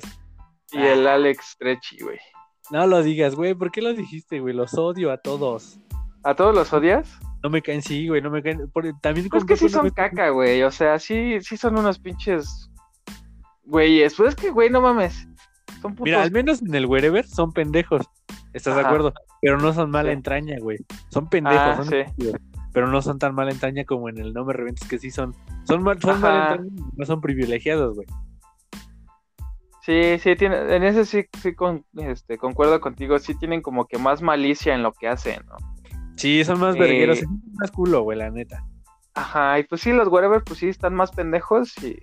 y 0.71 0.79
el 0.79 1.05
Alex 1.05 1.55
Trechi, 1.59 1.99
güey. 1.99 2.17
No 2.71 2.87
lo 2.87 3.03
digas, 3.03 3.35
güey. 3.35 3.53
¿Por 3.53 3.69
qué 3.69 3.83
lo 3.83 3.93
dijiste, 3.93 4.39
güey? 4.39 4.55
Los 4.55 4.73
odio 4.73 5.11
a 5.11 5.17
todos. 5.17 5.79
¿A 6.23 6.33
todos 6.33 6.55
los 6.55 6.73
odias? 6.73 7.19
No 7.43 7.51
me 7.51 7.61
caen, 7.61 7.83
sí, 7.83 8.07
güey. 8.07 8.23
No 8.23 8.31
me 8.31 8.41
caen. 8.41 8.71
también 9.03 9.29
Pues 9.29 9.43
con 9.43 9.47
que 9.49 9.55
sí 9.55 9.69
son 9.69 9.87
caca, 9.91 10.29
güey. 10.29 10.63
O 10.63 10.71
sea, 10.71 10.97
sí, 10.97 11.37
sí 11.41 11.55
son 11.55 11.77
unos 11.77 11.99
pinches 11.99 12.71
güeyes. 13.65 14.15
Pues 14.15 14.29
es 14.29 14.35
que, 14.35 14.49
güey, 14.49 14.71
no 14.71 14.81
mames. 14.81 15.27
Son 15.79 15.91
putos. 15.91 16.05
Mira, 16.05 16.23
al 16.23 16.31
menos 16.31 16.63
en 16.63 16.73
el 16.73 16.87
Wherever 16.87 17.23
son 17.27 17.53
pendejos. 17.53 18.01
¿Estás 18.51 18.77
de 18.77 18.81
acuerdo? 18.81 19.13
Pero 19.43 19.59
no 19.59 19.71
son 19.73 19.91
mala 19.91 20.09
Sí. 20.09 20.13
entraña, 20.13 20.55
güey. 20.59 20.79
Son 21.11 21.29
pendejos, 21.29 21.61
Ah, 21.61 21.75
son 21.75 21.85
sí. 21.85 22.31
Pero 22.73 22.87
no 22.87 23.01
son 23.01 23.19
tan 23.19 23.33
mala 23.33 23.51
entraña 23.51 23.85
como 23.85 24.09
en 24.09 24.17
el 24.17 24.33
No 24.33 24.45
Me 24.45 24.53
Revientes, 24.53 24.87
que 24.87 24.99
sí 24.99 25.11
son. 25.11 25.35
Son, 25.63 25.83
mal, 25.83 25.99
son 26.01 26.15
entraña, 26.15 26.57
no 26.95 27.05
son 27.05 27.21
privilegiados, 27.21 27.95
güey. 27.95 28.07
Sí, 29.87 30.19
sí, 30.19 30.35
tiene, 30.35 30.75
en 30.75 30.83
ese 30.83 31.05
sí, 31.05 31.25
sí 31.41 31.55
con, 31.55 31.85
este, 31.93 32.37
concuerdo 32.37 32.81
contigo. 32.81 33.19
Sí 33.19 33.35
tienen 33.35 33.61
como 33.61 33.85
que 33.85 33.97
más 33.97 34.21
malicia 34.21 34.75
en 34.75 34.83
lo 34.83 34.91
que 34.91 35.07
hacen, 35.07 35.41
¿no? 35.47 35.55
Sí, 36.17 36.43
son 36.43 36.59
más 36.59 36.75
Eh, 36.75 36.79
vergueros, 36.79 37.19
son 37.19 37.41
más 37.53 37.71
culo, 37.71 38.01
güey, 38.01 38.17
la 38.17 38.29
neta. 38.29 38.65
Ajá, 39.13 39.59
y 39.59 39.63
pues 39.63 39.81
sí, 39.81 39.93
los 39.93 40.09
whatever, 40.09 40.43
pues 40.43 40.59
sí, 40.59 40.67
están 40.67 40.93
más 40.93 41.11
pendejos 41.11 41.73
y 41.83 41.97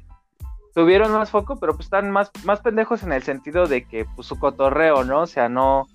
tuvieron 0.74 1.12
más 1.12 1.30
foco, 1.30 1.58
pero 1.60 1.74
pues 1.74 1.86
están 1.86 2.10
más, 2.10 2.30
más 2.44 2.60
pendejos 2.60 3.02
en 3.02 3.12
el 3.12 3.22
sentido 3.22 3.66
de 3.66 3.84
que, 3.84 4.06
pues 4.16 4.26
su 4.26 4.38
cotorreo, 4.38 5.04
¿no? 5.04 5.20
O 5.20 5.26
sea, 5.26 5.48
no, 5.48 5.86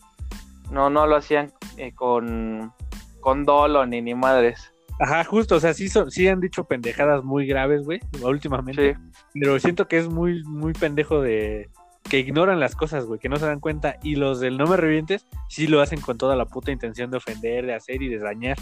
no, 0.71 0.89
no 0.89 1.07
lo 1.07 1.15
hacían 1.15 1.51
eh, 1.77 1.93
con, 1.93 2.71
con 3.19 3.45
dolo 3.45 3.85
ni 3.85 4.01
ni 4.01 4.15
madres. 4.15 4.73
Ajá, 4.99 5.23
justo, 5.23 5.55
o 5.55 5.59
sea, 5.61 5.73
sí, 5.73 5.87
son, 5.87 6.11
sí 6.11 6.27
han 6.27 6.41
dicho 6.41 6.65
pendejadas 6.65 7.23
muy 7.23 7.47
graves, 7.47 7.83
güey, 7.83 8.01
últimamente. 8.21 8.95
Sí, 8.95 9.01
Pero 9.33 9.57
siento 9.59 9.87
que 9.87 9.97
es 9.97 10.09
muy, 10.09 10.43
muy 10.43 10.73
pendejo 10.73 11.21
de 11.21 11.69
que 12.09 12.19
ignoran 12.19 12.59
las 12.59 12.75
cosas, 12.75 13.05
güey, 13.05 13.19
que 13.19 13.29
no 13.29 13.37
se 13.37 13.45
dan 13.45 13.61
cuenta. 13.61 13.95
Y 14.03 14.15
los 14.15 14.41
del 14.41 14.57
no 14.57 14.67
me 14.67 14.75
revientes 14.75 15.25
sí 15.47 15.67
lo 15.67 15.79
hacen 15.81 16.01
con 16.01 16.17
toda 16.17 16.35
la 16.35 16.45
puta 16.45 16.71
intención 16.71 17.11
de 17.11 17.17
ofender, 17.17 17.65
de 17.65 17.75
hacer 17.75 18.01
y 18.01 18.09
de 18.09 18.19
dañar. 18.19 18.57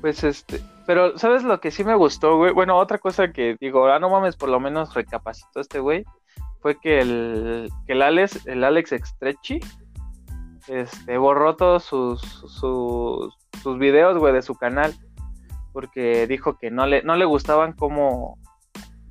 pues 0.00 0.24
este, 0.24 0.60
pero 0.86 1.18
¿sabes 1.18 1.42
lo 1.42 1.60
que 1.60 1.70
sí 1.70 1.84
me 1.84 1.94
gustó, 1.94 2.38
güey? 2.38 2.52
Bueno, 2.52 2.78
otra 2.78 2.96
cosa 2.96 3.32
que 3.32 3.56
digo, 3.60 3.86
ah, 3.88 3.98
no 3.98 4.08
mames, 4.08 4.36
por 4.36 4.48
lo 4.48 4.60
menos 4.60 4.94
recapacitó 4.94 5.60
este 5.60 5.78
güey, 5.80 6.04
fue 6.60 6.78
que 6.80 7.00
el, 7.00 7.68
que 7.86 7.92
el 7.92 8.02
Alex, 8.02 8.46
el 8.46 8.64
Alex 8.64 8.92
Extrechi, 8.92 9.60
este, 10.68 11.18
borró 11.18 11.56
todos 11.56 11.84
sus, 11.84 12.20
sus, 12.20 13.34
sus 13.62 13.78
videos, 13.78 14.18
güey, 14.18 14.32
de 14.32 14.42
su 14.42 14.54
canal, 14.54 14.94
porque 15.72 16.26
dijo 16.26 16.56
que 16.58 16.70
no 16.70 16.86
le, 16.86 17.02
no 17.02 17.16
le 17.16 17.24
gustaban 17.24 17.72
cómo, 17.72 18.38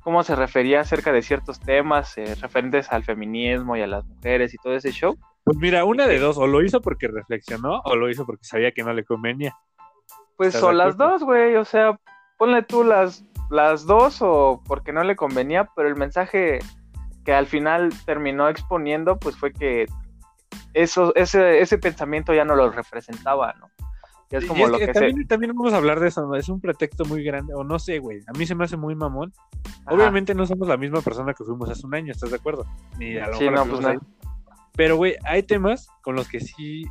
cómo 0.00 0.22
se 0.22 0.36
refería 0.36 0.80
acerca 0.80 1.12
de 1.12 1.22
ciertos 1.22 1.60
temas 1.60 2.16
eh, 2.18 2.34
referentes 2.40 2.90
al 2.90 3.04
feminismo 3.04 3.76
y 3.76 3.82
a 3.82 3.86
las 3.86 4.04
mujeres 4.04 4.54
y 4.54 4.58
todo 4.58 4.74
ese 4.74 4.90
show. 4.90 5.18
Pues 5.44 5.56
mira, 5.58 5.84
una 5.84 6.06
de 6.06 6.18
dos, 6.18 6.38
o 6.38 6.46
lo 6.46 6.62
hizo 6.62 6.80
porque 6.80 7.08
reflexionó, 7.08 7.80
o 7.84 7.96
lo 7.96 8.10
hizo 8.10 8.26
porque 8.26 8.44
sabía 8.44 8.72
que 8.72 8.82
no 8.82 8.92
le 8.92 9.04
convenía. 9.04 9.56
Pues 10.36 10.54
¿Estás 10.54 10.62
o 10.62 10.72
las 10.72 10.96
dos, 10.96 11.22
güey, 11.22 11.56
o 11.56 11.64
sea, 11.64 11.98
ponle 12.38 12.62
tú 12.62 12.84
las, 12.84 13.24
las 13.50 13.86
dos 13.86 14.22
o 14.22 14.62
porque 14.66 14.92
no 14.92 15.04
le 15.04 15.16
convenía, 15.16 15.68
pero 15.76 15.88
el 15.88 15.96
mensaje 15.96 16.60
que 17.24 17.34
al 17.34 17.46
final 17.46 17.90
terminó 18.06 18.48
exponiendo, 18.48 19.18
pues 19.18 19.36
fue 19.36 19.52
que 19.52 19.86
eso, 20.74 21.14
ese, 21.14 21.60
ese 21.60 21.78
pensamiento 21.78 22.34
ya 22.34 22.44
no 22.44 22.54
lo 22.54 22.70
representaba, 22.70 23.54
¿no? 23.58 23.68
es 24.30 24.44
como 24.44 24.68
lo 24.68 24.78
que, 24.78 24.86
también, 24.88 25.26
también, 25.26 25.52
vamos 25.54 25.72
a 25.72 25.78
hablar 25.78 25.98
de 25.98 26.08
eso, 26.08 26.34
es 26.36 26.48
un 26.48 26.60
pretexto 26.60 27.04
muy 27.04 27.24
grande, 27.24 27.52
o 27.54 27.64
no 27.64 27.80
sé, 27.80 27.98
güey, 27.98 28.20
a 28.28 28.32
mí 28.38 28.46
se 28.46 28.54
me 28.54 28.64
hace 28.64 28.76
muy 28.76 28.94
mamón. 28.94 29.32
Obviamente 29.86 30.34
no 30.34 30.46
somos 30.46 30.68
la 30.68 30.76
misma 30.76 31.00
persona 31.00 31.34
que 31.34 31.42
fuimos 31.42 31.68
hace 31.68 31.84
un 31.84 31.94
año, 31.96 32.12
¿estás 32.12 32.30
de 32.30 32.36
acuerdo? 32.36 32.64
Ni 32.98 33.16
a 33.16 33.26
lo 33.26 33.36
sí, 33.36 33.50
no, 33.50 33.66
pues 33.66 33.80
no. 33.80 34.00
Pero, 34.76 34.96
güey, 34.96 35.16
hay 35.24 35.42
temas 35.42 35.88
con 36.02 36.14
los 36.14 36.28
que 36.28 36.38
sí 36.38 36.84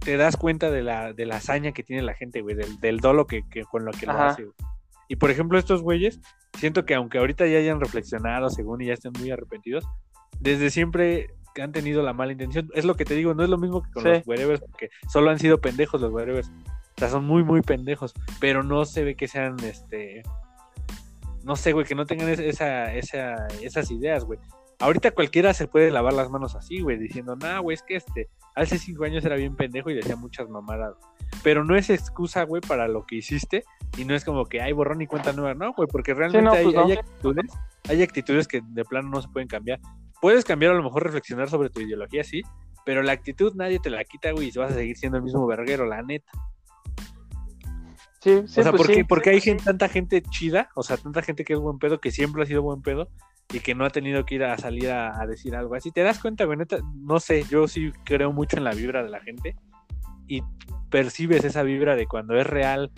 te 0.00 0.18
das 0.18 0.36
cuenta 0.36 0.70
de 0.70 0.82
la, 0.82 1.14
de 1.14 1.24
la 1.24 1.36
hazaña 1.36 1.72
que 1.72 1.82
tiene 1.82 2.02
la 2.02 2.12
gente, 2.12 2.42
güey, 2.42 2.54
del, 2.54 2.78
del 2.80 2.98
dolo 2.98 3.26
que, 3.26 3.48
que, 3.48 3.64
con 3.64 3.86
lo 3.86 3.92
que 3.92 4.04
lo 4.04 4.12
hace, 4.12 4.46
Y 5.08 5.16
por 5.16 5.30
ejemplo, 5.30 5.58
estos 5.58 5.80
güeyes, 5.80 6.20
siento 6.58 6.84
que 6.84 6.94
aunque 6.94 7.16
ahorita 7.16 7.46
ya 7.46 7.58
hayan 7.58 7.80
reflexionado, 7.80 8.50
según 8.50 8.82
y 8.82 8.86
ya 8.86 8.92
estén 8.92 9.12
muy 9.18 9.30
arrepentidos, 9.30 9.86
desde 10.38 10.68
siempre 10.68 11.34
han 11.62 11.72
tenido 11.72 12.02
la 12.02 12.12
mala 12.12 12.32
intención. 12.32 12.70
Es 12.74 12.84
lo 12.84 12.94
que 12.94 13.04
te 13.04 13.14
digo, 13.14 13.34
no 13.34 13.42
es 13.42 13.50
lo 13.50 13.58
mismo 13.58 13.82
que 13.82 13.90
con 13.90 14.04
los 14.04 14.26
wherevers, 14.26 14.60
porque 14.60 14.90
solo 15.08 15.30
han 15.30 15.38
sido 15.38 15.60
pendejos 15.60 16.00
los 16.00 16.12
wherevers. 16.12 16.48
O 16.96 16.98
sea, 17.00 17.08
son 17.08 17.24
muy, 17.24 17.42
muy 17.42 17.62
pendejos, 17.62 18.14
pero 18.40 18.62
no 18.62 18.84
se 18.84 19.02
ve 19.02 19.16
que 19.16 19.26
sean, 19.26 19.56
este, 19.60 20.22
no 21.42 21.56
sé, 21.56 21.72
güey, 21.72 21.86
que 21.86 21.94
no 21.94 22.06
tengan 22.06 22.28
esa, 22.28 22.94
esa, 22.94 23.46
esas 23.62 23.90
ideas, 23.90 24.24
güey. 24.24 24.38
Ahorita 24.78 25.12
cualquiera 25.12 25.54
se 25.54 25.68
puede 25.68 25.90
lavar 25.90 26.12
las 26.12 26.30
manos 26.30 26.54
así, 26.56 26.80
güey, 26.80 26.98
diciendo, 26.98 27.36
nah, 27.36 27.58
güey, 27.60 27.74
es 27.74 27.82
que 27.82 27.96
este, 27.96 28.28
hace 28.54 28.78
cinco 28.78 29.04
años 29.04 29.24
era 29.24 29.36
bien 29.36 29.56
pendejo 29.56 29.90
y 29.90 29.94
decía 29.94 30.16
muchas 30.16 30.48
mamadas. 30.48 30.94
Pero 31.42 31.64
no 31.64 31.76
es 31.76 31.90
excusa, 31.90 32.44
güey, 32.44 32.62
para 32.62 32.88
lo 32.88 33.06
que 33.06 33.16
hiciste 33.16 33.64
y 33.96 34.04
no 34.04 34.14
es 34.14 34.24
como 34.24 34.46
que 34.46 34.62
hay 34.62 34.72
borrón 34.72 35.00
y 35.02 35.06
cuenta 35.06 35.32
nueva, 35.32 35.54
no, 35.54 35.72
güey, 35.74 35.88
porque 35.88 36.14
realmente 36.14 36.62
pues 36.62 36.76
hay, 36.76 36.92
actitudes, 36.92 37.52
hay 37.88 38.02
actitudes 38.02 38.48
que 38.48 38.62
de 38.64 38.84
plano 38.84 39.10
no 39.10 39.22
se 39.22 39.28
pueden 39.28 39.48
cambiar. 39.48 39.80
Puedes 40.24 40.46
cambiar 40.46 40.72
a 40.72 40.74
lo 40.74 40.82
mejor 40.82 41.02
reflexionar 41.02 41.50
sobre 41.50 41.68
tu 41.68 41.82
ideología, 41.82 42.24
sí, 42.24 42.40
pero 42.86 43.02
la 43.02 43.12
actitud 43.12 43.52
nadie 43.56 43.78
te 43.78 43.90
la 43.90 44.02
quita, 44.04 44.30
güey, 44.30 44.48
y 44.48 44.58
vas 44.58 44.72
a 44.72 44.74
seguir 44.76 44.96
siendo 44.96 45.18
el 45.18 45.22
mismo 45.22 45.46
verguero, 45.46 45.84
la 45.84 46.00
neta. 46.00 46.32
Sí, 48.22 48.40
sí, 48.46 48.60
o 48.60 48.62
sea, 48.62 48.72
pues 48.72 48.88
porque, 49.06 49.28
hay 49.28 49.42
gente, 49.42 49.64
tanta 49.64 49.86
gente 49.86 50.22
chida, 50.22 50.70
o 50.76 50.82
sea, 50.82 50.96
tanta 50.96 51.20
gente 51.20 51.44
que 51.44 51.52
es 51.52 51.58
buen 51.58 51.78
pedo, 51.78 52.00
que 52.00 52.10
siempre 52.10 52.42
ha 52.42 52.46
sido 52.46 52.62
buen 52.62 52.80
pedo 52.80 53.10
y 53.52 53.60
que 53.60 53.74
no 53.74 53.84
ha 53.84 53.90
tenido 53.90 54.24
que 54.24 54.36
ir 54.36 54.44
a 54.44 54.56
salir 54.56 54.90
a, 54.90 55.26
decir 55.26 55.54
algo 55.54 55.74
así. 55.74 55.90
¿Te 55.90 56.00
das 56.00 56.20
cuenta, 56.20 56.46
güey? 56.46 56.58
no 56.94 57.20
sé, 57.20 57.42
yo 57.42 57.68
sí 57.68 57.92
creo 58.04 58.32
mucho 58.32 58.56
en 58.56 58.64
la 58.64 58.72
vibra 58.72 59.02
de 59.02 59.10
la 59.10 59.20
gente 59.20 59.58
y 60.26 60.42
percibes 60.88 61.44
esa 61.44 61.62
vibra 61.64 61.96
de 61.96 62.06
cuando 62.06 62.34
es 62.34 62.46
real, 62.46 62.92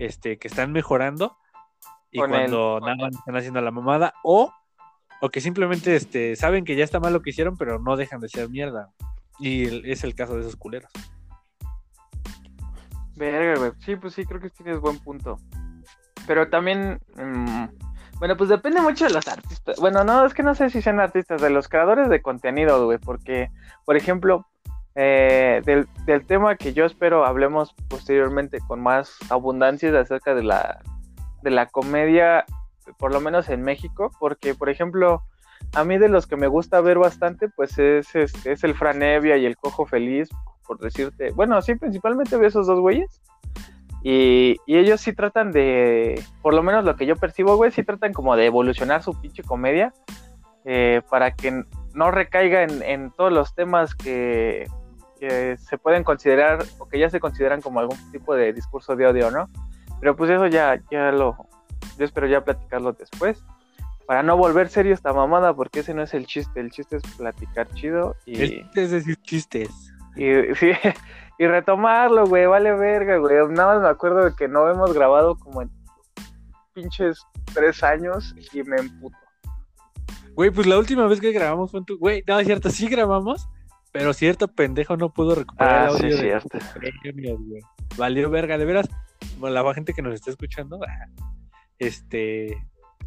este, 0.00 0.36
que 0.36 0.48
están 0.48 0.72
mejorando 0.72 1.36
y 2.10 2.18
cuando 2.18 2.80
nada 2.80 2.96
más 2.96 3.14
están 3.14 3.36
haciendo 3.36 3.60
la 3.60 3.70
mamada 3.70 4.14
o, 4.24 4.52
o 5.22 5.30
que 5.30 5.40
simplemente 5.40 5.94
este, 5.94 6.34
saben 6.34 6.64
que 6.64 6.74
ya 6.74 6.82
está 6.82 6.98
mal 6.98 7.12
lo 7.12 7.22
que 7.22 7.30
hicieron, 7.30 7.56
pero 7.56 7.78
no 7.78 7.96
dejan 7.96 8.20
de 8.20 8.28
ser 8.28 8.50
mierda. 8.50 8.90
Y 9.38 9.88
es 9.88 10.02
el 10.02 10.16
caso 10.16 10.34
de 10.34 10.40
esos 10.40 10.56
culeros. 10.56 10.90
Verga, 13.14 13.56
güey. 13.56 13.70
Sí, 13.78 13.94
pues 13.94 14.14
sí, 14.14 14.24
creo 14.24 14.40
que 14.40 14.50
tienes 14.50 14.80
buen 14.80 14.98
punto. 14.98 15.38
Pero 16.26 16.50
también, 16.50 16.98
mm, 17.14 17.66
bueno, 18.18 18.36
pues 18.36 18.50
depende 18.50 18.80
mucho 18.80 19.04
de 19.04 19.12
los 19.12 19.28
artistas. 19.28 19.78
Bueno, 19.78 20.02
no, 20.02 20.26
es 20.26 20.34
que 20.34 20.42
no 20.42 20.56
sé 20.56 20.70
si 20.70 20.82
sean 20.82 20.98
artistas, 20.98 21.40
de 21.40 21.50
los 21.50 21.68
creadores 21.68 22.08
de 22.08 22.20
contenido, 22.20 22.84
güey, 22.84 22.98
porque, 22.98 23.48
por 23.84 23.96
ejemplo, 23.96 24.44
eh, 24.96 25.62
del, 25.64 25.86
del, 26.04 26.26
tema 26.26 26.56
que 26.56 26.72
yo 26.72 26.84
espero 26.84 27.24
hablemos 27.24 27.76
posteriormente 27.88 28.58
con 28.66 28.82
más 28.82 29.16
abundancia 29.30 29.96
acerca 30.00 30.34
de 30.34 30.42
la, 30.42 30.80
de 31.42 31.50
la 31.50 31.66
comedia, 31.66 32.44
por 32.98 33.12
lo 33.12 33.20
menos 33.20 33.48
en 33.48 33.62
México, 33.62 34.10
porque, 34.18 34.54
por 34.54 34.68
ejemplo, 34.68 35.22
a 35.74 35.84
mí 35.84 35.98
de 35.98 36.08
los 36.08 36.26
que 36.26 36.36
me 36.36 36.46
gusta 36.46 36.80
ver 36.80 36.98
bastante, 36.98 37.48
pues 37.48 37.78
es, 37.78 38.14
es, 38.14 38.46
es 38.46 38.64
el 38.64 38.74
Franevia 38.74 39.36
y 39.36 39.46
el 39.46 39.56
Cojo 39.56 39.86
Feliz, 39.86 40.28
por 40.66 40.78
decirte. 40.78 41.30
Bueno, 41.30 41.60
sí, 41.62 41.74
principalmente 41.74 42.36
veo 42.36 42.48
esos 42.48 42.66
dos 42.66 42.80
güeyes. 42.80 43.22
Y, 44.02 44.56
ellos 44.66 45.00
sí 45.00 45.12
tratan 45.12 45.52
de, 45.52 46.22
por 46.42 46.54
lo 46.54 46.62
menos 46.62 46.84
lo 46.84 46.96
que 46.96 47.06
yo 47.06 47.16
percibo, 47.16 47.56
güey, 47.56 47.70
sí 47.70 47.84
tratan 47.84 48.12
como 48.12 48.36
de 48.36 48.46
evolucionar 48.46 49.02
su 49.02 49.18
pinche 49.20 49.42
comedia 49.44 49.92
eh, 50.64 51.02
para 51.08 51.32
que 51.32 51.64
no 51.94 52.10
recaiga 52.10 52.64
en, 52.64 53.10
todos 53.12 53.32
los 53.32 53.54
temas 53.54 53.94
que, 53.94 54.68
se 55.20 55.78
pueden 55.78 56.02
considerar 56.02 56.64
o 56.80 56.88
que 56.88 56.98
ya 56.98 57.08
se 57.08 57.20
consideran 57.20 57.60
como 57.60 57.78
algún 57.78 57.96
tipo 58.10 58.34
de 58.34 58.52
discurso 58.52 58.96
de 58.96 59.06
odio, 59.06 59.30
¿no? 59.30 59.48
Pero 60.00 60.16
pues 60.16 60.28
eso 60.30 60.48
ya, 60.48 60.82
ya 60.90 61.12
lo, 61.12 61.36
yo 61.98 62.04
espero 62.04 62.26
ya 62.26 62.44
platicarlo 62.44 62.92
después. 62.92 63.42
Para 64.06 64.22
no 64.22 64.36
volver 64.36 64.68
serio 64.68 64.92
esta 64.94 65.12
mamada, 65.12 65.54
porque 65.54 65.80
ese 65.80 65.94
no 65.94 66.02
es 66.02 66.12
el 66.12 66.26
chiste, 66.26 66.60
el 66.60 66.70
chiste 66.70 66.96
es 66.96 67.02
platicar 67.16 67.68
chido 67.74 68.16
y... 68.26 68.64
Es 68.74 68.90
decir 68.90 69.16
chistes. 69.22 69.70
Y, 70.16 70.54
sí, 70.56 70.72
y 71.38 71.46
retomarlo, 71.46 72.26
güey, 72.26 72.46
vale 72.46 72.72
verga, 72.72 73.16
güey. 73.18 73.36
Nada 73.50 73.74
más 73.74 73.82
me 73.82 73.88
acuerdo 73.88 74.24
de 74.24 74.34
que 74.34 74.48
no 74.48 74.68
hemos 74.68 74.92
grabado 74.92 75.36
como 75.36 75.62
en 75.62 75.70
pinches 76.74 77.20
tres 77.54 77.82
años 77.82 78.34
y 78.52 78.62
me 78.62 78.76
emputo. 78.76 79.16
Güey, 80.34 80.50
pues 80.50 80.66
la 80.66 80.78
última 80.78 81.06
vez 81.06 81.20
que 81.20 81.32
grabamos 81.32 81.70
fue 81.70 81.80
en 81.80 81.86
tu. 81.86 81.98
Güey, 81.98 82.24
no, 82.26 82.38
es 82.38 82.46
cierto, 82.46 82.70
sí 82.70 82.88
grabamos, 82.88 83.48
pero 83.92 84.12
cierto 84.12 84.48
pendejo 84.48 84.96
no 84.96 85.12
pudo 85.12 85.34
recuperar 85.34 85.74
ah, 85.74 85.82
el 85.84 85.96
audio. 85.96 86.16
Sí, 86.16 86.22
cierto. 86.22 86.58
Valió 87.96 88.30
verga, 88.30 88.56
de 88.56 88.64
veras. 88.64 88.88
Bueno, 89.38 89.62
la 89.62 89.74
gente 89.74 89.92
que 89.92 90.02
nos 90.02 90.14
está 90.14 90.30
escuchando, 90.30 90.80
este. 91.86 92.56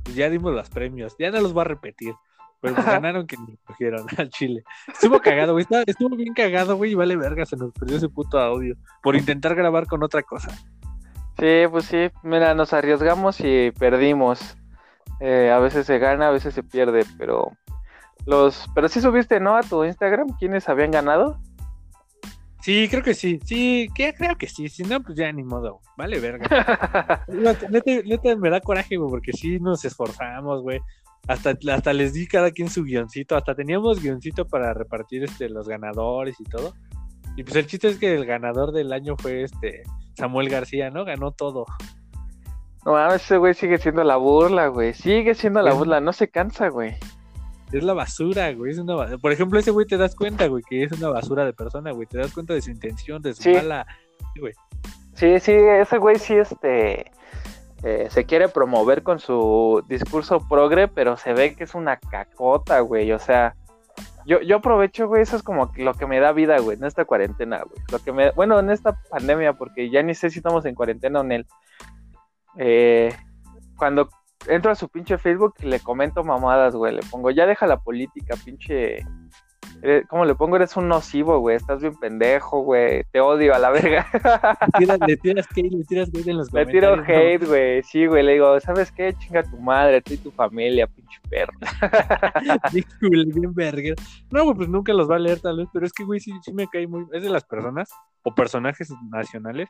Pues 0.04 0.16
ya 0.16 0.30
dimos 0.30 0.54
los 0.54 0.70
premios, 0.70 1.16
ya 1.18 1.32
no 1.32 1.42
los 1.42 1.54
voy 1.54 1.62
a 1.62 1.66
repetir. 1.66 2.14
Pero 2.62 2.76
pues 2.76 2.88
ganaron 2.88 3.28
que 3.28 3.38
ni 3.38 3.58
cogieron 3.58 4.06
al 4.18 4.30
Chile. 4.30 4.64
Estuvo 4.88 5.20
cagado, 5.20 5.54
güey. 5.54 5.66
Estuvo 5.86 6.16
bien 6.16 6.34
cagado, 6.34 6.76
güey. 6.78 6.92
Y 6.92 6.96
vale 6.96 7.16
verga, 7.16 7.46
se 7.46 7.58
nos 7.58 7.72
perdió 7.74 7.98
ese 7.98 8.10
puto 8.10 8.40
audio. 8.40 8.76
Por 9.04 9.16
intentar 9.16 9.56
grabar 9.56 9.88
con 9.88 10.04
otra 10.04 10.24
cosa. 10.24 10.50
Sí, 11.40 11.64
pues 11.70 11.86
sí. 11.86 12.10
Mira, 12.24 12.56
nos 12.56 12.74
arriesgamos 12.74 13.40
y 13.40 13.72
perdimos. 13.72 14.58
Eh, 15.20 15.52
a 15.52 15.60
veces 15.60 15.86
se 15.86 16.00
gana, 16.00 16.30
a 16.30 16.32
veces 16.32 16.54
se 16.54 16.64
pierde, 16.64 17.06
pero 17.18 17.52
los, 18.26 18.68
pero 18.74 18.90
sí 18.90 19.00
subiste, 19.00 19.40
¿no? 19.40 19.56
A 19.56 19.62
tu 19.62 19.84
Instagram, 19.84 20.36
¿quiénes 20.38 20.68
habían 20.68 20.92
ganado? 20.92 21.40
Sí, 22.66 22.88
creo 22.90 23.04
que 23.04 23.14
sí. 23.14 23.40
Sí, 23.46 23.88
creo 23.94 24.36
que 24.40 24.48
sí. 24.48 24.70
Si 24.70 24.82
no, 24.82 25.00
pues 25.00 25.16
ya 25.16 25.32
ni 25.32 25.44
modo. 25.44 25.82
Vale, 25.98 26.20
verga. 26.20 27.24
neta, 27.30 28.36
me 28.38 28.50
da 28.50 28.60
coraje, 28.60 28.96
güey, 28.96 29.12
porque 29.12 29.34
sí 29.34 29.60
nos 29.60 29.86
esforzamos, 29.86 30.64
güey. 30.64 30.80
Hasta, 31.28 31.56
hasta 31.72 31.94
les 31.94 32.14
di 32.14 32.26
cada 32.26 32.50
quien 32.50 32.68
su 32.68 32.84
guioncito, 32.84 33.36
hasta 33.36 33.54
teníamos 33.54 34.02
guioncito 34.02 34.48
para 34.48 34.74
repartir 34.74 35.26
este, 35.26 35.48
los 35.48 35.68
ganadores 35.68 36.40
y 36.40 36.44
todo. 36.46 36.74
Y 37.38 37.44
pues 37.44 37.56
el 37.56 37.68
chiste 37.68 37.90
es 37.90 38.00
que 38.00 38.16
el 38.16 38.26
ganador 38.26 38.72
del 38.72 38.94
año 38.94 39.16
fue 39.16 39.44
este 39.44 39.84
Samuel 40.16 40.50
García, 40.50 40.90
¿no? 40.90 41.06
Ganó 41.06 41.34
todo. 41.34 41.68
No 42.84 43.14
ese 43.14 43.38
güey 43.38 43.54
sigue 43.54 43.78
siendo 43.78 44.04
la 44.04 44.16
burla, 44.16 44.70
güey. 44.70 44.96
Sigue 44.96 45.36
siendo 45.36 45.62
la 45.62 45.74
burla, 45.74 46.02
no 46.02 46.14
se 46.14 46.30
cansa, 46.30 46.70
güey. 46.70 46.96
Es 47.76 47.84
la 47.84 47.94
basura, 47.94 48.54
güey. 48.54 48.72
Es 48.72 48.78
una... 48.78 49.18
Por 49.18 49.32
ejemplo, 49.32 49.60
ese 49.60 49.72
güey 49.72 49.86
te 49.86 49.98
das 49.98 50.16
cuenta, 50.16 50.48
güey, 50.48 50.64
que 50.64 50.84
es 50.84 50.92
una 50.94 51.10
basura 51.10 51.44
de 51.44 51.54
persona, 51.54 51.92
güey. 51.92 52.08
Te 52.08 52.18
das 52.18 52.34
cuenta 52.34 52.54
de 52.54 52.62
su 52.62 52.72
intención, 52.72 53.22
de 53.22 53.34
su 53.34 53.50
mala. 53.50 53.86
Sí, 54.34 54.40
güey. 54.40 54.54
Sí, 55.14 55.40
sí, 55.40 55.52
ese 55.52 55.98
güey 55.98 56.18
sí, 56.18 56.36
este. 56.36 57.12
Eh, 57.84 58.08
se 58.10 58.26
quiere 58.26 58.48
promover 58.48 59.04
con 59.04 59.20
su 59.20 59.84
discurso 59.88 60.40
progre, 60.48 60.88
pero 60.88 61.18
se 61.18 61.34
ve 61.34 61.56
que 61.56 61.66
es 61.66 61.76
una 61.76 61.98
cacota, 61.98 62.80
güey. 62.80 63.12
O 63.12 63.20
sea, 63.20 63.56
yo, 64.26 64.42
yo 64.42 64.58
aprovecho, 64.58 65.08
güey, 65.08 65.22
eso 65.22 65.36
es 65.36 65.44
como 65.44 65.72
lo 65.76 65.94
que 65.94 66.08
me 66.08 66.20
da 66.20 66.32
vida, 66.32 66.58
güey, 66.60 66.78
en 66.78 66.86
esta 66.86 67.06
cuarentena, 67.06 67.62
güey. 67.62 67.80
Lo 67.92 68.00
que 68.00 68.12
me, 68.12 68.32
bueno, 68.32 68.58
en 68.60 68.72
esta 68.72 68.98
pandemia, 69.10 69.54
porque 69.54 69.90
ya 69.90 70.02
ni 70.02 70.16
sé 70.16 70.30
si 70.30 70.40
estamos 70.40 70.66
en 70.66 70.76
cuarentena 70.76 71.20
o 71.20 71.24
en 71.24 71.32
él. 71.32 71.48
Eh, 72.58 73.14
cuando 73.78 74.10
entro 74.48 74.72
a 74.72 74.76
su 74.76 74.90
pinche 74.90 75.18
Facebook 75.18 75.56
y 75.60 75.66
le 75.68 75.80
comento 75.80 76.24
mamadas, 76.24 76.76
güey, 76.76 76.96
le 76.96 77.02
pongo, 77.10 77.32
ya 77.32 77.46
deja 77.46 77.68
la 77.68 77.80
política, 77.80 78.36
pinche 78.44 79.06
eh, 79.82 80.04
¿Cómo 80.08 80.26
le 80.26 80.36
pongo? 80.36 80.56
Eres 80.56 80.76
un 80.78 80.88
nocivo, 80.88 81.40
güey. 81.40 81.56
Estás 81.56 81.82
bien 81.82 81.96
pendejo, 81.96 82.62
güey. 82.62 83.04
Te 83.12 83.20
odio 83.20 83.54
a 83.54 83.60
la 83.60 83.70
verga. 83.70 84.08
le 85.08 85.18
tiras 85.18 85.48
hate, 85.56 85.72
le 85.72 85.84
tiras 85.84 86.10
hate 86.10 86.28
en 86.28 86.38
los 86.38 86.52
Le 86.54 86.66
tiro 86.66 86.94
hate, 87.06 87.46
güey. 87.46 87.84
Sí, 87.84 88.06
güey. 88.06 88.24
Le 88.24 88.34
digo, 88.34 88.60
¿sabes 88.60 88.92
qué? 88.92 89.14
Chinga 89.14 89.44
tu 89.44 89.58
madre, 89.58 90.02
tú 90.02 90.14
y 90.14 90.18
tu 90.18 90.32
familia, 90.32 90.88
pinche 90.88 91.20
perro. 91.30 91.54
bien 93.02 93.54
verga. 93.54 93.94
No, 94.32 94.44
güey, 94.44 94.56
pues 94.56 94.70
nunca 94.70 94.94
los 94.94 95.10
va 95.10 95.18
a 95.18 95.20
leer 95.20 95.40
tal 95.40 95.58
vez, 95.58 95.68
pero 95.72 95.86
es 95.86 95.94
que, 95.94 96.04
güey, 96.04 96.20
sí, 96.20 96.32
sí 96.42 96.54
me 96.54 96.68
cae 96.68 96.88
muy... 96.88 97.06
Es 97.14 97.24
de 97.24 97.30
las 97.30 97.44
personas 97.44 97.90
o 98.24 98.34
personajes 98.34 98.92
nacionales 99.12 99.70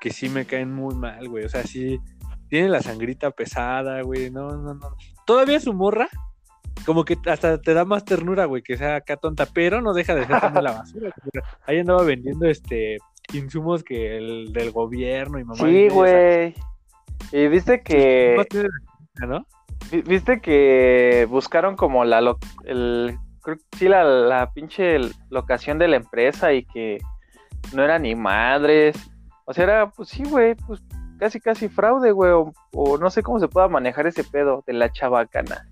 que 0.00 0.10
sí 0.10 0.28
me 0.28 0.46
caen 0.46 0.72
muy 0.72 0.94
mal, 0.94 1.28
güey. 1.28 1.44
O 1.44 1.48
sea, 1.48 1.64
sí... 1.64 2.00
Tiene 2.50 2.68
la 2.68 2.82
sangrita 2.82 3.30
pesada, 3.30 4.02
güey. 4.02 4.30
No, 4.30 4.50
no, 4.50 4.74
no. 4.74 4.96
Todavía 5.24 5.58
su 5.60 5.72
morra 5.72 6.10
como 6.84 7.04
que 7.04 7.16
hasta 7.26 7.60
te 7.60 7.74
da 7.74 7.84
más 7.84 8.04
ternura, 8.04 8.44
güey, 8.46 8.62
que 8.62 8.76
sea 8.76 8.96
acá 8.96 9.16
tonta, 9.16 9.46
pero 9.46 9.80
no 9.80 9.92
deja 9.92 10.14
de 10.14 10.26
ser 10.26 10.40
también 10.40 10.64
la 10.64 10.72
basura. 10.72 11.12
Ahí 11.66 11.78
andaba 11.78 12.02
vendiendo 12.02 12.46
este 12.46 12.98
insumos 13.32 13.84
que 13.84 14.16
el 14.16 14.52
del 14.52 14.72
gobierno 14.72 15.38
y 15.38 15.44
mamá. 15.44 15.64
Sí, 15.64 15.88
güey. 15.88 16.54
Y 17.32 17.48
viste 17.48 17.82
que. 17.82 18.36
¿no? 19.26 19.46
Viste 20.06 20.40
que 20.40 21.26
buscaron 21.30 21.76
como 21.76 22.04
la 22.04 22.36
el 22.64 23.18
sí 23.76 23.88
la, 23.88 24.04
la 24.04 24.52
pinche 24.52 24.98
locación 25.30 25.78
de 25.78 25.88
la 25.88 25.96
empresa 25.96 26.52
y 26.52 26.64
que 26.64 26.98
no 27.72 27.82
era 27.82 27.98
ni 27.98 28.14
madres. 28.14 28.96
O 29.46 29.52
sea, 29.52 29.64
era, 29.64 29.90
pues 29.90 30.10
sí, 30.10 30.22
güey, 30.24 30.54
pues 30.54 30.80
casi, 31.20 31.38
casi 31.40 31.68
fraude, 31.68 32.10
güey, 32.10 32.32
o, 32.32 32.52
o 32.72 32.98
no 32.98 33.10
sé 33.10 33.22
cómo 33.22 33.38
se 33.38 33.46
pueda 33.46 33.68
manejar 33.68 34.08
ese 34.08 34.24
pedo 34.24 34.64
de 34.66 34.72
la 34.72 34.90
chabacana. 34.90 35.68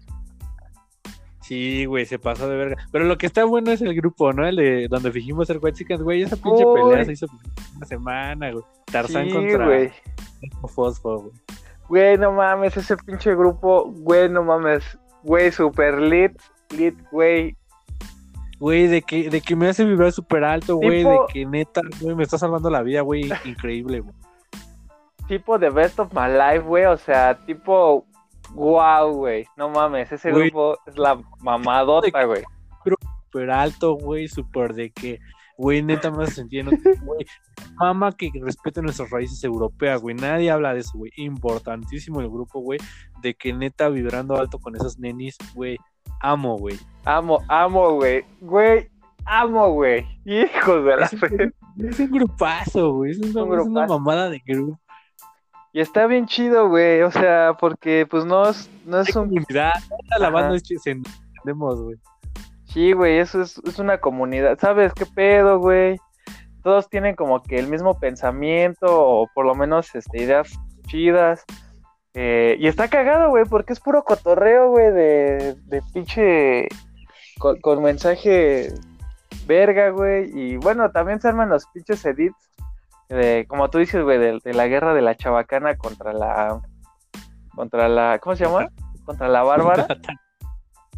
Sí, 1.40 1.86
güey, 1.86 2.04
se 2.04 2.18
pasó 2.18 2.46
de 2.46 2.56
verga. 2.56 2.76
Pero 2.92 3.06
lo 3.06 3.16
que 3.16 3.24
está 3.26 3.44
bueno 3.44 3.70
es 3.72 3.80
el 3.80 3.94
grupo, 3.94 4.34
¿no? 4.34 4.46
El 4.46 4.56
de 4.56 4.86
donde 4.88 5.10
fingimos 5.10 5.46
ser 5.46 5.58
Chickens, 5.72 6.02
güey. 6.02 6.22
Esa 6.22 6.36
pinche 6.36 6.62
Uy. 6.64 6.90
pelea 6.90 7.04
se 7.06 7.12
hizo 7.12 7.26
una 7.74 7.86
semana, 7.86 8.52
güey. 8.52 8.64
Tarzán 8.92 9.26
Sí, 9.26 9.32
contra 9.32 9.64
güey. 9.64 9.90
Fosfo, 10.74 11.18
güey. 11.20 11.32
Güey, 11.88 12.18
no 12.18 12.32
mames, 12.32 12.76
ese 12.76 12.98
pinche 12.98 13.34
grupo, 13.34 13.90
güey, 13.90 14.28
no 14.28 14.44
mames. 14.44 14.84
Güey, 15.22 15.50
super 15.50 15.98
lit, 15.98 16.32
lit, 16.76 16.94
güey. 17.10 17.56
Güey, 18.60 18.88
de 18.88 19.00
que, 19.00 19.30
de 19.30 19.40
que 19.40 19.56
me 19.56 19.68
hace 19.68 19.84
vibrar 19.86 20.12
súper 20.12 20.44
alto, 20.44 20.76
güey. 20.76 20.98
Tipo- 20.98 21.26
De 21.28 21.32
que 21.32 21.46
neta, 21.46 21.80
güey, 22.02 22.14
me 22.14 22.24
está 22.24 22.36
salvando 22.36 22.68
la 22.68 22.82
vida, 22.82 23.00
güey. 23.00 23.22
Increíble, 23.46 24.00
güey. 24.00 24.14
Tipo 25.28 25.58
de 25.58 25.70
Best 25.70 25.98
of 26.00 26.12
My 26.14 26.28
Life, 26.32 26.60
güey. 26.66 26.86
O 26.86 26.96
sea, 26.96 27.38
tipo, 27.46 28.06
wow, 28.54 29.12
güey. 29.12 29.46
No 29.56 29.68
mames, 29.68 30.10
ese 30.10 30.30
Güey. 30.32 30.44
grupo 30.50 30.78
es 30.86 30.96
la 30.98 31.20
mamadota, 31.40 32.24
güey. 32.24 32.42
Súper 33.30 33.50
alto, 33.50 33.94
güey. 33.94 34.26
Súper 34.28 34.72
de 34.74 34.90
que, 34.90 35.20
güey, 35.58 35.82
neta 35.82 36.10
me 36.10 36.24
hace 36.24 36.36
sentir, 36.36 36.60
en- 36.60 36.80
güey. 37.04 37.26
Mama 37.76 38.10
que 38.12 38.30
respete 38.42 38.80
nuestras 38.82 39.10
raíces 39.10 39.44
europeas, 39.44 40.00
güey. 40.00 40.14
Nadie 40.16 40.50
habla 40.50 40.72
de 40.72 40.80
eso, 40.80 40.96
güey. 40.96 41.12
Importantísimo 41.16 42.20
el 42.20 42.28
grupo, 42.30 42.60
güey. 42.60 42.80
De 43.22 43.34
que 43.34 43.52
neta 43.52 43.88
vibrando 43.88 44.36
alto 44.36 44.58
con 44.58 44.74
esos 44.76 44.98
nenis, 44.98 45.36
güey. 45.54 45.76
Amo, 46.20 46.56
güey. 46.56 46.78
Amo, 47.04 47.40
amo, 47.48 47.92
güey. 47.96 48.24
Güey, 48.40 48.88
amo, 49.26 49.72
güey. 49.72 50.06
Hijos 50.24 50.84
de 50.84 50.96
la 50.96 51.04
Es 51.06 51.12
un- 51.12 51.18
fe. 51.20 51.52
Es 51.78 52.00
un 52.00 52.10
grupazo, 52.10 52.92
güey. 52.94 53.10
Es 53.12 53.18
una, 53.18 53.44
Un 53.44 53.60
es 53.60 53.66
una 53.66 53.86
mamada 53.86 54.30
de 54.30 54.42
grupo. 54.44 54.80
Y 55.78 55.80
está 55.80 56.08
bien 56.08 56.26
chido, 56.26 56.68
güey. 56.68 57.02
O 57.02 57.10
sea, 57.12 57.56
porque 57.56 58.04
pues 58.04 58.24
no 58.24 58.48
es, 58.48 58.68
no 58.84 58.98
es 58.98 59.14
Hay 59.14 59.22
un 59.22 59.28
comunidad. 59.28 59.74
La 60.18 60.28
banda 60.28 60.56
es 60.56 60.68
entendemos, 60.68 61.80
güey. 61.80 61.96
Sí, 62.64 62.90
güey, 62.90 63.18
eso 63.18 63.40
es, 63.40 63.58
es 63.58 63.78
una 63.78 63.98
comunidad. 63.98 64.58
¿Sabes 64.58 64.92
qué 64.92 65.06
pedo, 65.06 65.60
güey? 65.60 65.96
Todos 66.64 66.88
tienen 66.88 67.14
como 67.14 67.44
que 67.44 67.60
el 67.60 67.68
mismo 67.68 67.96
pensamiento 68.00 68.86
o 68.88 69.28
por 69.32 69.46
lo 69.46 69.54
menos 69.54 69.94
este, 69.94 70.20
ideas 70.20 70.50
chidas. 70.88 71.44
Eh, 72.12 72.56
y 72.58 72.66
está 72.66 72.88
cagado, 72.88 73.28
güey, 73.28 73.44
porque 73.44 73.72
es 73.72 73.78
puro 73.78 74.02
cotorreo, 74.02 74.70
güey, 74.70 74.90
de, 74.90 75.54
de 75.64 75.82
pinche... 75.94 76.66
Con, 77.38 77.60
con 77.60 77.84
mensaje 77.84 78.72
verga, 79.46 79.90
güey. 79.90 80.28
Y 80.34 80.56
bueno, 80.56 80.90
también 80.90 81.20
se 81.20 81.28
arman 81.28 81.50
los 81.50 81.66
pinches 81.66 82.04
edits. 82.04 82.47
De, 83.08 83.46
como 83.48 83.70
tú 83.70 83.78
dices, 83.78 84.02
güey, 84.02 84.18
de, 84.18 84.38
de 84.42 84.54
la 84.54 84.66
guerra 84.66 84.94
de 84.94 85.02
la 85.02 85.16
chabacana 85.16 85.76
contra 85.76 86.12
la... 86.12 86.60
Contra 87.54 87.88
la... 87.88 88.18
¿Cómo 88.20 88.36
se 88.36 88.44
llama? 88.44 88.68
Contra 89.04 89.28
la 89.28 89.42
bárbara. 89.42 89.86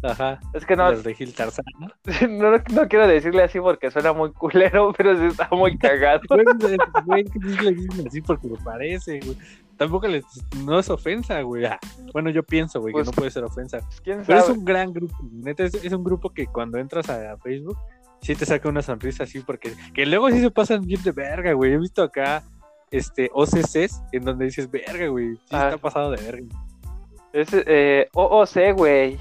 Ajá. 0.03 0.39
Es 0.53 0.65
que 0.65 0.75
no, 0.75 0.91
de 0.91 1.13
Gil 1.13 1.33
Tarzán, 1.33 1.63
¿no? 1.79 1.87
no, 2.27 2.57
no 2.57 2.87
quiero 2.87 3.07
decirle 3.07 3.43
así 3.43 3.59
porque 3.59 3.91
suena 3.91 4.13
muy 4.13 4.31
culero, 4.33 4.91
pero 4.97 5.15
sí 5.15 5.25
está 5.25 5.47
muy 5.51 5.77
cagado. 5.77 6.21
Güey, 7.05 7.23
que 7.25 8.07
así 8.07 8.21
porque 8.21 8.47
me 8.47 8.57
parece, 8.57 9.19
güey. 9.19 9.37
Tampoco 9.77 10.07
les, 10.07 10.23
no 10.65 10.79
es 10.79 10.89
ofensa, 10.89 11.41
güey. 11.41 11.65
Ah, 11.65 11.79
bueno, 12.13 12.29
yo 12.31 12.43
pienso, 12.43 12.79
güey, 12.81 12.93
Pues- 12.93 13.05
que 13.09 13.11
no 13.11 13.15
puede 13.15 13.31
ser 13.31 13.43
ofensa. 13.43 13.79
¿Quién 14.03 14.23
Pero 14.25 14.41
sabe? 14.41 14.51
es 14.51 14.57
un 14.57 14.65
gran 14.65 14.91
grupo, 14.91 15.15
neta, 15.31 15.63
es, 15.63 15.73
es 15.75 15.93
un 15.93 16.03
grupo 16.03 16.31
que 16.31 16.47
cuando 16.47 16.77
entras 16.79 17.09
a, 17.09 17.33
a 17.33 17.37
Facebook, 17.37 17.77
sí 18.21 18.35
te 18.35 18.45
saca 18.45 18.69
una 18.69 18.81
sonrisa 18.81 19.23
así, 19.23 19.39
porque 19.39 19.73
que 19.93 20.05
luego 20.05 20.29
sí 20.29 20.39
se 20.41 20.51
pasan 20.51 20.85
bien 20.85 21.01
de 21.03 21.11
verga, 21.11 21.53
güey. 21.53 21.73
He 21.73 21.77
visto 21.77 22.03
acá 22.03 22.43
este 22.91 23.29
OCCs 23.33 24.01
en 24.11 24.23
donde 24.25 24.45
dices, 24.45 24.69
verga, 24.69 25.07
güey, 25.07 25.35
sí 25.35 25.41
Ah. 25.51 25.65
está 25.69 25.77
pasado 25.77 26.11
de 26.11 26.23
verga. 26.23 26.47
Es 27.33 27.47
eh, 27.53 28.09
OOC, 28.13 28.73
güey. 28.75 29.17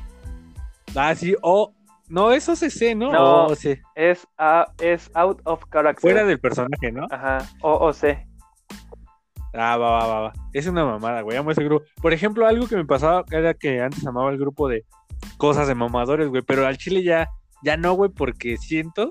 Ah, 0.97 1.15
sí, 1.15 1.37
o. 1.43 1.73
No, 2.09 2.33
es 2.33 2.49
OCC, 2.49 2.97
¿no? 2.97 3.13
No. 3.13 3.47
OOC. 3.47 3.79
Es, 3.95 4.27
ah, 4.37 4.67
es 4.81 5.09
out 5.15 5.41
of 5.45 5.63
character. 5.71 6.01
Fuera 6.01 6.25
del 6.25 6.41
personaje, 6.41 6.91
¿no? 6.91 7.07
Ajá, 7.09 7.39
OOC. 7.63 8.19
Ah, 9.55 9.77
va, 9.77 9.91
va, 9.91 10.07
va, 10.07 10.21
va. 10.23 10.33
Es 10.53 10.67
una 10.67 10.85
mamada, 10.85 11.23
güey. 11.23 11.37
Amo 11.37 11.51
ese 11.53 11.63
grupo. 11.65 11.85
Por 12.03 12.13
ejemplo, 12.13 12.47
algo 12.47 12.67
que 12.69 12.77
me 12.77 12.85
pasaba 12.85 13.25
era 13.31 13.55
que 13.55 13.81
antes 13.81 14.05
amaba 14.07 14.31
el 14.31 14.39
grupo 14.39 14.69
de 14.69 14.85
cosas 15.39 15.67
de 15.69 15.75
mamadores, 15.75 16.29
güey. 16.29 16.43
Pero 16.43 16.67
al 16.67 16.79
chile 16.79 17.03
ya, 17.03 17.29
ya 17.63 17.77
no, 17.77 17.93
güey, 17.95 18.11
porque 18.11 18.57
siento 18.57 19.11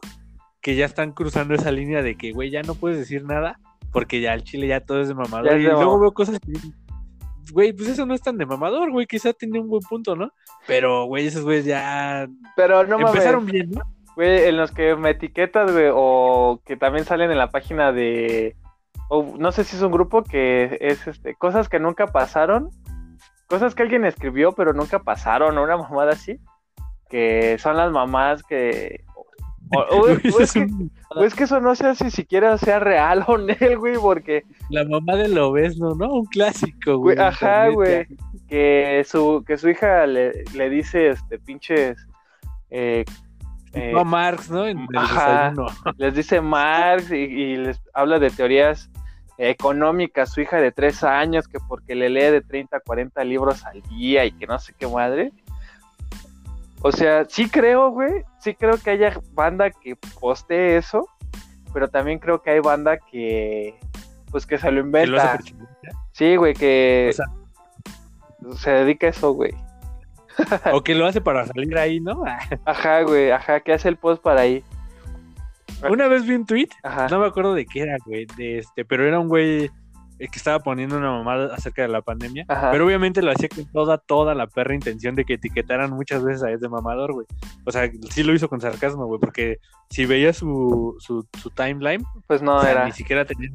que 0.61 0.75
ya 0.75 0.85
están 0.85 1.11
cruzando 1.11 1.53
esa 1.53 1.71
línea 1.71 2.01
de 2.01 2.15
que, 2.15 2.31
güey, 2.31 2.49
ya 2.49 2.61
no 2.63 2.75
puedes 2.75 2.97
decir 2.97 3.23
nada. 3.23 3.59
Porque 3.91 4.21
ya 4.21 4.33
al 4.33 4.43
chile 4.43 4.67
ya 4.67 4.81
todo 4.81 5.01
es 5.01 5.07
de 5.07 5.15
mamador. 5.15 5.49
Ya 5.49 5.57
y 5.57 5.63
luego 5.63 5.99
veo 5.99 6.11
cosas 6.11 6.39
que. 6.39 6.53
Güey, 7.51 7.73
pues 7.73 7.89
eso 7.89 8.05
no 8.05 8.13
es 8.13 8.21
tan 8.21 8.37
de 8.37 8.45
mamador, 8.45 8.91
güey. 8.91 9.07
Quizá 9.07 9.33
tiene 9.33 9.59
un 9.59 9.67
buen 9.67 9.81
punto, 9.81 10.15
¿no? 10.15 10.31
Pero, 10.67 11.05
güey, 11.05 11.25
esos 11.25 11.43
güeyes 11.43 11.65
ya 11.65 12.27
Pero 12.55 12.85
no 12.85 12.99
empezaron 12.99 13.45
mames, 13.45 13.53
bien, 13.53 13.71
¿no? 13.71 13.81
güey, 14.15 14.45
en 14.45 14.57
los 14.57 14.71
que 14.71 14.95
me 14.95 15.11
etiquetas, 15.11 15.71
güey, 15.71 15.89
o 15.91 16.61
que 16.65 16.77
también 16.77 17.05
salen 17.05 17.31
en 17.31 17.37
la 17.37 17.49
página 17.49 17.91
de... 17.91 18.55
o 19.07 19.35
no 19.39 19.51
sé 19.51 19.63
si 19.63 19.75
es 19.75 19.81
un 19.81 19.91
grupo 19.91 20.23
que 20.23 20.77
es 20.81 21.07
este 21.07 21.33
cosas 21.35 21.69
que 21.69 21.79
nunca 21.79 22.05
pasaron. 22.05 22.69
Cosas 23.47 23.73
que 23.73 23.81
alguien 23.81 24.05
escribió, 24.05 24.51
pero 24.51 24.73
nunca 24.73 24.99
pasaron, 24.99 25.57
o 25.57 25.63
una 25.63 25.77
mamada 25.77 26.11
así. 26.11 26.39
Que 27.09 27.57
son 27.59 27.75
las 27.77 27.91
mamás 27.91 28.43
que... 28.43 29.03
o- 29.75 30.07
es 30.07 30.23
es 30.39 30.53
que- 30.53 30.59
un- 30.61 30.91
o 31.15 31.23
es 31.23 31.33
que 31.35 31.43
eso 31.43 31.59
no 31.59 31.75
sé 31.75 31.95
si 31.95 32.09
siquiera 32.11 32.57
sea 32.57 32.79
real 32.79 33.23
o 33.27 33.37
no, 33.37 33.53
güey, 33.77 33.95
porque 33.99 34.43
La 34.69 34.83
mamá 34.85 35.15
del 35.15 35.37
obesno, 35.37 35.95
¿no? 35.95 36.07
Un 36.13 36.25
clásico, 36.25 36.97
güey. 36.97 37.17
Ajá, 37.19 37.69
güey. 37.69 38.07
que 38.47 39.03
su, 39.07 39.43
que 39.45 39.57
su 39.57 39.69
hija 39.69 40.05
le, 40.07 40.43
le 40.55 40.69
dice 40.69 41.09
este 41.09 41.37
pinches 41.39 41.97
eh, 42.71 43.05
eh, 43.73 43.91
No, 43.93 44.03
Marx, 44.05 44.49
¿no? 44.49 44.65
En 44.65 44.87
Ajá. 44.95 45.53
les 45.97 46.13
dice 46.15 46.41
Marx 46.41 47.11
y, 47.11 47.15
y 47.15 47.55
les 47.57 47.79
habla 47.93 48.17
de 48.19 48.29
teorías 48.31 48.89
económicas, 49.37 50.31
su 50.33 50.41
hija 50.41 50.57
de 50.57 50.71
tres 50.71 51.03
años, 51.03 51.47
que 51.47 51.59
porque 51.67 51.95
le 51.95 52.09
lee 52.09 52.31
de 52.31 52.41
30 52.41 52.77
a 52.77 52.79
40 52.81 53.23
libros 53.23 53.65
al 53.65 53.81
día 53.83 54.25
y 54.25 54.31
que 54.31 54.45
no 54.47 54.59
sé 54.59 54.73
qué 54.77 54.87
madre. 54.87 55.31
O 56.81 56.91
sea, 56.91 57.25
sí 57.25 57.49
creo, 57.49 57.91
güey, 57.91 58.23
sí 58.39 58.53
creo 58.55 58.77
que 58.77 58.91
haya 58.91 59.19
banda 59.33 59.69
que 59.69 59.95
postee 60.19 60.77
eso, 60.77 61.07
pero 61.73 61.89
también 61.89 62.19
creo 62.19 62.41
que 62.41 62.51
hay 62.51 62.59
banda 62.59 62.97
que, 62.97 63.77
pues 64.31 64.45
que 64.45 64.57
se 64.57 64.71
lo 64.71 64.89
Que 64.89 65.07
lo 65.07 65.21
hace 65.21 65.49
inventa. 65.49 65.75
Sí, 66.13 66.35
güey, 66.37 66.53
que 66.53 67.09
O 67.11 67.13
sea- 67.13 67.25
se 68.57 68.71
dedica 68.71 69.07
a 69.07 69.09
eso, 69.09 69.33
güey. 69.33 69.51
O 70.73 70.81
que 70.81 70.95
lo 70.95 71.05
hace 71.05 71.19
para 71.19 71.45
salir 71.45 71.77
ahí, 71.77 71.99
¿no? 71.99 72.23
Ajá, 72.65 73.01
güey, 73.03 73.31
ajá, 73.31 73.59
que 73.59 73.73
hace 73.73 73.89
el 73.89 73.97
post 73.97 74.21
para 74.23 74.41
ahí. 74.41 74.63
Una 75.89 76.07
vez 76.07 76.25
vi 76.25 76.33
un 76.35 76.45
tweet, 76.45 76.69
Ajá. 76.83 77.07
no 77.09 77.19
me 77.19 77.27
acuerdo 77.27 77.53
de 77.53 77.65
qué 77.65 77.81
era, 77.81 77.97
güey, 78.05 78.25
de 78.37 78.59
este, 78.59 78.83
pero 78.85 79.05
era 79.07 79.19
un 79.19 79.27
güey 79.29 79.69
que 80.27 80.37
estaba 80.37 80.59
poniendo 80.59 80.97
una 80.97 81.11
mamada 81.11 81.55
acerca 81.55 81.81
de 81.81 81.87
la 81.87 82.01
pandemia, 82.01 82.45
Ajá. 82.47 82.71
pero 82.71 82.85
obviamente 82.85 83.21
lo 83.21 83.31
hacía 83.31 83.47
con 83.47 83.65
toda, 83.71 83.97
toda 83.97 84.35
la 84.35 84.47
perra 84.47 84.75
intención 84.75 85.15
de 85.15 85.23
que 85.23 85.35
etiquetaran 85.35 85.91
muchas 85.91 86.23
veces 86.23 86.43
a 86.43 86.51
ese 86.51 86.67
mamador, 86.67 87.13
güey. 87.13 87.25
O 87.65 87.71
sea, 87.71 87.89
sí 88.09 88.23
lo 88.23 88.33
hizo 88.33 88.49
con 88.49 88.59
sarcasmo, 88.59 89.05
güey, 89.05 89.19
porque 89.19 89.59
si 89.89 90.05
veía 90.05 90.33
su, 90.33 90.95
su, 90.99 91.25
su 91.41 91.49
timeline, 91.51 92.03
Pues 92.27 92.41
no 92.41 92.57
o 92.57 92.61
sea, 92.61 92.71
era. 92.71 92.85
ni 92.85 92.91
siquiera 92.91 93.23
tenía... 93.25 93.49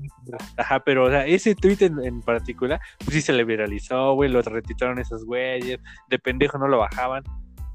Ajá, 0.56 0.80
pero 0.80 1.04
o 1.04 1.10
sea, 1.10 1.26
ese 1.26 1.54
tweet 1.54 1.76
en, 1.80 2.02
en 2.02 2.20
particular, 2.22 2.80
pues 2.98 3.10
sí 3.12 3.20
se 3.20 3.32
le 3.32 3.44
viralizó, 3.44 4.14
güey, 4.14 4.30
lo 4.30 4.40
retitaron 4.42 4.98
esos 4.98 5.24
güeyes, 5.24 5.78
de 6.08 6.18
pendejo 6.18 6.58
no 6.58 6.66
lo 6.68 6.78
bajaban. 6.78 7.22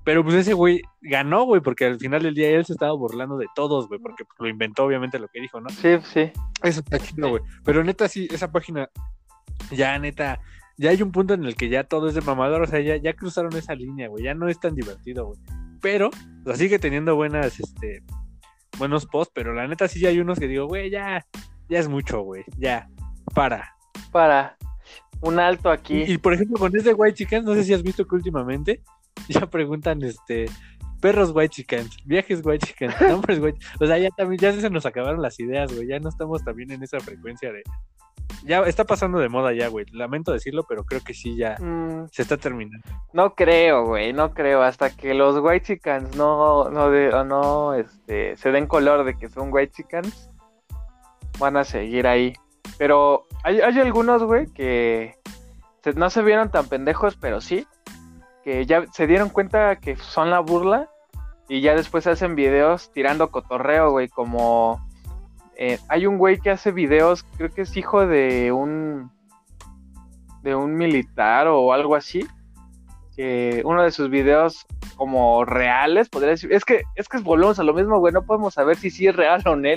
Pero 0.04 0.24
pues 0.24 0.36
ese 0.36 0.54
güey 0.54 0.82
ganó, 1.02 1.44
güey, 1.44 1.62
porque 1.62 1.86
al 1.86 2.00
final 2.00 2.24
del 2.24 2.34
día 2.34 2.50
él 2.50 2.66
se 2.66 2.74
estaba 2.74 2.94
burlando 2.94 3.38
de 3.38 3.48
todos, 3.56 3.88
güey, 3.88 4.00
porque 4.00 4.26
pues, 4.26 4.40
lo 4.40 4.48
inventó 4.48 4.86
obviamente 4.86 5.20
lo 5.20 5.28
que 5.28 5.42
dijo, 5.42 5.60
¿no? 5.60 5.70
Sí, 5.70 5.98
sí. 6.04 6.32
Eso 6.64 6.80
está 6.80 7.00
chido, 7.00 7.30
güey. 7.30 7.44
Pero 7.64 7.84
neta, 7.84 8.08
sí, 8.08 8.28
esa 8.32 8.52
página, 8.52 8.90
ya 9.72 10.00
neta, 10.00 10.40
ya 10.78 10.92
hay 10.92 11.02
un 11.02 11.12
punto 11.12 11.34
en 11.34 11.44
el 11.44 11.56
que 11.56 11.70
ya 11.70 11.84
todo 11.84 12.08
es 12.08 12.16
de 12.16 12.22
mamador, 12.22 12.62
o 12.62 12.68
sea, 12.68 12.80
ya, 12.80 12.96
ya 12.96 13.14
cruzaron 13.14 13.56
esa 13.56 13.76
línea, 13.76 14.08
güey, 14.08 14.24
ya 14.24 14.34
no 14.34 14.48
es 14.48 14.60
tan 14.60 14.76
divertido, 14.76 15.28
güey. 15.28 15.40
Pero, 15.82 16.08
o 16.08 16.46
sea, 16.46 16.56
sigue 16.56 16.80
teniendo 16.80 17.16
buenas, 17.16 17.60
este, 17.60 18.02
buenos 18.78 19.06
posts, 19.06 19.34
pero 19.36 19.54
la 19.54 19.68
neta 19.68 19.88
sí 19.88 20.06
hay 20.06 20.20
unos 20.20 20.40
que 20.40 20.48
digo, 20.48 20.68
güey, 20.68 20.90
ya, 20.90 21.26
ya 21.68 21.80
es 21.80 21.88
mucho, 21.88 22.22
güey, 22.22 22.44
ya, 22.58 22.90
para. 23.36 23.76
Para 24.12 24.58
un 25.22 25.40
alto 25.40 25.70
aquí. 25.70 26.04
Y, 26.04 26.14
y, 26.14 26.18
por 26.18 26.34
ejemplo, 26.34 26.58
con 26.58 26.76
este 26.76 26.94
White 26.94 27.16
Chickens, 27.16 27.46
no 27.46 27.54
sé 27.54 27.64
si 27.64 27.74
has 27.74 27.84
visto 27.84 28.08
que 28.08 28.16
últimamente 28.16 28.82
ya 29.30 29.46
preguntan, 29.46 30.04
este, 30.04 30.46
perros 31.00 31.32
White 31.34 31.56
Chickens, 31.56 31.98
viajes 32.06 32.42
White 32.44 32.68
Chickens, 32.68 32.96
nombres 33.02 33.40
White 33.40 33.60
O 33.80 33.86
sea, 33.86 33.98
ya 33.98 34.10
también, 34.12 34.40
ya 34.40 34.54
se 34.54 34.70
nos 34.70 34.86
acabaron 34.86 35.22
las 35.22 35.40
ideas, 35.40 35.74
güey, 35.74 35.88
ya 35.88 36.00
no 36.00 36.10
estamos 36.10 36.44
también 36.44 36.72
en 36.72 36.84
esa 36.84 37.00
frecuencia 37.00 37.52
de... 37.52 37.64
Ya 38.44 38.62
está 38.62 38.86
pasando 38.86 39.20
de 39.20 39.28
moda 39.28 39.54
ya, 39.54 39.68
güey, 39.68 39.86
lamento 39.92 40.32
decirlo, 40.32 40.64
pero 40.64 40.86
creo 40.86 41.02
que 41.02 41.14
sí, 41.14 41.36
ya 41.36 41.58
Mm, 41.60 42.08
se 42.12 42.22
está 42.22 42.38
terminando. 42.38 42.88
no 43.12 43.34
creo, 43.36 43.86
güey, 43.86 44.14
no 44.14 44.34
creo. 44.34 44.62
Hasta 44.62 44.92
que 44.92 45.14
los 45.14 45.40
white 45.42 45.66
chickens 45.66 46.16
no, 46.16 46.70
no, 46.70 46.90
de, 46.90 47.10
o 47.10 47.24
no 47.24 47.74
este, 47.74 48.38
se 48.38 48.52
den 48.52 48.68
color 48.68 49.04
de 49.04 49.18
que 49.18 49.30
son 49.30 49.50
white 49.52 49.74
chickens, 49.74 50.30
van 51.40 51.58
a 51.58 51.64
seguir 51.64 52.08
ahí. 52.08 52.34
Pero 52.78 53.26
hay, 53.44 53.60
hay 53.60 53.80
algunos, 53.80 54.24
güey, 54.24 54.46
que 54.48 55.16
no 55.96 56.10
se 56.10 56.22
vieron 56.22 56.52
tan 56.52 56.68
pendejos, 56.68 57.18
pero 57.18 57.42
sí. 57.42 57.68
Que 58.44 58.66
ya 58.66 58.86
se 58.92 59.08
dieron 59.08 59.30
cuenta 59.30 59.76
que 59.78 59.96
son 59.96 60.30
la 60.30 60.40
burla. 60.40 60.90
Y 61.48 61.62
ya 61.62 61.76
después 61.76 62.06
hacen 62.08 62.36
videos 62.36 62.92
tirando 62.92 63.32
cotorreo, 63.32 63.92
güey. 63.92 64.08
Como 64.08 64.86
eh, 65.56 65.80
hay 65.88 66.06
un 66.06 66.18
güey 66.18 66.40
que 66.40 66.52
hace 66.52 66.72
videos, 66.72 67.24
creo 67.38 67.50
que 67.50 67.64
es 67.64 67.76
hijo 67.76 68.06
de 68.06 68.52
un 68.52 69.12
de 70.42 70.56
un 70.56 70.76
militar 70.76 71.48
o 71.48 71.74
algo 71.74 71.96
así. 71.96 72.26
Que 73.16 73.62
uno 73.66 73.84
de 73.84 73.92
sus 73.92 74.10
videos 74.10 74.66
como 74.96 75.44
reales, 75.46 76.10
podría 76.10 76.32
decir. 76.32 76.54
Es 76.54 76.64
que 76.64 76.84
es 76.96 77.10
que 77.10 77.18
es 77.18 77.24
volvemos 77.24 77.60
a 77.60 77.64
lo 77.64 77.74
mismo, 77.74 78.00
güey. 78.00 78.14
No 78.14 78.26
podemos 78.26 78.54
saber 78.54 78.78
si 78.78 78.90
sí 78.90 79.08
es 79.08 79.16
real 79.16 79.42
o 79.46 79.56
no. 79.56 79.70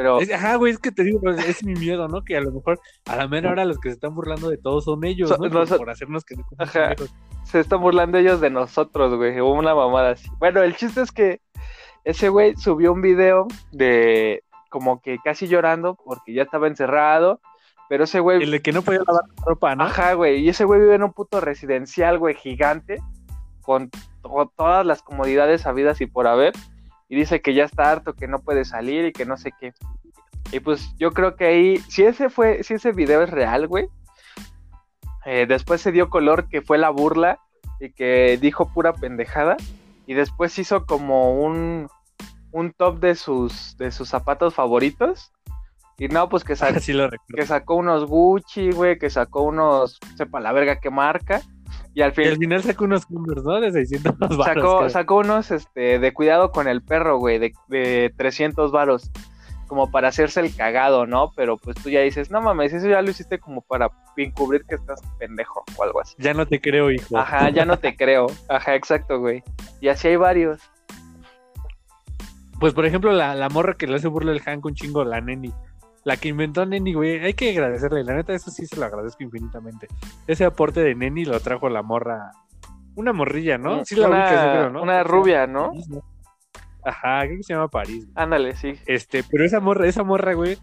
Pero... 0.00 0.18
ajá, 0.34 0.56
güey, 0.56 0.72
es 0.72 0.78
que 0.78 0.90
te 0.90 1.04
digo, 1.04 1.20
es 1.30 1.62
mi 1.62 1.74
miedo, 1.74 2.08
¿no? 2.08 2.24
Que 2.24 2.36
a 2.38 2.40
lo 2.40 2.52
mejor 2.52 2.80
a 3.04 3.16
la 3.16 3.28
mera 3.28 3.50
hora 3.50 3.66
los 3.66 3.78
que 3.78 3.90
se 3.90 3.96
están 3.96 4.14
burlando 4.14 4.48
de 4.48 4.56
todos 4.56 4.84
son 4.84 5.04
ellos, 5.04 5.30
¿no? 5.38 5.50
Por, 5.50 5.90
hacernos 5.90 6.24
que 6.24 6.36
ajá, 6.56 6.94
se 7.44 7.60
están 7.60 7.82
burlando 7.82 8.16
ellos 8.16 8.40
de 8.40 8.48
nosotros, 8.48 9.14
güey, 9.16 9.38
una 9.40 9.74
mamada 9.74 10.12
así. 10.12 10.26
Bueno, 10.38 10.62
el 10.62 10.74
chiste 10.74 11.02
es 11.02 11.12
que 11.12 11.42
ese 12.04 12.30
güey 12.30 12.56
subió 12.56 12.94
un 12.94 13.02
video 13.02 13.46
de 13.72 14.42
como 14.70 15.02
que 15.02 15.18
casi 15.22 15.48
llorando 15.48 15.96
porque 16.02 16.32
ya 16.32 16.44
estaba 16.44 16.66
encerrado, 16.66 17.42
pero 17.90 18.04
ese 18.04 18.20
güey... 18.20 18.42
El 18.42 18.52
de 18.52 18.62
que 18.62 18.72
no 18.72 18.80
podía 18.80 19.00
lavar 19.06 19.24
ropa, 19.44 19.76
¿no? 19.76 19.84
Ajá, 19.84 20.14
güey, 20.14 20.40
y 20.40 20.48
ese 20.48 20.64
güey 20.64 20.80
vive 20.80 20.94
en 20.94 21.02
un 21.02 21.12
puto 21.12 21.40
residencial, 21.40 22.18
güey, 22.18 22.34
gigante, 22.36 23.02
con 23.60 23.90
todas 24.56 24.86
las 24.86 25.02
comodidades 25.02 25.66
habidas 25.66 26.00
y 26.00 26.06
por 26.06 26.26
haber 26.26 26.54
y 27.10 27.16
dice 27.16 27.42
que 27.42 27.52
ya 27.54 27.64
está 27.64 27.90
harto, 27.90 28.14
que 28.14 28.28
no 28.28 28.38
puede 28.38 28.64
salir 28.64 29.04
y 29.04 29.12
que 29.12 29.26
no 29.26 29.36
sé 29.36 29.52
qué. 29.60 29.74
Y 30.52 30.60
pues 30.60 30.94
yo 30.96 31.10
creo 31.10 31.34
que 31.34 31.44
ahí, 31.44 31.78
si 31.88 32.04
ese 32.04 32.30
fue, 32.30 32.62
si 32.62 32.74
ese 32.74 32.92
video 32.92 33.22
es 33.22 33.30
real, 33.30 33.66
güey, 33.66 33.88
eh, 35.26 35.46
después 35.48 35.80
se 35.80 35.90
dio 35.90 36.08
color 36.08 36.48
que 36.48 36.62
fue 36.62 36.78
la 36.78 36.88
burla 36.88 37.40
y 37.80 37.90
que 37.90 38.38
dijo 38.40 38.72
pura 38.72 38.92
pendejada 38.92 39.56
y 40.06 40.14
después 40.14 40.56
hizo 40.60 40.86
como 40.86 41.42
un, 41.42 41.88
un 42.52 42.72
top 42.72 43.00
de 43.00 43.16
sus, 43.16 43.76
de 43.76 43.90
sus 43.90 44.08
zapatos 44.08 44.54
favoritos. 44.54 45.32
Y 45.98 46.06
no, 46.06 46.28
pues 46.28 46.44
que, 46.44 46.54
que 47.34 47.46
sacó 47.46 47.74
unos 47.74 48.06
Gucci, 48.06 48.70
güey, 48.70 48.98
que 48.98 49.10
sacó 49.10 49.42
unos, 49.42 49.98
sepa 50.16 50.38
la 50.38 50.52
verga 50.52 50.78
qué 50.78 50.90
marca. 50.90 51.42
Y 52.00 52.02
al, 52.02 52.12
final 52.12 52.62
sacó 52.62 52.84
unos 52.84 53.04
Converse, 53.04 53.44
¿no? 53.44 53.60
De 53.60 53.72
600 53.72 54.16
varos. 54.18 54.36
Sacó, 54.46 54.88
sacó 54.88 55.16
unos 55.16 55.50
este, 55.50 55.98
de 55.98 56.14
cuidado 56.14 56.50
con 56.50 56.66
el 56.66 56.80
perro, 56.80 57.18
güey, 57.18 57.38
de, 57.38 57.52
de 57.68 58.10
300 58.16 58.72
varos. 58.72 59.10
Como 59.66 59.90
para 59.90 60.08
hacerse 60.08 60.40
el 60.40 60.56
cagado, 60.56 61.06
¿no? 61.06 61.30
Pero 61.36 61.58
pues 61.58 61.76
tú 61.76 61.90
ya 61.90 62.00
dices, 62.00 62.30
no 62.30 62.40
mames, 62.40 62.72
eso 62.72 62.88
ya 62.88 63.02
lo 63.02 63.10
hiciste 63.10 63.38
como 63.38 63.60
para 63.60 63.90
encubrir 64.16 64.64
que 64.66 64.76
estás 64.76 65.02
pendejo 65.18 65.62
o 65.76 65.82
algo 65.84 66.00
así. 66.00 66.16
Ya 66.18 66.32
no 66.32 66.46
te 66.46 66.58
creo, 66.58 66.90
hijo. 66.90 67.18
Ajá, 67.18 67.50
ya 67.50 67.66
no 67.66 67.78
te 67.78 67.94
creo. 67.98 68.28
Ajá, 68.48 68.74
exacto, 68.76 69.20
güey. 69.20 69.44
Y 69.82 69.88
así 69.88 70.08
hay 70.08 70.16
varios. 70.16 70.58
Pues 72.58 72.72
por 72.72 72.86
ejemplo, 72.86 73.12
la, 73.12 73.34
la 73.34 73.50
morra 73.50 73.74
que 73.74 73.86
le 73.86 73.96
hace 73.96 74.08
burla 74.08 74.32
el 74.32 74.40
Hank 74.40 74.64
un 74.64 74.74
chingo, 74.74 75.04
la 75.04 75.20
neni 75.20 75.52
la 76.04 76.16
que 76.16 76.28
inventó 76.28 76.64
Neni, 76.64 76.94
güey, 76.94 77.18
hay 77.18 77.34
que 77.34 77.50
agradecerle. 77.50 78.04
La 78.04 78.14
neta, 78.14 78.32
eso 78.32 78.50
sí 78.50 78.66
se 78.66 78.76
lo 78.76 78.86
agradezco 78.86 79.22
infinitamente. 79.22 79.88
Ese 80.26 80.44
aporte 80.44 80.80
de 80.80 80.94
Neni 80.94 81.24
lo 81.24 81.38
trajo 81.40 81.68
la 81.68 81.82
morra. 81.82 82.32
Una 82.94 83.12
morrilla, 83.12 83.58
¿no? 83.58 83.84
Sí, 83.84 83.96
la 83.96 84.08
una, 84.08 84.68
¿no? 84.70 84.82
Una 84.82 85.04
rubia, 85.04 85.46
¿no? 85.46 85.72
Ajá, 86.84 87.20
creo 87.26 87.36
que 87.36 87.42
se 87.42 87.52
llama 87.52 87.68
París. 87.68 88.08
Ándale, 88.14 88.56
sí. 88.56 88.74
Este, 88.86 89.22
pero 89.22 89.44
esa 89.44 89.60
morra, 89.60 89.86
esa 89.86 90.02
morra, 90.02 90.32
güey, 90.32 90.56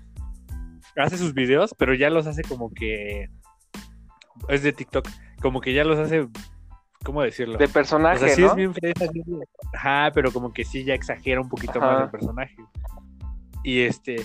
hace 0.96 1.18
sus 1.18 1.34
videos, 1.34 1.76
pero 1.78 1.94
ya 1.94 2.10
los 2.10 2.28
hace 2.28 2.44
como 2.44 2.72
que. 2.74 3.30
Es 4.50 4.64
de 4.64 4.74
TikTok. 4.74 5.08
Como 5.42 5.62
que 5.62 5.74
ya 5.74 5.84
los 5.84 6.00
hace. 6.00 6.28
¿Cómo 7.04 7.22
decirlo? 7.22 7.58
De 7.58 7.68
personaje. 7.68 8.18
O 8.18 8.28
sea, 8.28 8.36
sí 8.36 8.44
es 8.44 8.56
bien 8.56 8.74
fresa, 8.74 9.06
Ajá, 9.74 10.12
pero 10.14 10.32
como 10.32 10.52
que 10.52 10.66
sí 10.66 10.84
ya 10.84 10.96
exagera 10.96 11.40
un 11.40 11.50
poquito 11.50 11.80
más 11.80 12.04
el 12.04 12.10
personaje. 12.10 12.56
Y 13.64 13.82
este. 13.82 14.18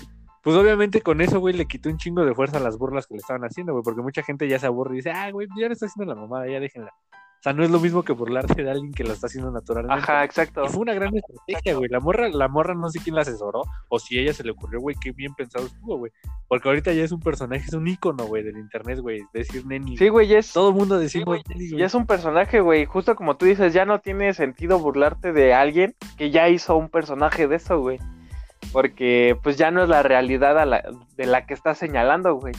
Pues 0.43 0.57
obviamente 0.57 1.03
con 1.03 1.21
eso, 1.21 1.39
güey, 1.39 1.55
le 1.55 1.67
quitó 1.67 1.89
un 1.89 1.99
chingo 1.99 2.25
de 2.25 2.35
fuerza 2.35 2.57
a 2.57 2.61
las 2.61 2.77
burlas 2.77 3.07
que 3.07 3.15
le 3.15 3.19
estaban 3.19 3.45
haciendo, 3.45 3.73
güey, 3.73 3.85
porque 3.85 4.03
mucha 4.03 4.23
gente 4.23 4.49
ya 4.49 4.59
se 4.59 4.67
aburre 4.67 4.95
y 4.95 4.97
dice, 4.97 5.11
ah, 5.11 5.31
güey, 5.31 5.47
ya 5.57 5.69
no 5.69 5.73
está 5.73 5.87
haciendo 5.87 6.13
la 6.15 6.21
mamada, 6.21 6.49
ya 6.49 6.59
déjenla. 6.59 6.93
O 7.15 7.43
sea, 7.43 7.53
no 7.53 7.65
es 7.65 7.71
lo 7.73 7.81
mismo 7.81 8.05
que 8.05 8.13
burlarse 8.13 8.55
de 8.55 8.71
alguien 8.71 8.93
que 8.93 9.03
lo 9.03 9.13
está 9.13 9.27
haciendo 9.27 9.51
naturalmente. 9.51 10.01
Ajá, 10.01 10.23
exacto. 10.23 10.65
Y 10.65 10.69
fue 10.69 10.83
una 10.83 10.95
gran 10.95 11.13
estrategia, 11.17 11.75
güey. 11.75 11.89
La 11.91 11.99
morra, 11.99 12.29
la 12.29 12.47
morra 12.47 12.73
no 12.75 12.89
sé 12.89 13.01
quién 13.01 13.17
la 13.17 13.23
asesoró, 13.23 13.63
o 13.89 13.99
si 13.99 14.17
ella 14.17 14.33
se 14.33 14.45
le 14.45 14.53
ocurrió, 14.53 14.81
güey, 14.81 14.95
qué 15.01 15.11
bien 15.11 15.35
pensado 15.35 15.67
estuvo, 15.67 15.99
güey. 15.99 16.13
Porque 16.47 16.69
ahorita 16.69 16.93
ya 16.93 17.03
es 17.03 17.11
un 17.11 17.19
personaje, 17.19 17.65
es 17.65 17.75
un 17.75 17.89
ícono, 17.89 18.27
güey, 18.27 18.45
del 18.45 18.59
internet, 18.59 19.01
güey. 19.01 19.25
Decir 19.33 19.67
neni. 19.67 19.97
Sí, 19.97 20.09
güey, 20.09 20.33
es. 20.33 20.53
Todo 20.53 20.69
el 20.69 20.77
mundo 20.77 20.99
decimos 21.01 21.41
sí, 21.57 21.77
Ya 21.77 21.87
es 21.87 21.95
un 21.95 22.07
personaje, 22.07 22.61
güey. 22.61 22.85
Justo 22.85 23.17
como 23.17 23.37
tú 23.37 23.47
dices, 23.47 23.73
ya 23.75 23.87
no 23.87 24.01
tiene 24.01 24.35
sentido 24.35 24.79
burlarte 24.79 25.33
de 25.33 25.53
alguien 25.53 25.97
que 26.17 26.31
ya 26.31 26.49
hizo 26.49 26.77
un 26.77 26.91
personaje 26.91 27.49
de 27.49 27.57
eso, 27.57 27.81
güey 27.81 27.99
porque 28.73 29.37
pues 29.43 29.57
ya 29.57 29.71
no 29.71 29.83
es 29.83 29.89
la 29.89 30.03
realidad 30.03 30.55
de 31.17 31.27
la 31.27 31.47
que 31.47 31.55
está 31.55 31.75
señalando, 31.75 32.35
güey. 32.35 32.55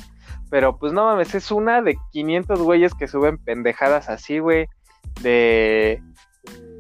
Pero 0.50 0.78
pues 0.78 0.94
no 0.94 1.06
mames, 1.06 1.34
es 1.34 1.52
una 1.52 1.82
de 1.82 1.98
500 2.12 2.62
güeyes 2.62 2.94
que 2.94 3.08
suben 3.08 3.38
pendejadas 3.40 4.10
así, 4.10 4.40
güey, 4.40 4.68
de, 5.22 6.02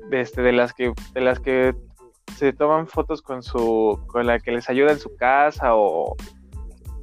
de, 0.10 0.22
este, 0.22 0.42
de 0.44 0.52
las 0.52 0.74
que 0.74 0.94
de 1.14 1.22
las 1.22 1.40
que 1.40 1.74
se 2.36 2.54
toman 2.54 2.88
fotos 2.88 3.22
con 3.22 3.42
su 3.44 4.00
con 4.08 4.28
la 4.28 4.40
que 4.40 4.52
les 4.52 4.70
ayuda 4.70 4.92
en 4.92 5.00
su 5.00 5.16
casa 5.16 5.76
o 5.76 6.16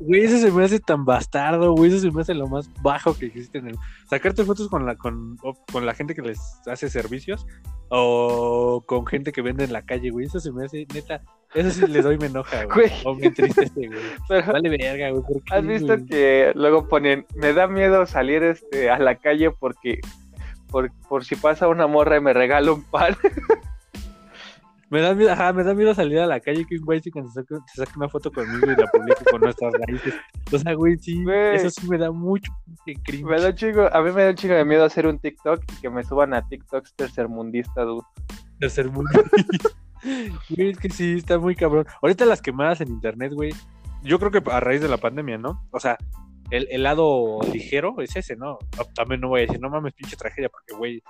Güey, 0.01 0.25
eso 0.25 0.39
se 0.39 0.51
me 0.51 0.65
hace 0.65 0.81
tan 0.81 1.05
bastardo, 1.05 1.75
güey. 1.75 1.91
Eso 1.91 2.01
se 2.01 2.11
me 2.11 2.23
hace 2.23 2.33
lo 2.33 2.49
más 2.49 2.71
bajo 2.83 3.15
que 3.17 3.27
existe 3.27 3.59
en 3.59 3.69
el. 3.69 3.79
Sacarte 4.09 4.45
fotos 4.45 4.69
con 4.69 4.87
la, 4.87 4.97
con, 4.97 5.37
con 5.71 5.85
la 5.85 5.95
gente 5.95 6.15
que 6.15 6.23
les 6.23 6.41
hace 6.67 6.89
servicios 6.89 7.47
o 7.91 8.83
con 8.87 9.07
gente 9.07 9.31
que 9.31 9.43
vende 9.43 9.65
en 9.65 9.75
la 9.75 9.83
calle, 9.83 10.11
güey. 10.11 10.25
Eso 10.27 10.41
se 10.41 10.53
me 10.53 10.65
hace, 10.65 10.87
neta. 10.95 11.23
Eso 11.55 11.71
sí 11.71 11.87
les 11.87 12.05
doy 12.05 12.17
me 12.17 12.27
enoja, 12.27 12.65
güey. 12.75 12.91
O 13.05 13.15
me 13.15 13.27
entristece, 13.27 13.89
güey. 13.89 14.01
vale 14.47 14.71
verga, 14.71 15.11
güey. 15.11 15.43
¿Has 15.51 15.67
visto 15.67 15.95
que 16.07 16.53
luego 16.55 16.89
ponen, 16.89 17.27
me 17.35 17.53
da 17.53 17.67
miedo 17.67 18.07
salir 18.07 18.43
este 18.43 18.89
a 18.89 18.99
la 18.99 19.17
calle 19.17 19.51
porque 19.51 20.01
por, 20.69 20.91
por 21.09 21.27
si 21.27 21.37
pasa 21.37 21.69
una 21.69 21.87
morra 21.87 22.17
y 22.17 22.21
me 22.21 22.33
regala 22.33 22.73
un 22.73 22.85
pan? 22.85 23.17
Me 24.91 25.01
da 25.01 25.15
miedo, 25.15 25.31
ajá, 25.31 25.53
me 25.53 25.63
da 25.63 25.73
miedo 25.73 25.95
salir 25.95 26.19
a 26.19 26.27
la 26.27 26.41
calle 26.41 26.67
que 26.67 26.75
un 26.75 26.85
güey 26.85 27.01
se 27.01 27.13
saque, 27.13 27.93
una 27.97 28.09
foto 28.09 28.33
conmigo 28.33 28.73
y 28.73 28.75
la 28.75 28.91
publique 28.91 29.25
con 29.31 29.41
nuestras 29.41 29.73
raíces. 29.73 30.15
O 30.53 30.59
sea, 30.59 30.75
güey, 30.75 30.99
sí, 30.99 31.25
eso 31.53 31.71
sí 31.71 31.89
me 31.89 31.97
da 31.97 32.11
mucho 32.11 32.51
cringe. 33.05 33.25
Me 33.25 33.41
da 33.41 33.55
chingo, 33.55 33.89
a 33.93 34.03
mí 34.03 34.11
me 34.11 34.25
da 34.25 34.31
un 34.31 34.35
chingo 34.35 34.55
de 34.55 34.65
miedo 34.65 34.85
hacer 34.85 35.07
un 35.07 35.21
TikTok 35.21 35.63
y 35.63 35.81
que 35.81 35.91
me 35.91 36.03
suban 36.03 36.35
a 36.35 36.47
TikToks 36.47 36.95
tercermundista, 36.97 37.83
dude. 37.83 38.05
Tercermundista. 38.59 39.23
güey, 40.51 40.71
es 40.71 40.79
que 40.79 40.91
sí, 40.91 41.19
está 41.19 41.39
muy 41.39 41.55
cabrón. 41.55 41.87
Ahorita 42.03 42.27
las 42.27 42.43
quemadas 42.43 42.81
en 42.81 42.89
internet, 42.89 43.33
güey, 43.33 43.53
yo 44.03 44.19
creo 44.19 44.33
que 44.33 44.43
a 44.51 44.59
raíz 44.59 44.81
de 44.81 44.89
la 44.89 44.97
pandemia, 44.97 45.39
¿no? 45.39 45.69
O 45.71 45.79
sea, 45.79 45.99
el, 46.51 46.67
el 46.69 46.83
lado 46.83 47.39
ligero 47.53 47.95
es 48.01 48.17
ese, 48.17 48.35
¿no? 48.35 48.59
También 48.97 49.21
no 49.21 49.29
voy 49.29 49.43
a 49.43 49.47
decir, 49.47 49.61
no 49.61 49.71
mames, 49.71 49.95
pinche 49.95 50.17
tragedia, 50.17 50.49
porque, 50.49 50.75
güey, 50.75 51.01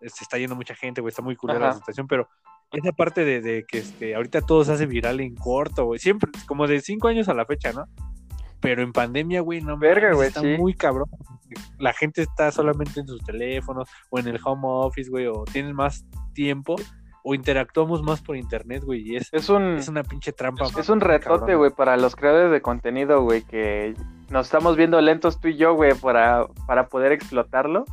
se 0.00 0.24
está 0.24 0.38
yendo 0.38 0.56
mucha 0.56 0.74
gente, 0.74 1.00
güey, 1.00 1.10
está 1.10 1.22
muy 1.22 1.36
culera 1.36 1.68
la 1.68 1.74
situación, 1.74 2.08
pero 2.08 2.28
esa 2.72 2.92
parte 2.92 3.24
de, 3.24 3.64
que 3.66 3.78
este, 3.78 4.14
ahorita 4.14 4.40
todo 4.42 4.64
se 4.64 4.72
hace 4.72 4.86
viral 4.86 5.20
en 5.20 5.34
corto, 5.34 5.86
güey. 5.86 5.98
Siempre, 5.98 6.30
como 6.46 6.66
de 6.66 6.80
cinco 6.80 7.08
años 7.08 7.28
a 7.28 7.34
la 7.34 7.46
fecha, 7.46 7.72
¿no? 7.72 7.86
Pero 8.60 8.82
en 8.82 8.92
pandemia, 8.92 9.40
güey, 9.40 9.60
no 9.60 9.78
Verga, 9.78 10.12
güey, 10.14 10.28
está 10.28 10.42
muy 10.42 10.74
cabrón. 10.74 11.08
La 11.78 11.92
gente 11.92 12.22
está 12.22 12.50
solamente 12.50 13.00
en 13.00 13.06
sus 13.06 13.22
teléfonos 13.24 13.88
o 14.10 14.18
en 14.18 14.28
el 14.28 14.40
home 14.44 14.62
office, 14.64 15.08
güey, 15.08 15.26
o 15.26 15.44
tienen 15.44 15.74
más 15.74 16.04
tiempo 16.34 16.76
o 17.22 17.34
interactuamos 17.34 18.02
más 18.02 18.20
por 18.20 18.36
internet, 18.36 18.82
güey. 18.84 19.12
Y 19.12 19.16
es, 19.16 19.28
es, 19.32 19.48
un, 19.48 19.76
es 19.76 19.88
una 19.88 20.02
pinche 20.02 20.32
trampa. 20.32 20.66
Es, 20.66 20.88
un 20.88 21.00
retote, 21.00 21.54
güey, 21.54 21.70
para 21.70 21.96
los 21.96 22.16
creadores 22.16 22.50
de 22.50 22.62
contenido, 22.62 23.22
güey, 23.22 23.42
que 23.42 23.94
nos 24.30 24.46
estamos 24.46 24.76
viendo 24.76 25.00
lentos 25.00 25.40
tú 25.40 25.48
y 25.48 25.56
yo, 25.56 25.74
güey, 25.74 25.94
para, 25.94 26.46
para 26.66 26.88
poder 26.88 27.12
explotarlo. 27.12 27.84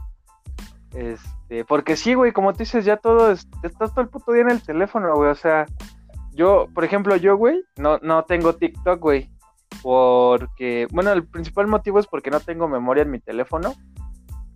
Este, 0.96 1.66
porque 1.66 1.98
sí, 1.98 2.14
güey, 2.14 2.32
como 2.32 2.54
tú 2.54 2.60
dices, 2.60 2.86
ya 2.86 2.96
todo, 2.96 3.32
estás 3.32 3.94
todo 3.94 4.02
el 4.02 4.08
puto 4.08 4.32
día 4.32 4.44
en 4.44 4.52
el 4.52 4.62
teléfono, 4.62 5.14
güey, 5.14 5.30
o 5.30 5.36
sea, 5.36 5.66
yo, 6.32 6.68
por 6.74 6.86
ejemplo, 6.86 7.18
yo, 7.18 7.36
güey, 7.36 7.64
no, 7.76 7.98
no 8.02 8.24
tengo 8.24 8.54
TikTok, 8.54 9.00
güey, 9.02 9.30
porque, 9.84 10.88
bueno, 10.92 11.12
el 11.12 11.28
principal 11.28 11.68
motivo 11.68 12.00
es 12.00 12.08
porque 12.08 12.32
no 12.32 12.40
tengo 12.40 12.70
memoria 12.70 13.04
en 13.04 13.12
mi 13.12 13.20
teléfono, 13.20 13.74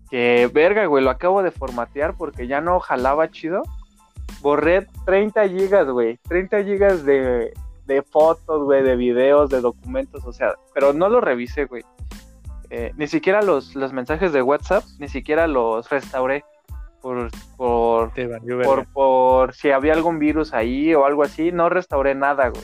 que 0.09 0.49
verga, 0.53 0.85
güey, 0.85 1.03
lo 1.03 1.09
acabo 1.09 1.43
de 1.43 1.51
formatear 1.51 2.15
porque 2.15 2.47
ya 2.47 2.61
no 2.61 2.79
jalaba 2.79 3.29
chido, 3.29 3.61
borré 4.41 4.87
30 5.05 5.49
gigas, 5.49 5.89
güey, 5.89 6.19
30 6.29 6.63
gigas 6.63 7.03
de, 7.03 7.53
de 7.85 8.01
fotos, 8.01 8.63
güey, 8.63 8.81
de 8.81 8.95
videos, 8.95 9.49
de 9.49 9.59
documentos, 9.59 10.25
o 10.25 10.31
sea, 10.31 10.53
pero 10.73 10.93
no 10.93 11.09
lo 11.09 11.19
revisé, 11.19 11.65
güey. 11.65 11.83
Eh, 12.69 12.93
ni 12.97 13.07
siquiera 13.07 13.41
los, 13.41 13.75
los 13.75 13.93
mensajes 13.93 14.31
de 14.31 14.41
WhatsApp, 14.41 14.83
ni 14.99 15.07
siquiera 15.07 15.47
los 15.47 15.89
restauré 15.89 16.43
por, 17.01 17.29
por, 17.57 18.11
por, 18.63 18.85
por, 18.87 19.53
si 19.53 19.71
había 19.71 19.93
algún 19.93 20.19
virus 20.19 20.53
ahí 20.53 20.93
o 20.93 21.05
algo 21.05 21.23
así, 21.23 21.51
no 21.51 21.69
restauré 21.69 22.13
nada, 22.13 22.49
güey. 22.49 22.63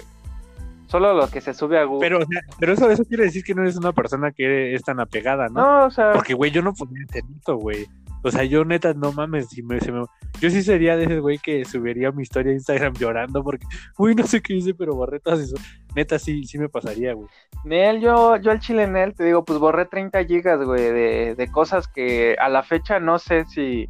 Solo 0.87 1.13
lo 1.13 1.27
que 1.27 1.41
se 1.41 1.53
sube 1.53 1.79
a 1.79 1.83
Google. 1.83 2.07
Pero, 2.07 2.19
o 2.19 2.25
sea, 2.25 2.41
pero 2.59 2.73
eso, 2.73 2.89
eso 2.91 3.03
quiere 3.05 3.23
decir 3.23 3.43
que 3.43 3.55
no 3.55 3.63
eres 3.63 3.75
una 3.75 3.91
persona 3.91 4.31
que 4.31 4.75
es 4.75 4.83
tan 4.83 4.99
apegada, 4.99 5.47
¿no? 5.49 5.61
no, 5.61 5.85
o 5.87 5.91
sea, 5.91 6.13
Porque, 6.13 6.33
güey, 6.33 6.51
yo 6.51 6.61
no 6.61 6.73
podría 6.73 7.01
entenderlo, 7.01 7.57
güey. 7.57 7.87
O 8.25 8.31
sea, 8.31 8.43
yo 8.43 8.65
neta, 8.65 8.91
no 8.95 9.11
mames, 9.11 9.49
si 9.49 9.61
me, 9.61 9.79
se 9.79 9.91
me- 9.91 10.03
yo 10.41 10.49
sí 10.49 10.63
sería 10.63 10.97
de 10.97 11.03
ese 11.03 11.19
güey 11.19 11.37
que 11.37 11.63
subiría 11.63 12.11
mi 12.11 12.23
historia 12.23 12.51
a 12.51 12.55
Instagram 12.55 12.93
llorando 12.99 13.43
porque, 13.43 13.67
uy, 13.99 14.15
no 14.15 14.25
sé 14.25 14.41
qué 14.41 14.55
hice, 14.55 14.73
pero 14.73 14.95
borré 14.95 15.19
todas 15.19 15.41
eso. 15.41 15.55
Neta, 15.95 16.17
sí, 16.17 16.43
sí 16.45 16.57
me 16.57 16.67
pasaría, 16.67 17.13
güey. 17.13 17.27
Nel, 17.63 18.01
yo, 18.01 18.37
yo 18.37 18.49
al 18.49 18.59
chile 18.59 18.87
Nel, 18.87 19.13
te 19.13 19.25
digo, 19.25 19.45
pues 19.45 19.59
borré 19.59 19.85
30 19.85 20.25
gigas, 20.25 20.59
güey, 20.65 20.81
de, 20.81 21.35
de 21.35 21.51
cosas 21.51 21.87
que 21.87 22.35
a 22.39 22.49
la 22.49 22.63
fecha 22.63 22.99
no 22.99 23.19
sé 23.19 23.45
si, 23.45 23.87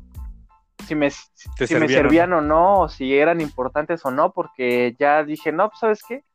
si, 0.86 0.96
me, 0.96 1.10
si 1.12 1.48
me 1.60 1.68
servían, 1.68 1.90
servían 1.90 2.34
o 2.34 2.42
no, 2.42 2.82
o 2.82 2.90
si 2.90 3.16
eran 3.18 3.40
importantes 3.40 4.06
o 4.06 4.12
no, 4.12 4.34
porque 4.34 4.98
ya 5.00 5.24
dije, 5.24 5.54
no, 5.54 5.70
pues, 5.70 5.80
¿sabes 5.80 6.02
qué? 6.06 6.26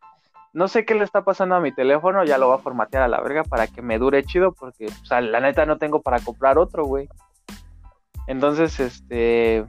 No 0.55 0.68
sé 0.68 0.86
qué 0.86 0.94
le 0.94 1.05
está 1.05 1.22
pasando 1.22 1.55
a 1.55 1.61
mi 1.61 1.70
teléfono, 1.70 2.24
ya 2.24 2.38
lo 2.38 2.46
voy 2.48 2.57
a 2.57 2.62
formatear 2.62 3.03
a 3.03 3.09
la 3.09 3.20
verga 3.20 3.44
para 3.44 3.66
que 3.66 3.82
me 3.82 3.98
dure 3.98 4.24
chido, 4.24 4.53
porque, 4.53 4.86
o 4.86 5.05
sea, 5.05 5.20
la 5.20 5.40
neta 5.40 5.66
no 5.66 5.76
tengo 5.76 6.01
para 6.01 6.18
comprar 6.20 6.57
otro, 6.57 6.86
güey. 6.86 7.07
Entonces, 8.26 8.78
este, 8.80 9.64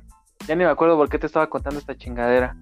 ya 0.47 0.55
ni 0.55 0.63
me 0.63 0.69
acuerdo 0.69 0.97
por 0.97 1.09
qué 1.09 1.19
te 1.19 1.27
estaba 1.27 1.47
contando 1.47 1.79
esta 1.79 1.97
chingadera. 1.97 2.55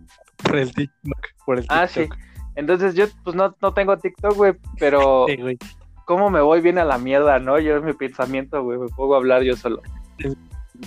Por 0.44 0.58
el 0.58 0.74
TikTok, 0.74 1.20
por 1.46 1.58
el 1.58 1.64
TikTok. 1.64 1.78
Ah, 1.78 1.88
sí. 1.88 2.08
Entonces 2.56 2.96
yo, 2.96 3.06
pues, 3.24 3.36
no, 3.36 3.56
no 3.62 3.74
tengo 3.74 3.98
TikTok, 3.98 4.36
güey, 4.36 4.54
pero... 4.78 5.26
Sí, 5.28 5.38
güey. 5.38 5.58
cómo 6.06 6.30
me 6.30 6.42
voy 6.42 6.62
bien 6.62 6.78
a 6.78 6.86
la 6.86 6.98
mierda, 6.98 7.40
¿no? 7.40 7.60
Yo 7.60 7.78
en 7.78 7.86
mi 7.86 7.94
pensamiento, 7.94 8.64
güey, 8.64 8.80
me 8.80 8.88
a 8.88 9.18
hablar 9.18 9.44
yo 9.44 9.56
solo. 9.56 9.82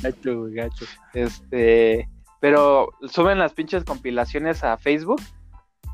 Gacho, 0.03 0.41
güey, 0.41 0.55
gacho. 0.55 0.85
Este, 1.15 2.09
pero 2.41 2.91
suben 3.09 3.39
las 3.39 3.53
pinches 3.53 3.85
compilaciones 3.85 4.65
a 4.65 4.77
Facebook. 4.77 5.23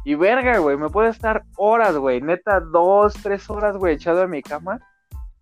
Y 0.05 0.15
verga, 0.15 0.59
güey, 0.59 0.79
me 0.79 0.89
puedo 0.89 1.09
estar 1.09 1.45
horas, 1.57 1.97
güey, 1.97 2.23
neta, 2.23 2.61
dos, 2.61 3.15
tres 3.23 3.51
horas, 3.51 3.77
güey, 3.77 3.97
echado 3.97 4.23
en 4.23 4.31
mi 4.31 4.43
cama, 4.43 4.81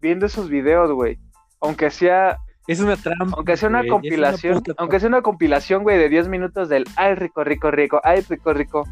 viendo 0.00 0.26
esos 0.26 0.48
videos, 0.48 0.90
güey. 0.90 1.20
Aunque 1.60 1.90
sea, 1.90 2.38
Es 2.66 2.80
una 2.80 2.96
trampa. 2.96 3.36
aunque 3.36 3.56
sea 3.56 3.68
una 3.68 3.80
güey, 3.80 3.90
compilación, 3.90 4.62
aunque 4.76 4.98
sea 4.98 5.08
una 5.08 5.22
compilación, 5.22 5.82
güey, 5.84 5.98
de 5.98 6.08
10 6.08 6.28
minutos 6.28 6.68
del 6.68 6.84
ay 6.96 7.14
rico, 7.14 7.44
rico, 7.44 7.70
rico, 7.70 8.00
ay 8.02 8.22
rico, 8.22 8.52
rico, 8.52 8.84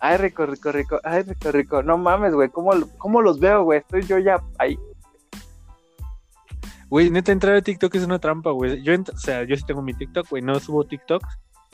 ay 0.00 0.16
rico, 0.16 0.46
rico, 0.46 0.72
rico, 0.72 1.00
ay 1.04 1.22
rico, 1.22 1.52
rico. 1.52 1.82
No 1.82 1.96
mames, 1.96 2.34
güey, 2.34 2.48
¿cómo, 2.48 2.72
¿cómo 2.98 3.22
los 3.22 3.38
veo, 3.38 3.62
güey? 3.62 3.80
Estoy 3.80 4.02
yo 4.02 4.18
ya 4.18 4.42
ahí. 4.58 4.78
Güey, 6.88 7.08
neta, 7.10 7.30
entrar 7.30 7.54
a 7.54 7.62
TikTok 7.62 7.94
es 7.94 8.04
una 8.04 8.18
trampa, 8.18 8.50
güey. 8.50 8.82
Yo, 8.82 8.94
o 8.94 9.16
sea, 9.16 9.44
yo 9.44 9.56
sí 9.56 9.62
tengo 9.64 9.80
mi 9.80 9.94
TikTok, 9.94 10.28
güey, 10.28 10.42
no 10.42 10.58
subo 10.58 10.84
TikTok, 10.84 11.22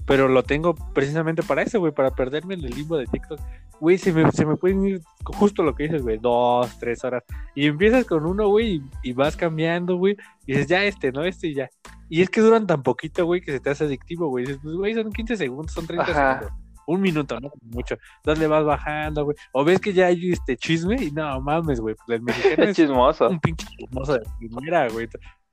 pero 0.05 0.29
lo 0.29 0.43
tengo 0.43 0.75
precisamente 0.95 1.43
para 1.43 1.63
eso, 1.63 1.81
güey, 1.81 1.93
para 1.93 2.11
perderme 2.11 2.55
en 2.55 2.65
el 2.65 2.71
limbo 2.71 2.97
de 2.97 3.07
TikTok. 3.07 3.41
Güey, 3.81 3.99
se 3.99 4.13
me, 4.13 4.31
se 4.33 4.47
me 4.47 4.57
pueden 4.57 4.85
ir 4.87 5.01
justo 5.25 5.63
lo 5.63 5.75
que 5.75 5.85
dices, 5.85 6.03
güey, 6.03 6.19
dos, 6.19 6.79
tres 6.79 7.03
horas. 7.05 7.25
Y 7.55 7.67
empiezas 7.67 8.05
con 8.05 8.25
uno, 8.25 8.49
güey, 8.49 8.77
y, 8.77 9.11
y 9.11 9.13
vas 9.13 9.37
cambiando, 9.37 9.97
güey, 9.97 10.17
y 10.47 10.53
dices, 10.53 10.69
ya 10.69 10.85
este, 10.85 11.13
¿no? 11.13 11.25
Este 11.25 11.49
y 11.49 11.55
ya. 11.55 11.69
Y 12.09 12.23
es 12.23 12.31
que 12.31 12.41
duran 12.41 12.67
tan 12.67 12.83
poquito, 12.83 13.25
güey, 13.27 13.41
que 13.41 13.51
se 13.53 13.61
te 13.61 13.71
hace 13.71 13.85
adictivo, 13.85 14.29
güey. 14.29 14.45
Dices, 14.47 14.61
pues, 14.63 14.77
güey, 14.77 14.95
son 14.95 15.11
15 15.13 15.37
segundos, 15.37 15.73
son 15.73 15.87
30 15.87 16.05
Ajá. 16.05 16.39
segundos. 16.41 16.61
Un 16.89 17.01
minuto, 17.01 17.41
¿no? 17.41 17.51
Mucho. 17.63 17.97
Entonces 18.19 18.39
le 18.41 18.47
vas 18.47 18.65
bajando, 18.65 19.25
güey. 19.25 19.37
O 19.51 19.65
ves 19.65 19.81
que 19.81 19.93
ya 19.93 20.07
hay 20.07 20.31
este 20.31 20.57
chisme 20.57 20.95
y 21.03 21.11
no 21.11 21.41
mames, 21.41 21.81
güey. 21.81 21.97
Pues 22.07 22.21
el 22.21 22.23
mexicano 22.23 22.63
es 22.71 22.77
Chismoso. 22.77 23.29
un 23.29 23.41
pinche 23.41 23.67
chismoso 23.77 24.13
de 24.13 24.23
primera, 24.39 24.89
güey. 24.91 25.09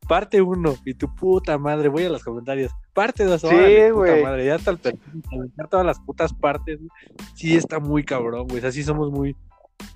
Parte 0.08 0.42
uno 0.42 0.76
y 0.86 0.94
tu 0.96 1.14
puta 1.16 1.58
madre, 1.58 1.88
voy 1.90 2.04
a 2.04 2.10
los 2.10 2.24
comentarios. 2.24 2.72
Parte 2.94 3.24
dos, 3.24 3.42
Sí, 3.42 3.48
órale, 3.48 3.94
puta 3.94 4.12
güey. 4.12 4.24
madre, 4.24 4.46
ya 4.46 4.56
hasta 4.56 4.72
el 4.72 4.80
todas 5.70 5.86
las 5.86 6.00
putas 6.00 6.34
partes. 6.34 6.80
Sí 7.36 7.56
está 7.56 7.80
muy 7.80 8.04
cabrón, 8.04 8.48
güey. 8.48 8.66
Así 8.66 8.84
somos 8.84 9.12
muy, 9.12 9.36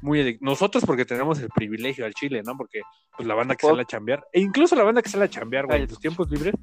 muy 0.01 0.37
nosotros 0.41 0.85
porque 0.85 1.05
tenemos 1.05 1.39
el 1.39 1.49
privilegio 1.49 2.05
al 2.05 2.13
Chile, 2.13 2.41
¿no? 2.45 2.55
Porque 2.55 2.81
pues 3.15 3.27
la 3.27 3.35
banda 3.35 3.55
que 3.55 3.67
sale 3.67 3.81
a 3.81 3.85
chambear, 3.85 4.25
e 4.31 4.39
incluso 4.39 4.75
la 4.75 4.83
banda 4.83 5.01
que 5.01 5.09
sale 5.09 5.25
a 5.25 5.29
chambear, 5.29 5.65
güey, 5.65 5.81
en 5.81 5.89
sus 5.89 5.99
tiempos 5.99 6.29
libres, 6.29 6.53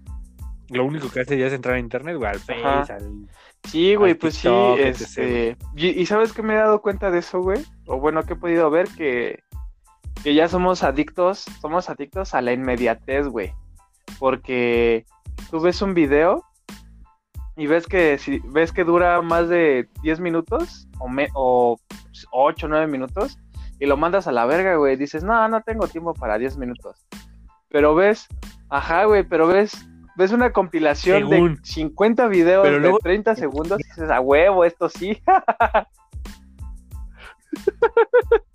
lo 0.70 0.84
único 0.84 1.10
que 1.10 1.20
hace 1.20 1.36
ya 1.38 1.46
es 1.46 1.52
entrar 1.52 1.74
a 1.74 1.78
internet, 1.78 2.16
güey, 2.16 2.30
al 2.30 2.40
Face, 2.40 2.92
al 2.92 3.28
Sí, 3.68 3.94
güey, 3.94 4.14
pues 4.14 4.34
sí, 4.34 4.42
TikTok, 4.42 4.78
este... 4.78 5.56
Y, 5.74 5.88
y 5.88 6.06
¿sabes 6.06 6.32
qué 6.32 6.42
me 6.42 6.54
he 6.54 6.58
dado 6.58 6.82
cuenta 6.82 7.10
de 7.10 7.18
eso, 7.18 7.40
güey? 7.40 7.64
O 7.86 7.98
bueno, 7.98 8.22
que 8.24 8.34
he 8.34 8.36
podido 8.36 8.70
ver 8.70 8.88
que, 8.88 9.42
que 10.22 10.34
ya 10.34 10.48
somos 10.48 10.82
adictos, 10.82 11.44
somos 11.60 11.90
adictos 11.90 12.34
a 12.34 12.40
la 12.40 12.52
inmediatez, 12.52 13.26
güey. 13.28 13.52
Porque 14.18 15.04
tú 15.50 15.60
ves 15.60 15.82
un 15.82 15.94
video 15.94 16.44
y 17.56 17.66
ves 17.66 17.86
que 17.86 18.18
si 18.18 18.40
ves 18.46 18.72
que 18.72 18.84
dura 18.84 19.20
más 19.22 19.48
de 19.48 19.88
10 20.02 20.20
minutos 20.20 20.88
o, 20.98 21.08
me, 21.08 21.28
o 21.34 21.76
8 22.32 22.66
o 22.66 22.68
9 22.68 22.86
minutos 22.86 23.38
y 23.78 23.86
lo 23.86 23.96
mandas 23.96 24.26
a 24.26 24.32
la 24.32 24.46
verga, 24.46 24.76
güey. 24.76 24.96
Dices, 24.96 25.24
no, 25.24 25.46
no 25.48 25.60
tengo 25.62 25.88
tiempo 25.88 26.14
para 26.14 26.38
10 26.38 26.56
minutos. 26.58 27.06
Pero 27.68 27.94
ves, 27.94 28.26
ajá, 28.70 29.04
güey, 29.04 29.24
pero 29.24 29.46
ves, 29.48 29.86
ves 30.16 30.32
una 30.32 30.52
compilación 30.52 31.28
Según. 31.28 31.54
de 31.56 31.60
50 31.64 32.28
videos 32.28 32.62
Pero 32.64 32.78
luego- 32.78 32.98
de 32.98 33.02
30 33.02 33.34
segundos 33.36 33.80
y 33.80 33.88
dices, 33.88 34.10
a 34.10 34.20
huevo, 34.20 34.64
esto 34.64 34.88
sí. 34.88 35.20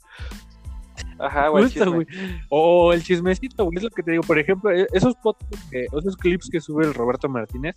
ajá, 1.19 1.47
güey. 1.49 1.63
Justo, 1.65 1.79
chisme. 1.83 1.95
güey. 1.95 2.07
O 2.49 2.93
el 2.93 3.03
chismecito, 3.03 3.65
güey, 3.65 3.77
es 3.77 3.83
lo 3.83 3.89
que 3.89 4.03
te 4.03 4.11
digo. 4.11 4.23
Por 4.23 4.39
ejemplo, 4.39 4.71
e- 4.71 4.87
esos 4.93 5.15
que- 5.71 5.85
esos 5.97 6.17
clips 6.17 6.49
que 6.49 6.59
sube 6.59 6.85
el 6.85 6.93
Roberto 6.93 7.27
Martínez, 7.29 7.75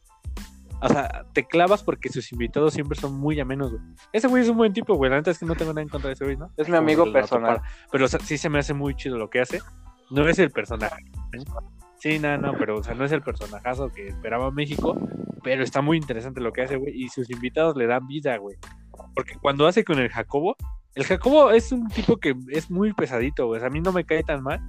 o 0.80 0.88
sea, 0.88 1.24
te 1.32 1.44
clavas 1.46 1.82
porque 1.82 2.08
sus 2.08 2.32
invitados 2.32 2.74
siempre 2.74 2.98
son 2.98 3.14
muy 3.14 3.38
amenos, 3.38 3.70
güey. 3.70 3.82
Ese 4.12 4.26
güey 4.28 4.42
es 4.42 4.48
un 4.48 4.56
buen 4.56 4.72
tipo, 4.72 4.94
güey. 4.94 5.10
La 5.10 5.16
neta 5.16 5.30
es 5.30 5.38
que 5.38 5.46
no 5.46 5.54
tengo 5.54 5.72
nada 5.72 5.82
en 5.82 5.88
contra 5.88 6.08
de 6.08 6.14
ese 6.14 6.24
güey, 6.24 6.36
¿no? 6.36 6.50
Es 6.56 6.68
mi 6.68 6.76
amigo 6.76 7.04
personal. 7.12 7.60
Pero 7.90 8.04
o 8.04 8.08
sea, 8.08 8.18
sí 8.20 8.36
se 8.38 8.48
me 8.48 8.58
hace 8.58 8.74
muy 8.74 8.94
chido 8.96 9.16
lo 9.18 9.30
que 9.30 9.40
hace. 9.40 9.60
No 10.10 10.28
es 10.28 10.38
el 10.40 10.50
personaje. 10.50 11.04
Sí, 11.98 12.18
no, 12.18 12.36
no, 12.36 12.54
pero 12.58 12.78
o 12.78 12.82
sea, 12.82 12.94
no 12.94 13.04
es 13.04 13.12
el 13.12 13.22
personajazo 13.22 13.88
que 13.90 14.08
esperaba 14.08 14.50
México, 14.50 14.98
pero 15.44 15.62
está 15.62 15.80
muy 15.82 15.96
interesante 15.96 16.40
lo 16.40 16.52
que 16.52 16.62
hace, 16.62 16.76
güey, 16.76 17.00
y 17.00 17.08
sus 17.08 17.30
invitados 17.30 17.76
le 17.76 17.86
dan 17.86 18.06
vida, 18.08 18.36
güey. 18.38 18.56
Porque 19.14 19.36
cuando 19.40 19.68
hace 19.68 19.84
con 19.84 20.00
el 20.00 20.08
Jacobo, 20.10 20.56
el 20.94 21.04
Jacobo 21.04 21.50
es 21.50 21.72
un 21.72 21.88
tipo 21.88 22.18
que 22.18 22.34
es 22.48 22.70
muy 22.70 22.92
pesadito, 22.92 23.46
güey. 23.46 23.58
O 23.58 23.60
sea, 23.60 23.68
a 23.68 23.72
mí 23.72 23.80
no 23.80 23.92
me 23.92 24.04
cae 24.04 24.22
tan 24.22 24.42
mal, 24.42 24.60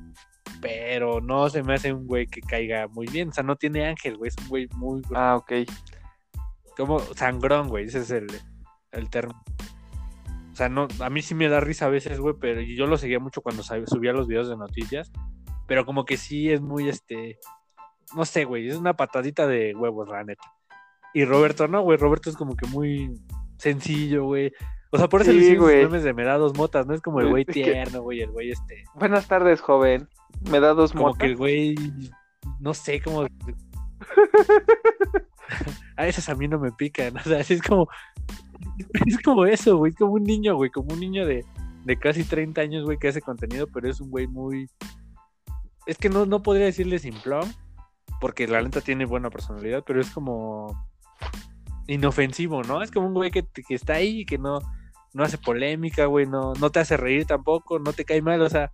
pero 0.62 1.20
no 1.22 1.50
se 1.50 1.64
me 1.64 1.74
hace 1.74 1.92
un 1.92 2.08
güey 2.08 2.28
que 2.28 2.42
caiga 2.42 2.88
muy 2.88 3.08
bien. 3.08 3.30
O 3.30 3.34
sea, 3.34 3.44
no 3.44 3.56
tiene 3.56 3.86
ángel, 3.88 4.18
güey. 4.18 4.30
Es 4.30 4.38
un 4.38 4.48
güey 4.48 4.68
muy 4.76 5.02
Ah, 5.14 5.36
ok. 5.36 5.52
como 6.78 7.00
sangrón, 7.00 7.68
güey. 7.68 7.86
Ese 7.86 8.00
es 8.00 8.12
el, 8.12 8.28
el 8.92 9.10
término. 9.10 9.44
O 10.52 10.56
sea, 10.56 10.70
no, 10.70 10.88
a 11.00 11.10
mí 11.10 11.22
sí 11.22 11.34
me 11.34 11.50
da 11.50 11.60
risa 11.60 11.88
a 11.88 11.90
veces, 11.90 12.20
güey, 12.20 12.36
pero 12.40 12.62
yo 12.62 12.86
lo 12.86 12.98
seguía 12.98 13.20
mucho 13.20 13.42
cuando 13.42 13.64
subía 13.64 14.14
los 14.14 14.28
videos 14.28 14.48
de 14.48 14.56
noticias. 14.56 15.12
Pero 15.68 15.86
como 15.86 16.06
que 16.06 16.16
sí 16.18 16.52
es 16.52 16.62
muy, 16.62 16.90
este, 16.90 17.40
no 18.16 18.24
sé, 18.24 18.46
güey, 18.46 18.68
es 18.68 18.76
una 18.76 18.96
patadita 18.96 19.48
de 19.48 19.74
huevos, 19.76 20.08
la 20.10 20.24
neta. 20.24 20.44
Y 21.14 21.26
Roberto, 21.26 21.68
no, 21.68 21.82
güey, 21.82 21.98
Roberto 21.98 22.30
es 22.30 22.38
como 22.38 22.56
que 22.56 22.68
muy 22.68 23.14
sencillo, 23.58 24.26
güey. 24.26 24.52
O 24.94 24.98
sea, 25.00 25.10
por 25.10 25.22
eso 25.22 25.32
Sí, 25.32 25.40
le 25.40 25.58
güey. 25.58 25.84
memes 25.86 26.04
de 26.04 26.14
me 26.14 26.24
da 26.24 26.38
dos 26.38 26.56
motas, 26.56 26.86
no 26.86 26.94
es 26.94 27.02
como 27.02 27.20
el 27.20 27.30
güey 27.30 27.46
tierno, 27.46 28.04
güey, 28.04 28.22
el 28.22 28.30
güey 28.30 28.52
este, 28.52 28.84
Buenas 28.94 29.28
tardes, 29.28 29.60
joven. 29.60 30.08
Me 30.52 30.60
da 30.60 30.76
dos 30.76 30.92
como 30.92 31.08
motas. 31.08 31.20
que 31.20 31.26
el 31.26 31.36
güey, 31.36 31.76
no 32.60 32.76
sé, 32.76 33.02
como... 33.02 33.26
a 35.98 36.08
esas 36.08 36.30
a 36.30 36.36
mí 36.36 36.48
no 36.48 36.60
me 36.60 36.72
pican, 36.72 37.18
o 37.18 37.22
sea, 37.22 37.40
es 37.40 37.62
como, 37.64 37.88
es 39.08 39.18
como 39.20 39.46
eso, 39.48 39.78
güey, 39.78 39.94
como 39.94 40.14
un 40.14 40.24
niño, 40.24 40.56
güey, 40.56 40.70
como 40.70 40.94
un 40.94 41.00
niño 41.00 41.26
de, 41.26 41.44
de 41.86 41.98
casi 41.98 42.24
30 42.24 42.62
años, 42.62 42.86
güey, 42.86 43.00
que 43.00 43.08
hace 43.08 43.22
contenido, 43.22 43.66
pero 43.74 43.90
es 43.90 44.00
un 44.00 44.12
güey 44.12 44.28
muy... 44.28 44.70
Es 45.88 45.98
que 45.98 46.10
no, 46.10 46.28
no 46.28 46.44
podría 46.44 46.68
decirle 46.68 47.00
simplón, 47.00 47.52
porque 48.22 48.48
la 48.48 48.62
neta 48.62 48.80
tiene 48.80 49.06
buena 49.06 49.32
personalidad, 49.32 49.84
pero 49.86 50.00
es 50.00 50.12
como 50.12 50.88
inofensivo, 51.88 52.62
¿no? 52.62 52.84
Es 52.84 52.92
como 52.92 53.08
un 53.08 53.14
güey 53.14 53.32
que, 53.32 53.44
que 53.44 53.74
está 53.74 53.94
ahí 53.96 54.22
y 54.22 54.26
que 54.26 54.38
no, 54.38 54.60
no 55.14 55.24
hace 55.24 55.38
polémica, 55.38 56.06
güey, 56.06 56.26
no, 56.26 56.54
no 56.54 56.70
te 56.72 56.80
hace 56.80 56.98
reír 56.98 57.26
tampoco, 57.26 57.80
no 57.80 57.94
te 57.94 58.06
cae 58.06 58.22
mal, 58.22 58.42
o 58.42 58.50
sea, 58.50 58.72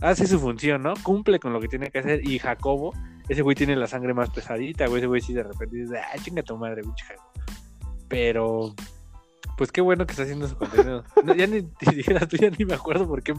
hace 0.00 0.26
su 0.26 0.38
función, 0.38 0.82
¿no? 0.82 0.94
Cumple 1.02 1.38
con 1.38 1.52
lo 1.52 1.60
que 1.60 1.68
tiene 1.68 1.90
que 1.90 2.00
hacer. 2.00 2.26
Y 2.26 2.38
Jacobo, 2.38 2.92
ese 3.28 3.42
güey 3.42 3.56
tiene 3.56 3.76
la 3.76 3.86
sangre 3.86 4.12
más 4.12 4.30
pesadita, 4.30 4.86
güey, 4.86 4.98
ese 4.98 5.06
güey 5.06 5.20
sí 5.20 5.32
de 5.32 5.44
repente 5.44 5.76
dice, 5.76 5.98
ah, 5.98 6.18
chinga 6.20 6.42
tu 6.42 6.56
madre, 6.56 6.82
güey. 6.82 6.94
Pero, 8.08 8.74
pues 9.56 9.70
qué 9.72 9.80
bueno 9.80 10.04
que 10.04 10.12
está 10.12 10.24
haciendo 10.24 10.48
su 10.48 10.56
contenido. 10.56 11.04
No, 11.24 11.34
ya 11.34 11.46
ni 11.46 11.62
te 11.78 11.94
dijera 11.94 12.26
tú, 12.26 12.36
ya 12.36 12.50
ni 12.50 12.64
me 12.64 12.74
acuerdo 12.74 13.06
por 13.06 13.22
qué. 13.22 13.34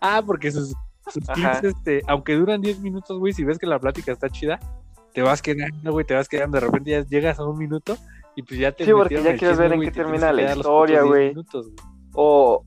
Ah, 0.00 0.22
porque 0.24 0.52
sus, 0.52 0.74
sus 1.08 1.26
clips, 1.26 1.64
este, 1.64 2.02
aunque 2.06 2.34
duran 2.34 2.62
10 2.62 2.80
minutos, 2.80 3.18
güey, 3.18 3.32
si 3.32 3.44
ves 3.44 3.58
que 3.58 3.66
la 3.66 3.80
plática 3.80 4.12
está 4.12 4.30
chida, 4.30 4.60
te 5.12 5.22
vas 5.22 5.42
quedando, 5.42 5.92
güey, 5.92 6.06
te 6.06 6.14
vas 6.14 6.28
quedando, 6.28 6.60
de 6.60 6.66
repente 6.66 6.90
ya 6.90 7.04
llegas 7.04 7.38
a 7.38 7.44
un 7.44 7.58
minuto 7.58 7.96
y 8.36 8.42
pues 8.42 8.60
ya 8.60 8.70
te 8.72 8.84
Sí, 8.84 8.92
porque 8.92 9.22
ya 9.22 9.36
quieres 9.36 9.58
ver 9.58 9.72
en 9.72 9.80
qué 9.80 9.90
termina 9.90 10.32
la 10.32 10.42
los 10.42 10.58
historia, 10.58 11.00
putos 11.00 11.72
10 11.72 11.74
güey. 11.74 11.86
O, 12.12 12.64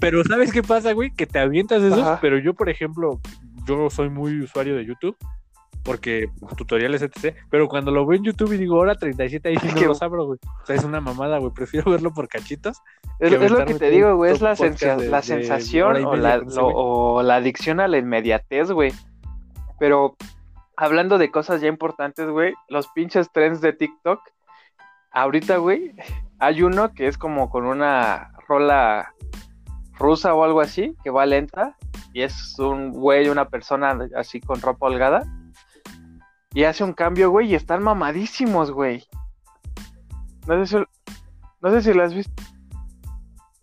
Pero 0.00 0.24
¿sabes 0.24 0.52
qué 0.52 0.62
pasa, 0.62 0.92
güey? 0.92 1.10
Que 1.10 1.26
te 1.26 1.38
avientas 1.38 1.82
Ajá. 1.92 2.18
pero 2.20 2.38
yo, 2.38 2.54
por 2.54 2.70
ejemplo, 2.70 3.20
yo 3.66 3.90
soy 3.90 4.08
muy 4.08 4.40
usuario 4.40 4.76
de 4.76 4.86
YouTube 4.86 5.16
porque 5.82 6.30
tutoriales, 6.56 7.02
etc. 7.02 7.36
Pero 7.50 7.68
cuando 7.68 7.90
lo 7.90 8.06
veo 8.06 8.18
en 8.18 8.24
YouTube 8.24 8.52
y 8.52 8.58
digo 8.58 8.76
hora 8.76 8.94
37, 8.94 9.48
ahí 9.48 9.56
sí 9.56 9.68
no 9.74 9.80
lo 9.80 9.96
abro, 10.00 10.26
güey. 10.26 10.38
O 10.62 10.66
sea, 10.66 10.76
es 10.76 10.84
una 10.84 11.00
mamada, 11.00 11.38
güey. 11.38 11.52
Prefiero 11.52 11.90
verlo 11.90 12.12
por 12.12 12.28
cachitos. 12.28 12.78
Es, 13.18 13.50
lo 13.50 13.64
que 13.64 13.74
te 13.74 13.90
digo, 13.90 14.16
güey. 14.16 14.32
Es 14.32 14.40
la, 14.40 14.50
la 14.50 15.22
sensación 15.22 16.04
o, 16.04 16.16
la, 16.16 16.42
o 16.56 17.22
la 17.22 17.36
adicción 17.36 17.80
a 17.80 17.88
la 17.88 17.98
inmediatez, 17.98 18.70
güey. 18.70 18.92
Pero 19.78 20.16
hablando 20.80 21.18
de 21.18 21.30
cosas 21.30 21.60
ya 21.60 21.68
importantes, 21.68 22.28
güey, 22.28 22.54
los 22.68 22.88
pinches 22.88 23.30
trends 23.30 23.60
de 23.60 23.74
TikTok. 23.74 24.20
Ahorita, 25.12 25.58
güey, 25.58 25.94
hay 26.38 26.62
uno 26.62 26.94
que 26.94 27.06
es 27.06 27.18
como 27.18 27.50
con 27.50 27.66
una 27.66 28.32
rola 28.48 29.12
rusa 29.98 30.34
o 30.34 30.42
algo 30.42 30.62
así, 30.62 30.96
que 31.04 31.10
va 31.10 31.26
lenta, 31.26 31.76
y 32.14 32.22
es 32.22 32.58
un 32.58 32.92
güey, 32.92 33.28
una 33.28 33.48
persona 33.48 34.08
así 34.16 34.40
con 34.40 34.62
ropa 34.62 34.86
holgada, 34.86 35.22
y 36.54 36.64
hace 36.64 36.82
un 36.82 36.94
cambio, 36.94 37.30
güey, 37.30 37.50
y 37.50 37.54
están 37.54 37.82
mamadísimos, 37.82 38.70
güey. 38.70 39.04
No 40.46 40.64
sé 40.64 40.78
si, 40.78 40.84
no 41.60 41.70
sé 41.70 41.82
si 41.82 41.92
lo 41.92 42.02
has 42.04 42.14
visto. 42.14 42.42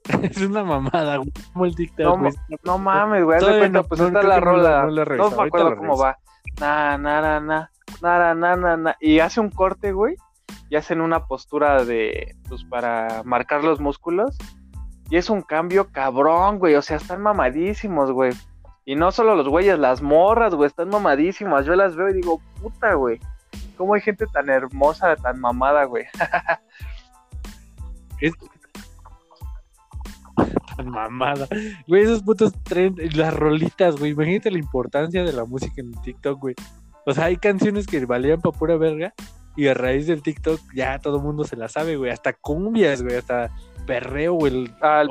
es 0.21 0.37
una 0.37 0.63
mamada, 0.63 1.17
güey, 1.17 1.31
como 1.51 1.65
el 1.65 1.75
TikTok, 1.75 2.19
no, 2.19 2.29
no 2.63 2.77
mames, 2.77 3.23
güey, 3.23 3.39
de 3.39 3.57
cuenta, 3.57 3.81
pues 3.81 4.01
está 4.01 4.21
la 4.21 4.39
rola. 4.39 4.85
No, 4.85 5.31
me 5.31 5.43
acuerdo 5.43 5.75
cómo 5.77 5.97
va. 5.97 6.19
Na, 6.59 6.97
na, 6.97 7.21
na, 7.21 7.69
na, 8.01 8.33
na, 8.33 8.55
na, 8.55 8.77
na, 8.77 8.97
y 8.99 9.19
hace 9.19 9.39
un 9.39 9.49
corte, 9.49 9.91
güey, 9.91 10.15
y 10.69 10.75
hacen 10.75 11.01
una 11.01 11.25
postura 11.25 11.85
de, 11.85 12.35
pues, 12.49 12.63
para 12.63 13.21
marcar 13.23 13.63
los 13.63 13.79
músculos, 13.79 14.37
y 15.09 15.17
es 15.17 15.29
un 15.29 15.41
cambio 15.41 15.91
cabrón, 15.91 16.59
güey. 16.59 16.75
O 16.75 16.81
sea, 16.81 16.97
están 16.97 17.21
mamadísimos, 17.21 18.11
güey. 18.11 18.33
Y 18.85 18.95
no 18.95 19.11
solo 19.11 19.35
los 19.35 19.47
güeyes, 19.47 19.79
las 19.79 20.01
morras, 20.01 20.53
güey, 20.53 20.67
están 20.67 20.89
mamadísimas. 20.89 21.65
Yo 21.65 21.75
las 21.75 21.95
veo 21.95 22.09
y 22.09 22.13
digo, 22.13 22.41
puta, 22.61 22.93
güey. 22.93 23.19
¿Cómo 23.77 23.93
hay 23.93 24.01
gente 24.01 24.25
tan 24.27 24.49
hermosa, 24.49 25.15
tan 25.15 25.39
mamada, 25.39 25.85
güey? 25.85 26.05
es... 28.21 28.33
Tan 30.75 30.89
mamada. 30.91 31.47
Güey, 31.87 32.03
esos 32.03 32.23
putos 32.23 32.53
trends, 32.63 33.15
las 33.15 33.33
rolitas, 33.33 33.97
güey. 33.97 34.11
Imagínate 34.11 34.51
la 34.51 34.59
importancia 34.59 35.23
de 35.23 35.33
la 35.33 35.45
música 35.45 35.81
en 35.81 35.91
TikTok, 35.91 36.39
güey. 36.39 36.55
O 37.05 37.13
sea, 37.13 37.25
hay 37.25 37.37
canciones 37.37 37.87
que 37.87 38.05
valían 38.05 38.41
para 38.41 38.57
pura 38.57 38.77
verga. 38.77 39.13
Y 39.55 39.67
a 39.67 39.73
raíz 39.73 40.05
del 40.05 40.21
TikTok 40.21 40.59
ya 40.75 40.99
todo 40.99 41.17
el 41.17 41.23
mundo 41.23 41.43
se 41.43 41.55
la 41.55 41.67
sabe, 41.67 41.97
güey. 41.97 42.11
Hasta 42.11 42.33
cumbias, 42.33 43.01
güey. 43.01 43.15
Hasta 43.15 43.51
perreo 43.87 44.35
o 44.35 44.45
el, 44.45 44.71
ah, 44.81 45.03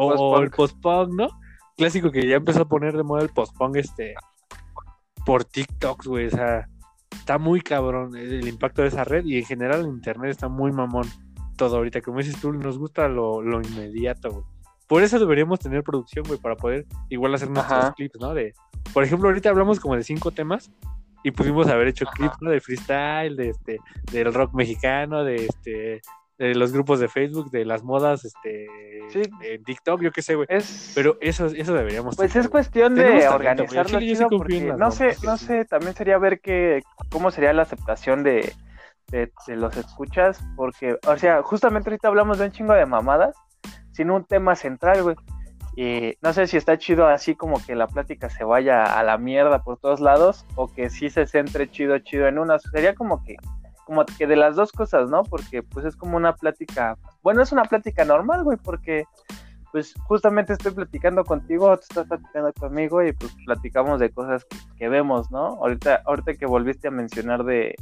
post-punk, 0.55 1.11
¿no? 1.13 1.29
Clásico 1.77 2.13
que 2.13 2.27
ya 2.29 2.37
empezó 2.37 2.63
a 2.63 2.69
poner 2.69 2.97
de 2.97 3.03
moda 3.03 3.23
el 3.23 3.31
post-punk 3.31 3.77
este, 3.77 4.15
por 5.25 5.45
TikToks, 5.45 6.07
güey. 6.07 6.27
O 6.27 6.31
sea, 6.31 6.69
está 7.11 7.39
muy 7.39 7.61
cabrón 7.61 8.17
el 8.17 8.47
impacto 8.47 8.83
de 8.83 8.89
esa 8.89 9.03
red 9.03 9.25
y 9.25 9.39
en 9.39 9.45
general 9.45 9.81
el 9.81 9.89
internet 9.89 10.31
está 10.31 10.49
muy 10.49 10.71
mamón. 10.71 11.07
Todo 11.57 11.77
ahorita, 11.77 12.01
como 12.01 12.19
dices 12.19 12.41
tú, 12.41 12.53
nos 12.53 12.79
gusta 12.79 13.09
lo, 13.09 13.43
inmediato, 13.43 14.31
güey. 14.31 14.45
Por 14.87 15.03
eso 15.03 15.19
deberíamos 15.19 15.59
tener 15.59 15.83
producción, 15.83 16.25
güey, 16.27 16.39
para 16.39 16.57
poder 16.57 16.87
igual 17.09 17.35
hacer 17.35 17.51
nuestros 17.51 17.95
clips, 17.95 18.21
¿no? 18.21 18.35
De, 18.35 18.55
por 18.93 19.03
ejemplo, 19.03 19.29
ahorita 19.29 19.51
hablamos 19.51 19.81
como 19.81 19.97
de 19.97 20.05
cinco 20.05 20.31
temas 20.31 20.71
y 21.25 21.33
pudimos 21.33 21.67
haber 21.67 21.89
hecho 21.89 22.07
clips 22.07 22.37
¿no? 22.41 22.51
de 22.51 22.61
freestyle, 22.61 23.37
de 23.37 23.49
este, 23.51 23.79
del 24.13 24.33
rock 24.33 24.55
mexicano, 24.55 25.25
de 25.25 25.47
este, 25.47 26.03
de 26.39 26.55
los 26.55 26.73
grupos 26.73 27.01
de 27.01 27.09
Facebook, 27.09 27.51
de 27.51 27.65
las 27.65 27.83
modas, 27.83 28.25
este, 28.25 28.67
en 29.43 29.65
TikTok, 29.65 30.03
yo 30.03 30.13
qué 30.13 30.23
sé, 30.23 30.35
güey. 30.35 30.47
Pero 30.95 31.17
eso, 31.21 31.47
eso 31.47 31.75
deberíamos. 31.75 32.17
Pues 32.17 32.37
es 32.37 32.49
cuestión 32.49 32.95
de 32.95 33.27
organizarlo, 33.27 33.99
no 34.77 34.91
sé, 34.91 35.17
no 35.23 35.37
sé, 35.37 35.65
también 35.65 35.95
sería 35.95 36.19
ver 36.19 36.41
que, 36.41 36.83
cómo 37.11 37.31
sería 37.31 37.53
la 37.53 37.63
aceptación 37.63 38.23
de, 38.23 38.53
de, 39.09 39.33
los 39.49 39.77
escuchas, 39.77 40.41
porque, 40.57 40.99
o 41.07 41.17
sea, 41.17 41.43
justamente 41.43 41.91
ahorita 41.91 42.09
hablamos 42.09 42.39
de 42.39 42.47
un 42.47 42.53
chingo 42.53 42.75
de 42.75 42.87
mamadas, 42.87 43.35
sin 43.97 44.11
un 44.11 44.25
tema 44.25 44.55
central, 44.55 45.03
güey. 45.03 45.17
Y 45.75 46.17
no 46.23 46.33
sé 46.33 46.47
si 46.47 46.57
está 46.57 46.79
chido 46.79 47.07
así 47.07 47.35
como 47.35 47.63
que 47.65 47.75
la 47.75 47.87
plática 47.87 48.31
se 48.31 48.45
vaya 48.45 48.99
a 48.99 49.03
la 49.03 49.19
mierda 49.19 49.63
por 49.63 49.79
todos 49.79 50.01
lados, 50.01 50.47
o 50.55 50.73
que 50.73 50.91
sí 50.91 51.11
se 51.11 51.27
centre 51.27 51.71
chido, 51.71 51.99
chido 51.99 52.27
en 52.29 52.39
una. 52.39 52.59
Sería 52.59 52.95
como 52.95 53.23
que 53.25 53.37
como 53.87 54.05
que 54.05 54.27
de 54.27 54.35
las 54.35 54.57
dos 54.57 54.73
cosas, 54.73 55.09
¿no? 55.11 55.23
Porque 55.23 55.63
pues 55.63 55.87
es 55.87 55.95
como 55.95 56.17
una 56.17 56.35
plática, 56.35 56.99
bueno, 57.23 57.41
es 57.41 57.53
una 57.53 57.63
plática 57.63 58.05
normal, 58.05 58.43
güey, 58.43 58.59
porque 58.59 59.05
pues 59.71 59.95
justamente 60.09 60.55
estoy 60.55 60.73
platicando 60.73 61.25
contigo, 61.25 61.77
tú 61.77 61.83
estás 61.89 62.09
platicando 62.09 62.53
conmigo 62.55 63.05
y 63.05 63.13
pues 63.13 63.33
platicamos 63.45 64.01
de 64.01 64.11
cosas 64.11 64.45
que, 64.77 64.89
vemos, 64.89 65.31
¿no? 65.31 65.59
Ahorita, 65.61 66.03
ahorita 66.05 66.35
que 66.35 66.47
volviste 66.47 66.89
a 66.89 66.91
mencionar 66.91 67.45
de, 67.45 67.77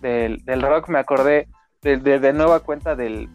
del, 0.00 0.62
rock, 0.62 0.88
me 0.88 0.98
acordé 0.98 1.46
de, 1.82 1.98
de, 1.98 2.32
nueva 2.32 2.60
cuenta 2.60 2.96
del, 2.96 3.28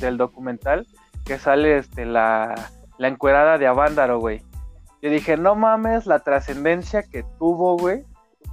del, 0.00 0.18
documental 0.18 0.86
que 1.28 1.38
sale 1.38 1.76
este, 1.76 2.06
la, 2.06 2.54
la 2.96 3.08
encuerada 3.08 3.58
de 3.58 3.66
Avándaro, 3.66 4.18
güey. 4.18 4.42
Yo 5.02 5.10
dije, 5.10 5.36
no 5.36 5.54
mames 5.54 6.06
la 6.06 6.20
trascendencia 6.20 7.02
que 7.02 7.22
tuvo, 7.38 7.76
güey, 7.76 8.04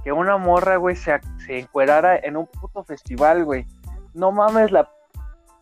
que 0.04 0.12
una 0.12 0.36
morra, 0.36 0.76
güey, 0.76 0.94
se, 0.94 1.18
se 1.44 1.58
encuerara 1.58 2.16
en 2.16 2.36
un 2.36 2.46
puto 2.46 2.84
festival, 2.84 3.44
güey. 3.44 3.66
No 4.12 4.30
mames 4.30 4.70
la 4.70 4.90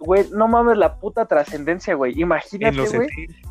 güey, 0.00 0.28
no 0.32 0.48
mames 0.48 0.76
la 0.76 0.96
puta 0.96 1.26
trascendencia, 1.26 1.94
güey. 1.94 2.20
Imagínate, 2.20 2.84
güey, 2.88 3.08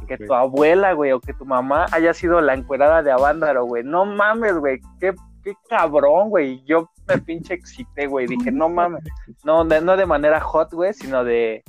que 0.07 0.17
tu 0.17 0.33
abuela, 0.33 0.91
güey, 0.91 1.13
o 1.13 1.21
que 1.21 1.33
tu 1.33 1.45
mamá 1.45 1.85
haya 1.91 2.13
sido 2.13 2.41
la 2.41 2.53
encuerada 2.53 3.01
de 3.01 3.11
Avándaro, 3.11 3.65
güey. 3.65 3.83
No 3.83 4.05
mames, 4.05 4.57
güey. 4.57 4.81
Qué, 4.99 5.13
qué 5.41 5.53
cabrón, 5.69 6.29
güey. 6.29 6.61
Yo 6.65 6.89
me 7.07 7.17
pinche 7.17 7.53
excité, 7.53 8.07
güey. 8.07 8.27
Dije, 8.27 8.51
no 8.51 8.67
mames. 8.67 9.03
No, 9.45 9.63
de, 9.63 9.79
no 9.81 9.95
de 9.95 10.05
manera 10.05 10.41
hot, 10.41 10.71
güey, 10.73 10.93
sino 10.93 11.23
de, 11.23 11.63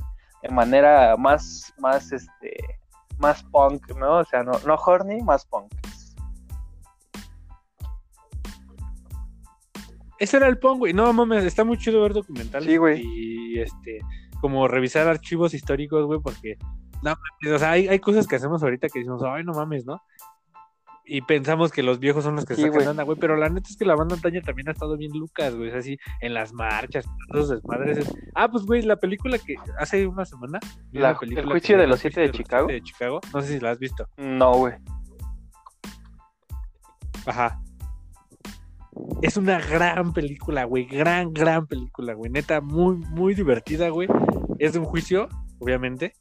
de 0.44 0.54
manera 0.54 1.16
más, 1.16 1.72
más, 1.78 2.12
este, 2.12 2.54
más 3.18 3.42
punk, 3.44 3.96
¿no? 3.96 4.18
O 4.18 4.24
sea, 4.24 4.42
no, 4.42 4.52
no 4.66 4.74
horny, 4.74 5.22
más 5.22 5.46
punk. 5.46 5.72
Ese 10.18 10.36
era 10.36 10.46
el 10.48 10.58
pong, 10.58 10.78
güey. 10.78 10.92
No 10.92 11.12
mames, 11.12 11.44
está 11.44 11.64
muy 11.64 11.78
chido 11.78 12.02
ver 12.02 12.12
documentales. 12.12 12.68
Sí, 12.68 12.76
güey. 12.76 13.02
Y 13.02 13.58
este, 13.58 14.00
como 14.40 14.68
revisar 14.68 15.08
archivos 15.08 15.54
históricos, 15.54 16.04
güey, 16.06 16.20
porque. 16.20 16.58
No 17.02 17.14
o 17.54 17.58
sea, 17.58 17.72
hay, 17.72 17.98
cosas 17.98 18.26
que 18.26 18.36
hacemos 18.36 18.62
ahorita 18.62 18.88
que 18.88 19.00
decimos, 19.00 19.22
ay, 19.26 19.44
no 19.44 19.52
mames, 19.52 19.84
¿no? 19.84 20.00
Y 21.06 21.20
pensamos 21.20 21.70
que 21.70 21.82
los 21.82 21.98
viejos 21.98 22.24
son 22.24 22.36
los 22.36 22.46
que 22.46 22.54
se 22.54 22.62
sacan 22.62 22.88
anda, 22.88 23.02
güey. 23.02 23.18
Pero 23.18 23.36
la 23.36 23.48
neta 23.48 23.68
es 23.68 23.76
que 23.76 23.84
la 23.84 23.94
banda 23.94 24.14
antaña 24.14 24.40
también 24.40 24.68
ha 24.68 24.72
estado 24.72 24.96
bien 24.96 25.12
lucas, 25.12 25.54
güey. 25.54 25.68
Es 25.68 25.74
así, 25.74 25.98
en 26.20 26.32
las 26.32 26.52
marchas, 26.52 27.04
todos 27.28 27.48
los 27.48 27.48
desmadres. 27.50 28.10
Ah, 28.34 28.50
pues, 28.50 28.64
güey, 28.64 28.82
la 28.82 28.96
película 28.96 29.38
que 29.38 29.56
hace 29.78 30.06
una 30.06 30.24
semana. 30.24 30.58
La, 30.92 31.18
el 31.20 31.44
juicio 31.44 31.76
de 31.76 31.86
los 31.86 32.00
siete 32.00 32.22
de, 32.22 32.30
Chicago. 32.30 32.68
de 32.68 32.80
Chicago. 32.80 33.20
No 33.34 33.42
sé 33.42 33.48
si 33.48 33.60
la 33.60 33.72
has 33.72 33.78
visto. 33.78 34.08
No, 34.16 34.54
güey. 34.56 34.74
Ajá. 37.26 37.60
Es 39.22 39.36
una 39.36 39.58
gran 39.58 40.12
película, 40.12 40.64
güey. 40.64 40.84
Gran, 40.84 41.34
gran 41.34 41.66
película, 41.66 42.14
güey. 42.14 42.30
Neta, 42.30 42.60
muy, 42.60 42.96
muy 42.96 43.34
divertida, 43.34 43.88
güey. 43.90 44.08
Es 44.58 44.72
de 44.72 44.78
un 44.78 44.84
juicio, 44.86 45.28
obviamente. 45.58 46.14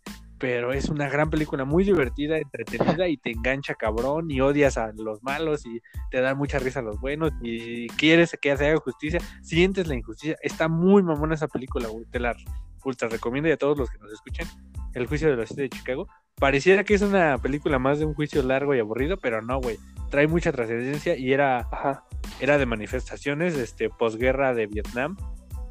Pero 0.43 0.73
es 0.73 0.89
una 0.89 1.07
gran 1.07 1.29
película, 1.29 1.63
muy 1.63 1.85
divertida, 1.85 2.37
entretenida 2.37 3.07
y 3.07 3.15
te 3.15 3.31
engancha 3.31 3.75
cabrón 3.75 4.29
y 4.29 4.41
odias 4.41 4.77
a 4.77 4.91
los 4.91 5.23
malos 5.23 5.65
y 5.65 5.79
te 6.11 6.19
da 6.19 6.35
mucha 6.35 6.59
risa 6.59 6.79
a 6.79 6.83
los 6.83 6.99
buenos 6.99 7.31
y 7.41 7.87
quieres 7.87 8.37
que 8.41 8.57
se 8.57 8.67
haga 8.67 8.77
justicia, 8.81 9.21
sientes 9.41 9.87
la 9.87 9.95
injusticia. 9.95 10.35
Está 10.41 10.67
muy 10.67 11.01
mamona 11.01 11.35
esa 11.35 11.47
película. 11.47 11.87
Te 12.11 12.19
la 12.19 12.35
ultra 12.83 13.07
recomiendo 13.07 13.47
y 13.47 13.53
a 13.53 13.57
todos 13.57 13.77
los 13.77 13.89
que 13.89 13.97
nos 13.99 14.11
escuchen. 14.11 14.45
El 14.93 15.07
juicio 15.07 15.29
de 15.29 15.37
la 15.37 15.45
ciudad 15.45 15.63
de 15.63 15.69
Chicago. 15.69 16.09
Pareciera 16.35 16.83
que 16.83 16.95
es 16.95 17.01
una 17.01 17.37
película 17.37 17.79
más 17.79 17.99
de 17.99 18.05
un 18.05 18.13
juicio 18.13 18.43
largo 18.43 18.75
y 18.75 18.79
aburrido, 18.79 19.15
pero 19.15 19.41
no, 19.41 19.61
güey. 19.61 19.77
Trae 20.11 20.27
mucha 20.27 20.51
trascendencia 20.51 21.15
y 21.15 21.31
era 21.31 21.69
Ajá 21.71 22.03
era 22.39 22.57
de 22.57 22.65
manifestaciones, 22.65 23.55
este, 23.55 23.89
posguerra 23.89 24.53
de 24.53 24.67
Vietnam, 24.67 25.17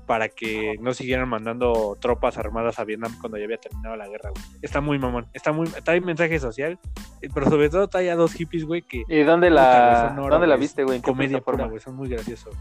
para 0.06 0.28
que 0.28 0.76
no 0.80 0.94
siguieran 0.94 1.28
mandando 1.28 1.96
tropas 2.00 2.38
armadas 2.38 2.78
a 2.78 2.84
Vietnam 2.84 3.16
cuando 3.20 3.38
ya 3.38 3.44
había 3.44 3.58
terminado 3.58 3.96
la 3.96 4.08
guerra, 4.08 4.30
güey. 4.30 4.44
Está 4.62 4.80
muy 4.80 4.98
mamón, 4.98 5.26
está 5.32 5.52
muy, 5.52 5.66
trae 5.68 6.00
mensaje 6.00 6.38
social, 6.38 6.78
eh, 7.20 7.28
pero 7.32 7.48
sobre 7.48 7.70
todo 7.70 7.88
trae 7.88 8.10
a 8.10 8.16
dos 8.16 8.32
hippies, 8.32 8.64
güey, 8.64 8.82
que... 8.82 9.04
¿Y 9.08 9.22
dónde 9.22 9.50
la, 9.50 10.14
¿dónde 10.16 10.46
la 10.46 10.56
viste, 10.56 10.84
güey? 10.84 11.00
Comedia 11.00 11.40
forma, 11.40 11.66
güey, 11.66 11.80
son 11.80 11.94
muy 11.96 12.08
graciosos. 12.08 12.54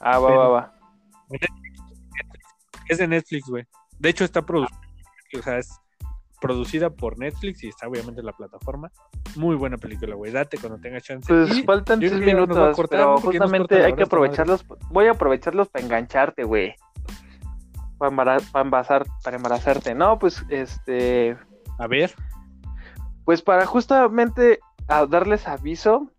Ah, 0.00 0.18
va, 0.18 0.30
va, 0.34 0.48
va. 0.48 0.72
Es 2.88 2.98
de 2.98 3.08
Netflix, 3.08 3.48
güey. 3.48 3.64
De 3.98 4.10
hecho 4.10 4.24
está 4.24 4.42
producido, 4.42 4.78
o 5.38 5.42
sea, 5.42 5.58
es 5.58 5.80
producida 6.46 6.90
por 6.90 7.18
Netflix 7.18 7.64
y 7.64 7.68
está 7.68 7.88
obviamente 7.88 8.20
en 8.20 8.26
la 8.26 8.32
plataforma. 8.32 8.90
Muy 9.36 9.56
buena 9.56 9.76
película, 9.76 10.14
güey. 10.14 10.32
Date 10.32 10.58
cuando 10.58 10.78
tengas 10.78 11.02
chance. 11.02 11.26
Pues 11.32 11.64
faltan 11.64 12.00
tres 12.00 12.12
minutos, 12.12 12.76
pero 12.88 13.18
justamente 13.18 13.84
hay 13.84 13.94
que 13.94 14.04
aprovecharlos. 14.04 14.64
Voy 14.90 15.06
a 15.06 15.12
aprovecharlos 15.12 15.68
para 15.68 15.84
engancharte, 15.84 16.44
güey. 16.44 16.74
Para, 17.98 18.38
embarazar, 18.54 19.06
para 19.22 19.36
embarazarte. 19.36 19.94
No, 19.94 20.18
pues 20.18 20.44
este. 20.48 21.36
A 21.78 21.86
ver. 21.86 22.14
Pues 23.24 23.42
para 23.42 23.66
justamente 23.66 24.60
darles 24.86 25.48
aviso 25.48 26.10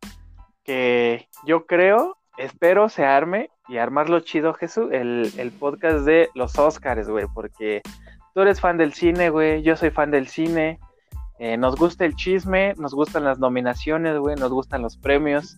que 0.63 1.30
yo 1.45 1.65
creo 1.65 2.17
espero 2.38 2.89
se 2.89 3.05
arme 3.05 3.49
y 3.67 3.78
armarlo 3.78 4.19
chido, 4.21 4.53
Jesús, 4.53 4.89
el, 4.91 5.32
el 5.38 5.51
podcast 5.51 6.05
de 6.05 6.30
los 6.36 6.57
Oscars, 6.57 7.09
güey, 7.09 7.25
porque 7.34 7.82
tú 8.38 8.42
eres 8.42 8.62
fan 8.62 8.78
del 8.78 8.94
cine, 8.94 9.32
güey, 9.32 9.64
yo 9.64 9.76
soy 9.76 9.90
fan 9.90 10.12
del 10.12 10.28
cine, 10.28 10.80
eh, 11.40 11.58
nos 11.58 11.76
gusta 11.76 12.06
el 12.06 12.16
chisme, 12.16 12.76
nos 12.78 12.94
gustan 12.94 13.24
las 13.24 13.40
nominaciones, 13.40 14.16
güey, 14.20 14.36
nos 14.36 14.52
gustan 14.52 14.84
los 14.84 14.96
premios. 14.96 15.58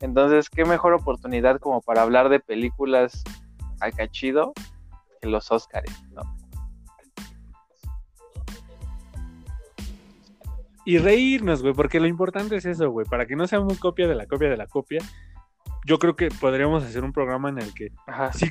Entonces, 0.00 0.50
qué 0.50 0.66
mejor 0.66 0.92
oportunidad 0.92 1.58
como 1.60 1.80
para 1.80 2.02
hablar 2.02 2.28
de 2.28 2.40
películas 2.40 3.24
acá 3.80 4.06
chido 4.06 4.52
que 5.22 5.30
los 5.30 5.50
Oscars, 5.50 6.04
¿no? 6.12 6.20
Y 10.84 10.98
reírnos, 10.98 11.62
güey, 11.62 11.72
porque 11.72 12.00
lo 12.00 12.06
importante 12.06 12.56
es 12.56 12.66
eso, 12.66 12.90
güey, 12.90 13.06
para 13.06 13.24
que 13.24 13.34
no 13.34 13.46
seamos 13.46 13.78
copia 13.78 14.06
de 14.06 14.14
la 14.14 14.26
copia 14.26 14.50
de 14.50 14.58
la 14.58 14.66
copia, 14.66 15.00
yo 15.84 15.98
creo 15.98 16.16
que 16.16 16.28
podríamos 16.28 16.82
hacer 16.82 17.04
un 17.04 17.12
programa 17.12 17.50
en 17.50 17.58
el 17.58 17.74
que 17.74 17.92
Ajá. 18.06 18.32
sí 18.32 18.50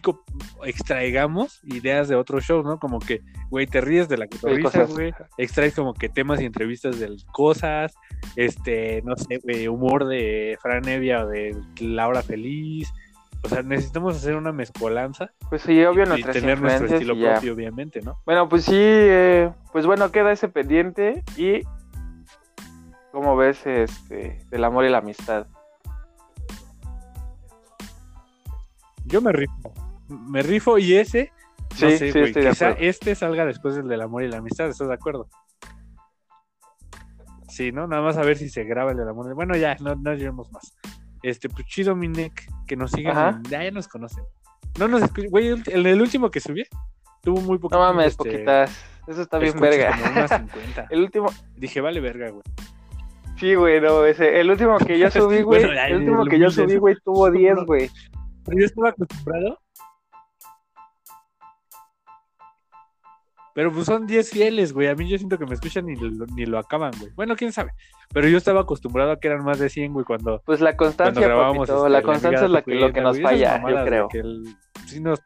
extraigamos 0.66 1.62
ideas 1.64 2.08
de 2.08 2.16
otros 2.16 2.44
shows, 2.44 2.66
¿no? 2.66 2.80
Como 2.80 3.00
que, 3.00 3.22
güey, 3.50 3.66
te 3.66 3.82
ríes 3.82 4.08
de 4.08 4.18
la 4.18 4.26
Sí, 4.26 4.38
cotorriza, 4.40 4.84
güey, 4.86 5.14
extraes 5.38 5.74
como 5.76 5.94
que 5.94 6.10
temas 6.10 6.42
y 6.42 6.46
entrevistas 6.46 7.00
de 7.00 7.16
cosas, 7.32 7.96
este, 8.36 9.02
no 9.04 9.16
sé, 9.16 9.40
güey, 9.44 9.68
humor 9.68 10.06
de 10.08 10.58
Fran 10.62 10.88
Evia 10.88 11.26
o 11.26 11.28
de 11.28 11.56
La 11.80 12.08
Hora 12.08 12.22
Feliz. 12.22 12.94
O 13.46 13.50
sea, 13.50 13.62
necesitamos 13.62 14.16
hacer 14.16 14.36
una 14.36 14.54
mezcolanza 14.54 15.34
Pues 15.50 15.64
sí, 15.64 15.84
obvio 15.84 16.06
y 16.16 16.24
tener 16.24 16.62
nuestro 16.62 16.88
estilo 16.88 17.20
propio, 17.20 17.54
obviamente, 17.54 18.02
¿no? 18.02 18.22
Bueno, 18.26 18.48
pues 18.48 18.64
sí, 18.64 18.74
eh, 18.78 19.52
pues 19.74 19.86
bueno, 19.86 20.12
queda 20.12 20.32
ese 20.32 20.48
pendiente 20.48 21.24
y 21.36 21.62
¿cómo 23.12 23.36
ves 23.36 23.66
este 23.68 24.40
del 24.50 24.64
amor 24.64 24.86
y 24.86 24.90
la 24.90 25.00
amistad? 25.00 25.48
Yo 29.14 29.22
me 29.22 29.32
rifo. 29.32 29.72
Me 30.10 30.42
rifo 30.42 30.80
y 30.80 30.96
ese, 30.96 31.32
Sí, 31.76 31.84
no 31.86 31.90
sé, 31.92 31.98
sí, 32.12 32.20
estoy 32.20 32.48
quizá 32.50 32.72
este 32.72 33.14
salga 33.14 33.46
después 33.46 33.76
del 33.76 33.88
del 33.88 34.02
amor 34.02 34.24
y 34.24 34.28
la 34.28 34.38
amistad, 34.38 34.68
¿estás 34.70 34.88
de 34.88 34.94
acuerdo? 34.96 35.28
Sí, 37.48 37.72
¿no? 37.72 37.86
Nada 37.88 38.02
más 38.02 38.18
a 38.18 38.24
ver 38.24 38.38
si 38.38 38.50
se 38.50 38.64
graba 38.64 38.92
el 38.92 38.98
del 38.98 39.08
amor. 39.08 39.30
y- 39.30 39.36
Bueno, 39.36 39.56
ya, 39.56 39.76
no, 39.80 39.94
no 39.96 40.14
llevemos 40.16 40.52
más. 40.52 40.76
Este, 41.22 41.48
pues 41.50 41.68
chido, 41.68 41.96
mi 41.96 42.08
neck, 42.08 42.42
que 42.68 42.76
nos 42.76 42.90
sigan. 42.92 43.36
En- 43.38 43.44
Ya, 43.44 43.64
ya 43.64 43.72
nos 43.72 43.88
conocen. 43.88 44.24
No 44.80 44.88
nos 44.88 45.04
escuchan. 45.04 45.30
Güey, 45.30 45.48
el, 45.50 45.64
el- 45.68 45.86
el 45.86 46.02
último 46.02 46.32
que 46.32 46.40
subí 46.40 46.64
tuvo 47.22 47.40
muy 47.42 47.60
poquitas. 47.60 47.80
No 47.80 47.86
mames, 47.94 48.08
este, 48.08 48.18
poquitas. 48.32 48.84
Eso 49.08 49.22
está 49.22 49.38
bien 49.38 49.60
verga. 49.60 49.92
como 49.92 50.12
unas 50.12 50.30
50. 50.32 50.88
El 50.90 51.02
último, 51.02 51.28
Dije, 51.56 51.82
vale, 51.82 52.00
verga, 52.00 52.30
güey. 52.32 52.44
sí, 53.38 53.54
güey, 53.56 53.80
no, 53.82 54.06
ese, 54.06 54.40
el 54.40 54.50
último 54.50 54.78
que 54.80 54.98
yo 54.98 55.12
subí, 55.12 55.42
güey, 55.42 55.66
Bueno, 55.66 55.80
el 55.82 55.96
último 55.98 56.26
que 56.26 56.40
yo 56.40 56.50
subí, 56.50 56.78
güey, 56.78 56.96
tuvo 57.04 57.30
10, 57.30 57.56
No. 57.58 57.66
güey. 57.66 57.90
Pero 58.46 58.60
yo 58.60 58.66
estaba 58.66 58.90
acostumbrado. 58.90 59.60
Pero 63.56 63.72
pues 63.72 63.86
son 63.86 64.08
10 64.08 64.32
fieles, 64.32 64.74
güey. 64.74 64.88
A 64.88 64.96
mí 64.96 65.08
yo 65.08 65.16
siento 65.18 65.38
que 65.38 65.46
me 65.46 65.54
escuchan 65.54 65.88
y 65.88 65.96
lo, 65.96 66.26
ni 66.28 66.46
lo 66.48 66.58
acaban, 66.58 66.92
güey. 67.00 67.12
Bueno, 67.16 67.36
quién 67.36 67.52
sabe. 67.54 67.72
Pero 68.12 68.28
yo 68.28 68.38
estaba 68.38 68.62
acostumbrado 68.62 69.12
a 69.12 69.20
que 69.20 69.28
eran 69.28 69.44
más 69.46 69.60
de 69.60 69.70
100, 69.70 69.94
güey, 69.94 70.06
cuando, 70.06 70.42
Pues 70.44 70.60
la 70.60 70.76
constancia, 70.76 71.22
grabábamos. 71.22 71.68
papito, 71.68 71.78
este, 71.86 71.90
la 71.92 72.02
constancia 72.02 72.46
es 72.46 72.52
la 72.52 72.62
que, 72.64 72.74
lo 72.76 72.92
que 72.92 73.02
nos 73.02 73.20
güey. 73.20 73.24
Falla, 73.24 73.58
yo 73.70 73.86
creo. 73.86 74.08
güey, 74.08 74.12
que 74.12 74.28
el- 74.28 74.56
sí 74.88 75.00
nos- 75.02 75.22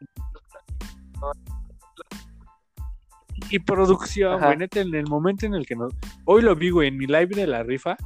Y 3.50 3.60
producción, 3.60 4.34
Ajá. 4.34 4.46
güey, 4.46 4.58
neta, 4.58 4.80
en 4.80 4.94
el 4.94 5.06
momento 5.06 5.46
en 5.46 5.54
el 5.54 5.64
que 5.66 5.74
nos... 5.76 5.94
Hoy 6.26 6.42
lo 6.42 6.54
vi, 6.54 6.68
güey, 6.68 6.88
en 6.88 6.98
mi 6.98 7.06
live 7.06 7.28
de 7.28 7.46
la 7.46 7.62
rifa. 7.62 7.96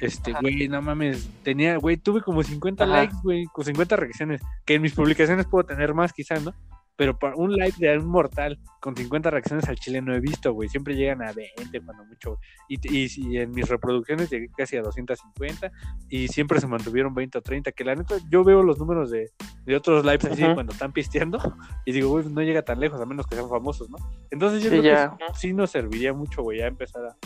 Este, 0.00 0.32
güey, 0.40 0.68
no 0.68 0.80
mames, 0.82 1.28
tenía, 1.42 1.76
güey, 1.76 1.96
tuve 1.96 2.22
como 2.22 2.42
50 2.42 2.84
Ajá. 2.84 2.92
likes, 2.92 3.16
güey, 3.22 3.44
con 3.46 3.64
50 3.64 3.96
reacciones, 3.96 4.40
que 4.64 4.74
en 4.74 4.82
mis 4.82 4.94
publicaciones 4.94 5.46
puedo 5.46 5.64
tener 5.64 5.94
más 5.94 6.12
quizás, 6.12 6.42
¿no? 6.44 6.54
Pero 6.96 7.16
para 7.16 7.36
un 7.36 7.52
live 7.52 7.74
de 7.78 7.96
un 7.96 8.06
mortal 8.06 8.58
con 8.80 8.96
50 8.96 9.30
reacciones 9.30 9.68
al 9.68 9.76
chile 9.76 10.02
no 10.02 10.12
he 10.16 10.18
visto, 10.20 10.52
güey, 10.52 10.68
siempre 10.68 10.96
llegan 10.96 11.22
a 11.22 11.32
20 11.32 11.80
cuando 11.82 12.04
mucho, 12.04 12.38
y, 12.68 12.74
y, 12.92 13.06
y 13.16 13.38
en 13.38 13.52
mis 13.52 13.68
reproducciones 13.68 14.28
llegué 14.30 14.48
casi 14.56 14.76
a 14.76 14.82
250 14.82 15.70
y 16.08 16.26
siempre 16.26 16.60
se 16.60 16.66
mantuvieron 16.66 17.14
20 17.14 17.38
o 17.38 17.40
30, 17.40 17.70
que 17.70 17.84
la 17.84 17.94
neta, 17.94 18.16
yo 18.28 18.42
veo 18.42 18.64
los 18.64 18.78
números 18.80 19.12
de, 19.12 19.30
de 19.64 19.76
otros 19.76 20.04
lives 20.04 20.24
así 20.24 20.42
cuando 20.54 20.72
están 20.72 20.92
pisteando 20.92 21.38
y 21.86 21.92
digo, 21.92 22.08
güey, 22.08 22.24
no 22.26 22.42
llega 22.42 22.62
tan 22.62 22.80
lejos, 22.80 23.00
a 23.00 23.06
menos 23.06 23.26
que 23.28 23.36
sean 23.36 23.48
famosos, 23.48 23.88
¿no? 23.90 23.96
Entonces 24.32 24.60
yo 24.64 24.70
Sí, 24.70 24.78
creo 24.80 24.82
ya. 24.82 25.16
que 25.16 25.24
sí 25.38 25.52
nos 25.52 25.70
serviría 25.70 26.12
mucho, 26.12 26.42
güey, 26.42 26.58
ya 26.58 26.66
empezar 26.66 27.04
a, 27.04 27.16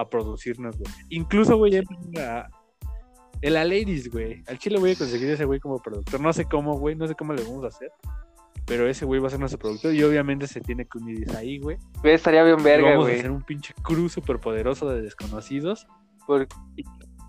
a 0.00 0.08
producirnos, 0.08 0.76
güey. 0.78 0.90
Incluso, 1.10 1.56
güey, 1.56 1.72
ya 1.72 1.82
a... 2.18 2.48
El 3.42 3.56
a 3.56 3.64
Ladies, 3.64 4.10
güey. 4.10 4.42
Al 4.48 4.58
chile 4.58 4.78
voy 4.78 4.92
a 4.92 4.96
conseguir 4.96 5.30
ese 5.30 5.46
güey 5.46 5.60
como 5.60 5.78
productor. 5.78 6.20
No 6.20 6.32
sé 6.32 6.44
cómo, 6.44 6.78
güey, 6.78 6.94
no 6.94 7.06
sé 7.08 7.14
cómo 7.14 7.32
le 7.32 7.42
vamos 7.42 7.64
a 7.64 7.68
hacer. 7.68 7.90
Pero 8.66 8.86
ese 8.86 9.06
güey 9.06 9.18
va 9.20 9.28
a 9.28 9.30
ser 9.30 9.40
nuestro 9.40 9.58
productor 9.58 9.94
y 9.94 10.02
obviamente 10.02 10.46
se 10.46 10.60
tiene 10.60 10.84
que 10.84 10.98
unir 10.98 11.34
ahí, 11.36 11.58
güey. 11.58 11.78
Güey, 12.02 12.14
estaría 12.14 12.42
bien 12.44 12.62
verga, 12.62 12.90
vamos 12.90 13.04
a 13.04 13.08
güey. 13.08 13.18
hacer 13.18 13.30
un 13.30 13.42
pinche 13.42 13.72
crew 13.82 14.08
súper 14.08 14.38
poderoso 14.38 14.88
de 14.90 15.00
desconocidos. 15.02 15.86
por- 16.26 16.46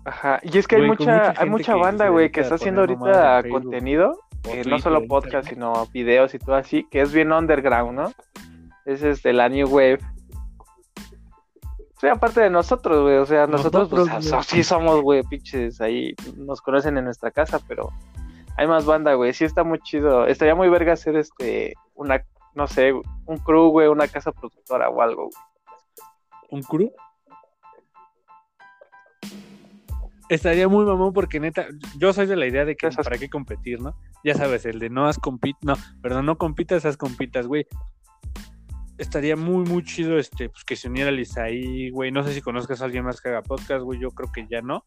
Ajá, 0.04 0.40
y 0.42 0.58
es 0.58 0.66
que 0.66 0.76
hay 0.76 0.80
Güey, 0.82 0.90
mucha, 0.90 1.28
mucha 1.28 1.40
hay 1.42 1.48
mucha 1.50 1.76
banda, 1.76 2.08
güey, 2.08 2.30
que 2.30 2.40
está 2.40 2.56
haciendo 2.56 2.80
ahorita 2.82 3.44
contenido, 3.48 4.18
eh, 4.50 4.64
no 4.68 4.78
solo 4.80 5.06
podcast, 5.06 5.48
sino 5.48 5.86
videos 5.94 6.34
y 6.34 6.38
todo 6.40 6.56
así, 6.56 6.86
que 6.90 7.00
es 7.00 7.12
bien 7.12 7.32
underground, 7.32 7.92
¿no? 7.98 8.12
Es 8.84 9.02
este, 9.02 9.32
la 9.32 9.48
New 9.48 9.68
Wave. 9.68 10.00
O 12.02 12.04
sea, 12.04 12.14
aparte 12.14 12.40
de 12.40 12.50
nosotros, 12.50 13.00
güey, 13.02 13.16
o 13.18 13.26
sea, 13.26 13.46
nosotros, 13.46 13.88
pues, 13.88 14.06
Nosotros, 14.06 14.24
so- 14.24 14.34
güey. 14.34 14.44
sí 14.44 14.64
somos, 14.64 15.00
güey, 15.02 15.22
pinches, 15.22 15.80
ahí 15.80 16.16
nos 16.36 16.60
conocen 16.60 16.98
en 16.98 17.04
nuestra 17.04 17.30
casa, 17.30 17.60
pero 17.68 17.90
hay 18.56 18.66
más 18.66 18.84
banda, 18.84 19.14
güey, 19.14 19.32
sí 19.32 19.44
está 19.44 19.62
muy 19.62 19.78
chido. 19.78 20.26
Estaría 20.26 20.56
muy 20.56 20.68
verga 20.68 20.94
hacer, 20.94 21.14
este, 21.14 21.74
una, 21.94 22.24
no 22.56 22.66
sé, 22.66 22.92
un 22.92 23.38
crew, 23.38 23.68
güey, 23.68 23.86
una 23.86 24.08
casa 24.08 24.32
productora 24.32 24.88
o 24.88 25.00
algo, 25.00 25.26
güey. 25.30 25.36
¿Un 26.50 26.62
crew? 26.64 26.90
Estaría 30.28 30.66
muy 30.66 30.84
mamón 30.84 31.12
porque 31.12 31.38
neta, 31.38 31.66
yo 31.98 32.12
soy 32.12 32.26
de 32.26 32.34
la 32.34 32.46
idea 32.46 32.64
de 32.64 32.74
que 32.74 32.88
Esas- 32.88 33.04
para 33.04 33.16
qué 33.16 33.30
competir, 33.30 33.80
¿no? 33.80 33.94
Ya 34.24 34.34
sabes, 34.34 34.66
el 34.66 34.80
de 34.80 34.90
no 34.90 35.06
haz 35.06 35.18
compit, 35.18 35.56
no, 35.62 35.74
perdón, 36.02 36.26
no 36.26 36.36
compitas, 36.36 36.84
haz 36.84 36.96
compitas, 36.96 37.46
güey. 37.46 37.64
Estaría 38.98 39.36
muy, 39.36 39.64
muy 39.64 39.82
chido 39.84 40.18
este, 40.18 40.48
pues 40.48 40.64
que 40.64 40.76
se 40.76 40.88
uniera 40.88 41.10
Lisaí, 41.10 41.90
güey. 41.90 42.10
No 42.12 42.22
sé 42.24 42.34
si 42.34 42.40
conozcas 42.42 42.82
a 42.82 42.84
alguien 42.84 43.04
más 43.04 43.20
que 43.20 43.28
haga 43.30 43.42
podcast, 43.42 43.82
güey. 43.82 43.98
Yo 44.00 44.10
creo 44.10 44.30
que 44.32 44.46
ya 44.50 44.60
no. 44.62 44.84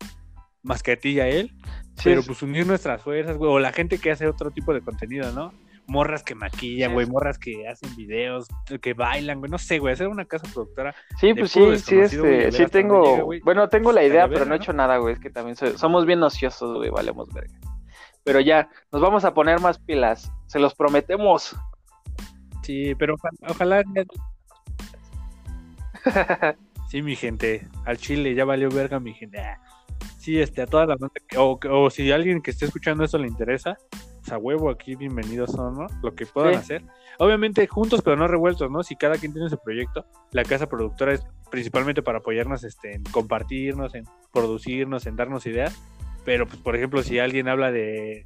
Más 0.63 0.81
que 0.83 0.93
a 0.93 0.97
ti 0.97 1.09
y 1.11 1.19
a 1.19 1.27
él. 1.27 1.51
Sí, 1.95 2.03
pero 2.05 2.21
es- 2.21 2.27
pues 2.27 2.41
unir 2.41 2.65
nuestras 2.65 3.01
fuerzas, 3.01 3.37
güey. 3.37 3.51
O 3.51 3.59
la 3.59 3.71
gente 3.73 3.97
que 3.99 4.11
hace 4.11 4.27
otro 4.27 4.51
tipo 4.51 4.73
de 4.73 4.81
contenido, 4.81 5.31
¿no? 5.31 5.53
Morras 5.87 6.23
que 6.23 6.33
maquillan, 6.33 6.89
Sí, 6.89 6.93
güey. 6.95 7.05
Morras 7.05 7.37
que 7.37 7.67
hacen 7.67 7.95
videos, 7.95 8.47
que 8.81 8.93
bailan, 8.95 9.39
güey. 9.39 9.51
No 9.51 9.59
sé, 9.59 9.77
güey. 9.77 9.93
Hacer 9.93 10.07
una 10.07 10.25
casa 10.25 10.47
productora 10.51 10.95
Sí, 11.19 11.33
pues 11.35 11.51
sí, 11.51 11.59
sí, 11.77 11.95
güey, 12.17 12.45
este, 12.45 12.51
sí 12.53 12.65
tengo, 12.71 13.03
llega, 13.11 13.23
güey. 13.23 13.39
bueno, 13.41 13.69
tengo 13.69 13.91
la 13.91 14.03
idea, 14.03 14.27
pero 14.27 14.45
no 14.45 14.55
he 14.55 14.57
hecho 14.57 14.73
nada, 14.73 14.97
güey, 14.97 15.13
es 15.13 15.19
que 15.19 15.29
también 15.29 15.55
soy- 15.55 15.77
somos 15.77 16.07
bien 16.07 16.23
ociosos, 16.23 16.75
güey, 16.77 16.89
valemos 16.89 17.31
verga. 17.31 17.53
Pero 18.23 18.39
ya, 18.39 18.67
nos 18.91 18.99
vamos 19.03 19.23
a 19.25 19.35
poner 19.35 19.59
más 19.61 19.77
pilas, 19.77 20.31
se 20.47 20.57
los 20.57 20.73
prometemos. 20.73 21.55
Sí, 22.65 22.95
pero 22.95 23.15
ojalá, 23.15 23.37
ojalá 23.49 23.83
Sí, 26.89 27.01
mi 27.01 27.15
gente, 27.15 27.67
al 27.85 27.97
chile 27.97 28.33
ya 28.35 28.45
valió 28.45 28.69
verga 28.69 28.99
mi 28.99 29.13
gente. 29.13 29.39
Ah. 29.39 29.59
Sí, 30.19 30.39
este, 30.39 30.61
a 30.61 30.67
toda 30.67 30.85
la 30.85 30.95
banda 30.95 31.13
que- 31.27 31.37
o, 31.37 31.59
o 31.69 31.89
si 31.89 32.11
alguien 32.11 32.41
que 32.41 32.51
esté 32.51 32.65
escuchando 32.65 33.03
esto 33.03 33.17
le 33.17 33.27
interesa, 33.27 33.77
pues 34.19 34.31
a 34.31 34.37
huevo 34.37 34.69
aquí 34.69 34.95
bienvenidos 34.95 35.51
son, 35.51 35.75
¿no? 35.77 35.87
Lo 36.01 36.15
que 36.15 36.25
puedan 36.25 36.53
Sí. 36.53 36.59
hacer. 36.59 36.83
Obviamente 37.19 37.67
juntos 37.67 38.01
pero 38.03 38.17
no 38.17 38.27
revueltos, 38.27 38.69
¿no? 38.71 38.81
Si 38.83 38.95
cada 38.95 39.15
quien 39.17 39.33
tiene 39.33 39.49
su 39.49 39.57
proyecto, 39.59 40.05
la 40.31 40.43
casa 40.43 40.67
productora 40.67 41.13
es 41.13 41.23
principalmente 41.51 42.01
para 42.01 42.19
apoyarnos 42.19 42.63
este, 42.63 42.95
en 42.95 43.03
compartirnos, 43.03 43.93
en 43.95 44.05
producirnos, 44.33 45.05
en 45.05 45.15
darnos 45.15 45.45
ideas. 45.45 45.79
Pero, 46.25 46.47
pues, 46.47 46.57
por 46.59 46.75
ejemplo, 46.75 47.03
si 47.03 47.19
alguien 47.19 47.47
habla 47.47 47.71
de... 47.71 48.25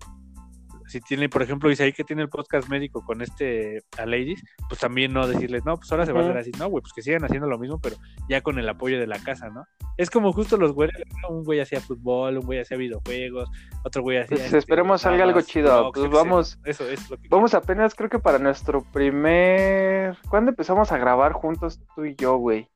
Si 0.89 0.99
tiene, 1.01 1.29
por 1.29 1.43
ejemplo, 1.43 1.69
dice 1.69 1.83
ahí 1.83 1.93
que 1.93 2.03
tiene 2.03 2.23
el 2.23 2.29
podcast 2.29 2.67
médico 2.67 3.05
con 3.05 3.21
este 3.21 3.83
a 3.97 4.07
Ladies, 4.07 4.43
pues 4.67 4.81
también 4.81 5.13
no 5.13 5.27
decirles, 5.27 5.63
no, 5.63 5.77
pues 5.77 5.91
ahora 5.91 6.03
se 6.07 6.11
va 6.11 6.21
a 6.21 6.23
hacer 6.23 6.37
así, 6.37 6.51
no, 6.57 6.67
güey, 6.67 6.81
pues 6.81 6.93
que 6.93 7.03
sigan 7.03 7.23
haciendo 7.23 7.47
lo 7.47 7.59
mismo, 7.59 7.79
pero 7.79 7.95
ya 8.27 8.41
con 8.41 8.57
el 8.57 8.67
apoyo 8.67 8.99
de 8.99 9.05
la 9.05 9.19
casa, 9.19 9.49
¿no? 9.49 9.65
Es 9.97 10.09
como 10.09 10.33
justo 10.33 10.57
los 10.57 10.73
güeyes, 10.73 10.95
¿no? 11.21 11.29
un 11.29 11.43
güey 11.43 11.59
hacía 11.59 11.79
fútbol, 11.79 12.39
un 12.39 12.45
güey 12.45 12.59
hacía 12.59 12.75
videojuegos, 12.75 13.51
otro 13.83 14.01
güey 14.01 14.17
hacía... 14.17 14.37
Pues 14.37 14.45
este, 14.45 14.57
esperemos 14.57 15.01
salga 15.01 15.25
algo 15.25 15.41
chido, 15.41 15.91
pues 15.93 16.09
vamos-. 16.09 16.59
Eso 16.65 16.89
es 16.89 17.07
lo 17.07 17.17
que... 17.17 17.29
Vamos 17.29 17.53
apenas, 17.53 17.93
creo 17.93 18.09
que 18.09 18.17
para 18.17 18.39
nuestro 18.39 18.83
primer... 18.91 20.17
¿Cuándo 20.27 20.49
empezamos 20.49 20.91
a 20.91 20.97
grabar 20.97 21.33
juntos 21.33 21.79
tú 21.95 22.05
y 22.05 22.15
yo, 22.15 22.37
güey? 22.37 22.67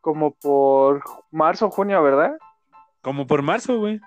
Como 0.00 0.30
por 0.30 1.02
marzo 1.30 1.66
o 1.66 1.70
junio, 1.70 2.02
¿verdad? 2.02 2.38
Como 3.02 3.26
por 3.26 3.42
marzo, 3.42 3.78
güey 3.78 4.00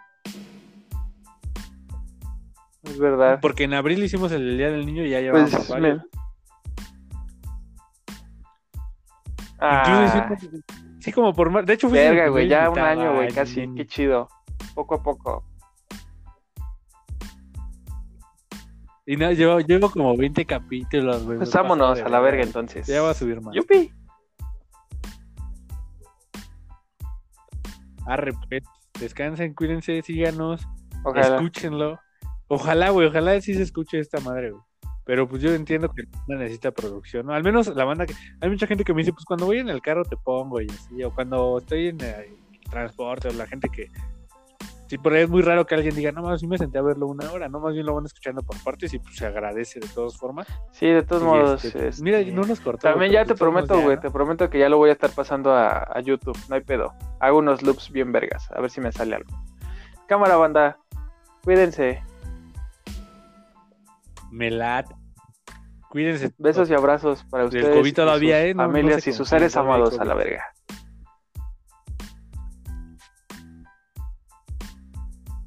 es 2.94 3.00
verdad. 3.00 3.40
Porque 3.42 3.64
en 3.64 3.74
abril 3.74 4.04
hicimos 4.04 4.32
el 4.32 4.58
Día 4.58 4.70
del 4.72 4.86
Niño 4.86 5.04
y 5.04 5.10
ya 5.10 5.20
llevamos 5.20 5.52
pues, 5.52 5.70
varios. 5.70 5.98
Me... 5.98 6.04
Ah. 9.60 10.36
Sí, 11.00 11.12
como 11.12 11.34
por 11.34 11.66
De 11.66 11.74
hecho, 11.74 11.90
ya 11.90 12.70
un 12.70 12.80
año, 12.80 13.16
güey, 13.16 13.32
casi. 13.32 13.68
Qué 13.76 13.86
chido. 13.86 14.28
Poco 14.74 14.96
a 14.96 15.04
poco. 15.04 15.44
Y 19.06 19.18
no, 19.18 19.32
llevo, 19.32 19.60
llevo 19.60 19.90
como 19.90 20.16
20 20.16 20.46
capítulos, 20.46 21.24
güey. 21.26 21.38
Pues 21.38 21.54
vámonos 21.54 22.00
a 22.00 22.10
la 22.10 22.20
verga 22.22 22.44
entonces. 22.44 22.88
Ya 22.88 23.02
va 23.02 23.12
a 23.12 23.14
subir 23.14 23.42
más. 23.42 23.54
¡Yupi! 23.54 23.92
Arre, 28.06 28.32
pues. 28.50 28.64
descansen, 29.00 29.54
cuídense, 29.54 30.02
síganos, 30.02 30.66
escúchenlo. 31.16 32.00
Ojalá, 32.54 32.90
güey, 32.90 33.08
ojalá 33.08 33.40
sí 33.42 33.54
se 33.54 33.64
escuche 33.64 34.00
esta 34.00 34.20
madre, 34.20 34.52
güey. 34.52 34.64
Pero 35.06 35.28
pues 35.28 35.42
yo 35.42 35.54
entiendo 35.54 35.90
que 35.90 36.04
no 36.28 36.38
necesita 36.38 36.72
producción, 36.72 37.26
¿no? 37.26 37.34
Al 37.34 37.44
menos 37.44 37.68
la 37.68 37.84
banda 37.84 38.06
que... 38.06 38.14
Hay 38.40 38.50
mucha 38.50 38.68
gente 38.68 38.86
que 38.86 38.94
me 38.94 39.02
dice, 39.02 39.12
pues 39.12 39.26
cuando 39.26 39.46
voy 39.46 39.58
en 39.60 39.70
el 39.70 39.82
carro 39.82 40.06
te 40.06 40.16
pongo 40.16 40.62
y 40.62 40.68
así, 40.70 41.04
o 41.04 41.14
cuando 41.14 41.58
estoy 41.58 41.88
en 41.90 42.00
el 42.02 42.38
transporte, 42.70 43.28
o 43.28 43.34
la 43.34 43.46
gente 43.46 43.68
que... 43.70 43.90
Sí, 44.88 44.98
por 44.98 45.14
ahí 45.14 45.24
es 45.24 45.30
muy 45.30 45.42
raro 45.42 45.66
que 45.66 45.76
alguien 45.76 45.96
diga, 45.96 46.12
no, 46.12 46.22
más 46.22 46.40
sí 46.40 46.48
me 46.48 46.58
senté 46.58 46.78
a 46.78 46.82
verlo 46.84 47.08
una 47.08 47.30
hora, 47.32 47.50
no, 47.50 47.60
más 47.60 47.74
bien 47.74 47.86
lo 47.86 47.96
van 47.96 48.06
escuchando 48.06 48.44
por 48.44 48.62
partes 48.64 48.94
y 48.94 49.00
pues 49.00 49.16
se 49.16 49.26
agradece 49.26 49.80
de 49.80 49.88
todas 49.88 50.16
formas. 50.16 50.48
Sí, 50.72 50.86
de 50.86 51.02
todos 51.02 51.24
Y, 51.24 51.26
modos. 51.26 51.66
este, 51.66 51.88
este, 51.88 52.04
Mira, 52.04 52.22
no 52.22 52.44
nos 52.44 52.60
cortó. 52.60 52.88
También 52.90 53.12
ya 53.12 53.26
te 53.26 53.34
prometo, 53.34 53.82
güey, 53.82 53.96
¿no? 53.96 54.02
te 54.02 54.12
prometo 54.12 54.50
que 54.50 54.60
ya 54.60 54.70
lo 54.70 54.78
voy 54.78 54.90
a 54.90 54.94
estar 54.94 55.10
pasando 55.10 55.52
a, 55.52 55.80
a 55.92 56.00
YouTube, 56.02 56.38
no 56.48 56.56
hay 56.56 56.62
pedo. 56.62 56.94
Hago 57.20 57.40
unos 57.40 57.64
loops 57.64 57.92
bien 57.92 58.12
vergas, 58.12 58.50
a 58.52 58.62
ver 58.62 58.70
si 58.70 58.82
me 58.82 58.92
sale 58.92 59.16
algo. 59.16 59.32
Cámara, 60.08 60.36
banda, 60.38 60.78
cuídense. 61.44 62.04
Me 64.34 64.50
late. 64.50 64.94
Cuídense. 65.90 66.34
Besos 66.40 66.68
y 66.70 66.74
abrazos 66.74 67.24
para 67.30 67.46
ustedes. 67.46 67.68
COVID 67.70 67.86
y 67.88 67.94
todavía, 67.94 68.44
¿eh? 68.44 68.56
No- 68.56 68.64
no 68.64 68.70
familias 68.70 69.06
y 69.08 69.14
sus 69.14 69.30
seres 69.30 69.56
amados 69.56 70.00
a 70.00 70.06
la 70.06 70.14
COVID. 70.16 70.24
verga. 70.26 70.44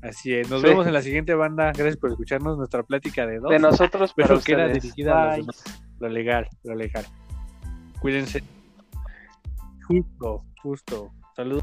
Así 0.02 0.34
es. 0.34 0.48
Nos 0.48 0.60
Sí. 0.62 0.68
vemos 0.68 0.86
en 0.86 0.92
la 0.92 1.02
siguiente 1.02 1.34
banda. 1.34 1.72
Gracias 1.72 1.96
por 1.96 2.10
escucharnos 2.10 2.56
nuestra 2.56 2.82
plática 2.84 3.26
de 3.26 3.40
dos. 3.40 3.50
De 3.50 3.58
nosotros 3.58 4.14
para 4.14 4.28
Pero 4.28 4.40
que 4.40 4.52
era 4.52 4.66
ustedes. 4.66 4.82
dirigida 4.84 5.22
a 5.22 5.26
los 5.38 5.46
demás. 5.46 5.82
Lo 5.98 6.08
legal, 6.08 6.48
lo 6.62 6.74
legal. 6.76 7.04
Cuídense. 8.00 8.44
Justo, 9.88 10.44
justo. 10.62 11.10
Saludos. 11.34 11.62